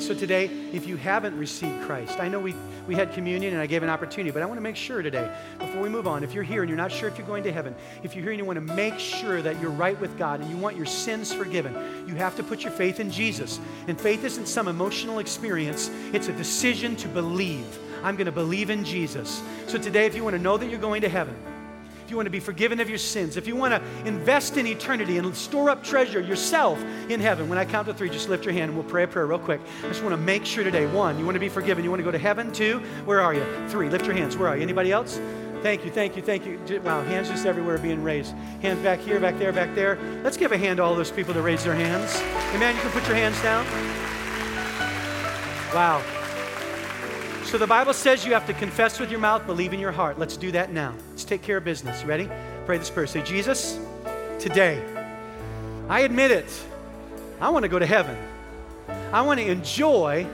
So 0.00 0.14
today, 0.14 0.48
if 0.72 0.86
you 0.86 0.94
haven't 0.94 1.36
received 1.36 1.82
Christ, 1.82 2.20
I 2.20 2.28
know 2.28 2.38
we, 2.38 2.54
we 2.86 2.94
had 2.94 3.12
communion 3.12 3.54
and 3.54 3.60
I 3.60 3.66
gave 3.66 3.82
an 3.82 3.88
opportunity, 3.88 4.30
but 4.30 4.40
I 4.40 4.46
want 4.46 4.56
to 4.58 4.62
make 4.62 4.76
sure 4.76 5.02
today, 5.02 5.36
before 5.58 5.82
we 5.82 5.88
move 5.88 6.06
on, 6.06 6.22
if 6.22 6.32
you're 6.32 6.44
here 6.44 6.62
and 6.62 6.68
you're 6.68 6.76
not 6.76 6.92
sure 6.92 7.08
if 7.08 7.18
you're 7.18 7.26
going 7.26 7.42
to 7.42 7.50
heaven, 7.50 7.74
if 8.04 8.14
you're 8.14 8.22
here 8.22 8.30
and 8.30 8.38
you 8.38 8.44
want 8.44 8.56
to 8.56 8.74
make 8.76 9.00
sure 9.00 9.42
that 9.42 9.60
you're 9.60 9.72
right 9.72 10.00
with 10.00 10.16
God 10.16 10.38
and 10.38 10.48
you 10.48 10.56
want 10.56 10.76
your 10.76 10.86
sins 10.86 11.32
forgiven, 11.32 11.74
you 12.06 12.14
have 12.14 12.36
to 12.36 12.44
put 12.44 12.62
your 12.62 12.70
faith 12.70 13.00
in 13.00 13.10
Jesus. 13.10 13.58
And 13.88 14.00
faith 14.00 14.22
isn't 14.22 14.46
some 14.46 14.68
emotional 14.68 15.18
experience, 15.18 15.90
it's 16.12 16.28
a 16.28 16.32
decision 16.32 16.94
to 16.96 17.08
believe. 17.08 17.66
I'm 18.04 18.14
going 18.14 18.26
to 18.26 18.32
believe 18.32 18.70
in 18.70 18.84
Jesus. 18.84 19.42
So 19.66 19.76
today, 19.76 20.06
if 20.06 20.14
you 20.14 20.22
want 20.22 20.36
to 20.36 20.42
know 20.42 20.56
that 20.56 20.70
you're 20.70 20.78
going 20.78 21.00
to 21.00 21.08
heaven, 21.08 21.34
if 22.04 22.10
you 22.10 22.16
want 22.16 22.26
to 22.26 22.30
be 22.30 22.40
forgiven 22.40 22.80
of 22.80 22.88
your 22.88 22.98
sins, 22.98 23.38
if 23.38 23.46
you 23.46 23.56
want 23.56 23.72
to 23.72 23.82
invest 24.06 24.58
in 24.58 24.66
eternity 24.66 25.16
and 25.16 25.34
store 25.34 25.70
up 25.70 25.82
treasure 25.82 26.20
yourself 26.20 26.82
in 27.08 27.18
heaven, 27.18 27.48
when 27.48 27.56
I 27.56 27.64
count 27.64 27.88
to 27.88 27.94
three, 27.94 28.10
just 28.10 28.28
lift 28.28 28.44
your 28.44 28.52
hand 28.52 28.70
and 28.70 28.74
we'll 28.74 28.88
pray 28.88 29.04
a 29.04 29.08
prayer 29.08 29.26
real 29.26 29.38
quick. 29.38 29.60
I 29.82 29.88
just 29.88 30.02
want 30.02 30.12
to 30.12 30.18
make 30.18 30.44
sure 30.44 30.64
today 30.64 30.86
one, 30.86 31.18
you 31.18 31.24
want 31.24 31.36
to 31.36 31.40
be 31.40 31.48
forgiven, 31.48 31.82
you 31.82 31.90
want 31.90 32.00
to 32.00 32.04
go 32.04 32.10
to 32.10 32.18
heaven. 32.18 32.52
Two, 32.52 32.80
where 33.06 33.22
are 33.22 33.32
you? 33.32 33.44
Three, 33.68 33.88
lift 33.88 34.04
your 34.04 34.14
hands. 34.14 34.36
Where 34.36 34.48
are 34.48 34.56
you? 34.56 34.62
Anybody 34.62 34.92
else? 34.92 35.18
Thank 35.62 35.86
you, 35.86 35.90
thank 35.90 36.14
you, 36.14 36.20
thank 36.20 36.44
you. 36.44 36.60
Wow, 36.82 37.02
hands 37.04 37.30
just 37.30 37.46
everywhere 37.46 37.78
being 37.78 38.02
raised. 38.02 38.34
Hands 38.60 38.78
back 38.82 39.00
here, 39.00 39.18
back 39.18 39.38
there, 39.38 39.50
back 39.50 39.74
there. 39.74 39.98
Let's 40.22 40.36
give 40.36 40.52
a 40.52 40.58
hand 40.58 40.76
to 40.76 40.82
all 40.82 40.94
those 40.94 41.10
people 41.10 41.32
that 41.32 41.40
raised 41.40 41.64
their 41.64 41.74
hands. 41.74 42.16
Amen. 42.54 42.76
You 42.76 42.82
can 42.82 42.90
put 42.90 43.06
your 43.08 43.16
hands 43.16 43.40
down. 43.42 43.64
Wow. 45.74 46.02
So 47.54 47.58
the 47.58 47.68
Bible 47.68 47.92
says 47.92 48.26
you 48.26 48.32
have 48.32 48.48
to 48.48 48.52
confess 48.52 48.98
with 48.98 49.12
your 49.12 49.20
mouth, 49.20 49.46
believe 49.46 49.72
in 49.72 49.78
your 49.78 49.92
heart. 49.92 50.18
Let's 50.18 50.36
do 50.36 50.50
that 50.50 50.72
now. 50.72 50.92
Let's 51.10 51.22
take 51.22 51.40
care 51.40 51.58
of 51.58 51.64
business. 51.64 52.02
Ready? 52.02 52.28
Pray 52.66 52.78
this 52.78 52.90
prayer. 52.90 53.06
Say, 53.06 53.22
Jesus, 53.22 53.78
today, 54.40 54.82
I 55.88 56.00
admit 56.00 56.32
it. 56.32 56.52
I 57.40 57.50
want 57.50 57.62
to 57.62 57.68
go 57.68 57.78
to 57.78 57.86
heaven. 57.86 58.18
I 59.12 59.22
want 59.22 59.38
to 59.38 59.46
enjoy 59.46 60.26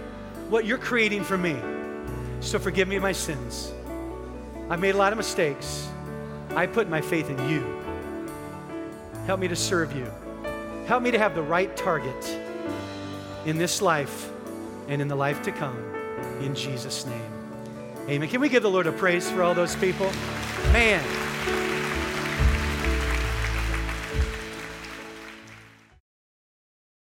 what 0.48 0.64
you're 0.64 0.78
creating 0.78 1.22
for 1.22 1.36
me. 1.36 1.58
So 2.40 2.58
forgive 2.58 2.88
me 2.88 2.98
my 2.98 3.12
sins. 3.12 3.70
I've 4.70 4.80
made 4.80 4.94
a 4.94 4.98
lot 4.98 5.12
of 5.12 5.18
mistakes. 5.18 5.90
I 6.56 6.64
put 6.64 6.88
my 6.88 7.02
faith 7.02 7.28
in 7.28 7.50
you. 7.50 7.82
Help 9.26 9.40
me 9.40 9.48
to 9.48 9.56
serve 9.56 9.94
you. 9.94 10.10
Help 10.86 11.02
me 11.02 11.10
to 11.10 11.18
have 11.18 11.34
the 11.34 11.42
right 11.42 11.76
target 11.76 12.38
in 13.44 13.58
this 13.58 13.82
life 13.82 14.32
and 14.88 15.02
in 15.02 15.08
the 15.08 15.16
life 15.16 15.42
to 15.42 15.52
come 15.52 15.89
in 16.40 16.54
Jesus' 16.54 17.06
name. 17.06 17.32
Amen. 18.08 18.28
Can 18.28 18.40
we 18.40 18.48
give 18.48 18.62
the 18.62 18.70
Lord 18.70 18.86
a 18.86 18.92
praise 18.92 19.30
for 19.30 19.42
all 19.42 19.54
those 19.54 19.76
people? 19.76 20.10
Man. 20.72 21.29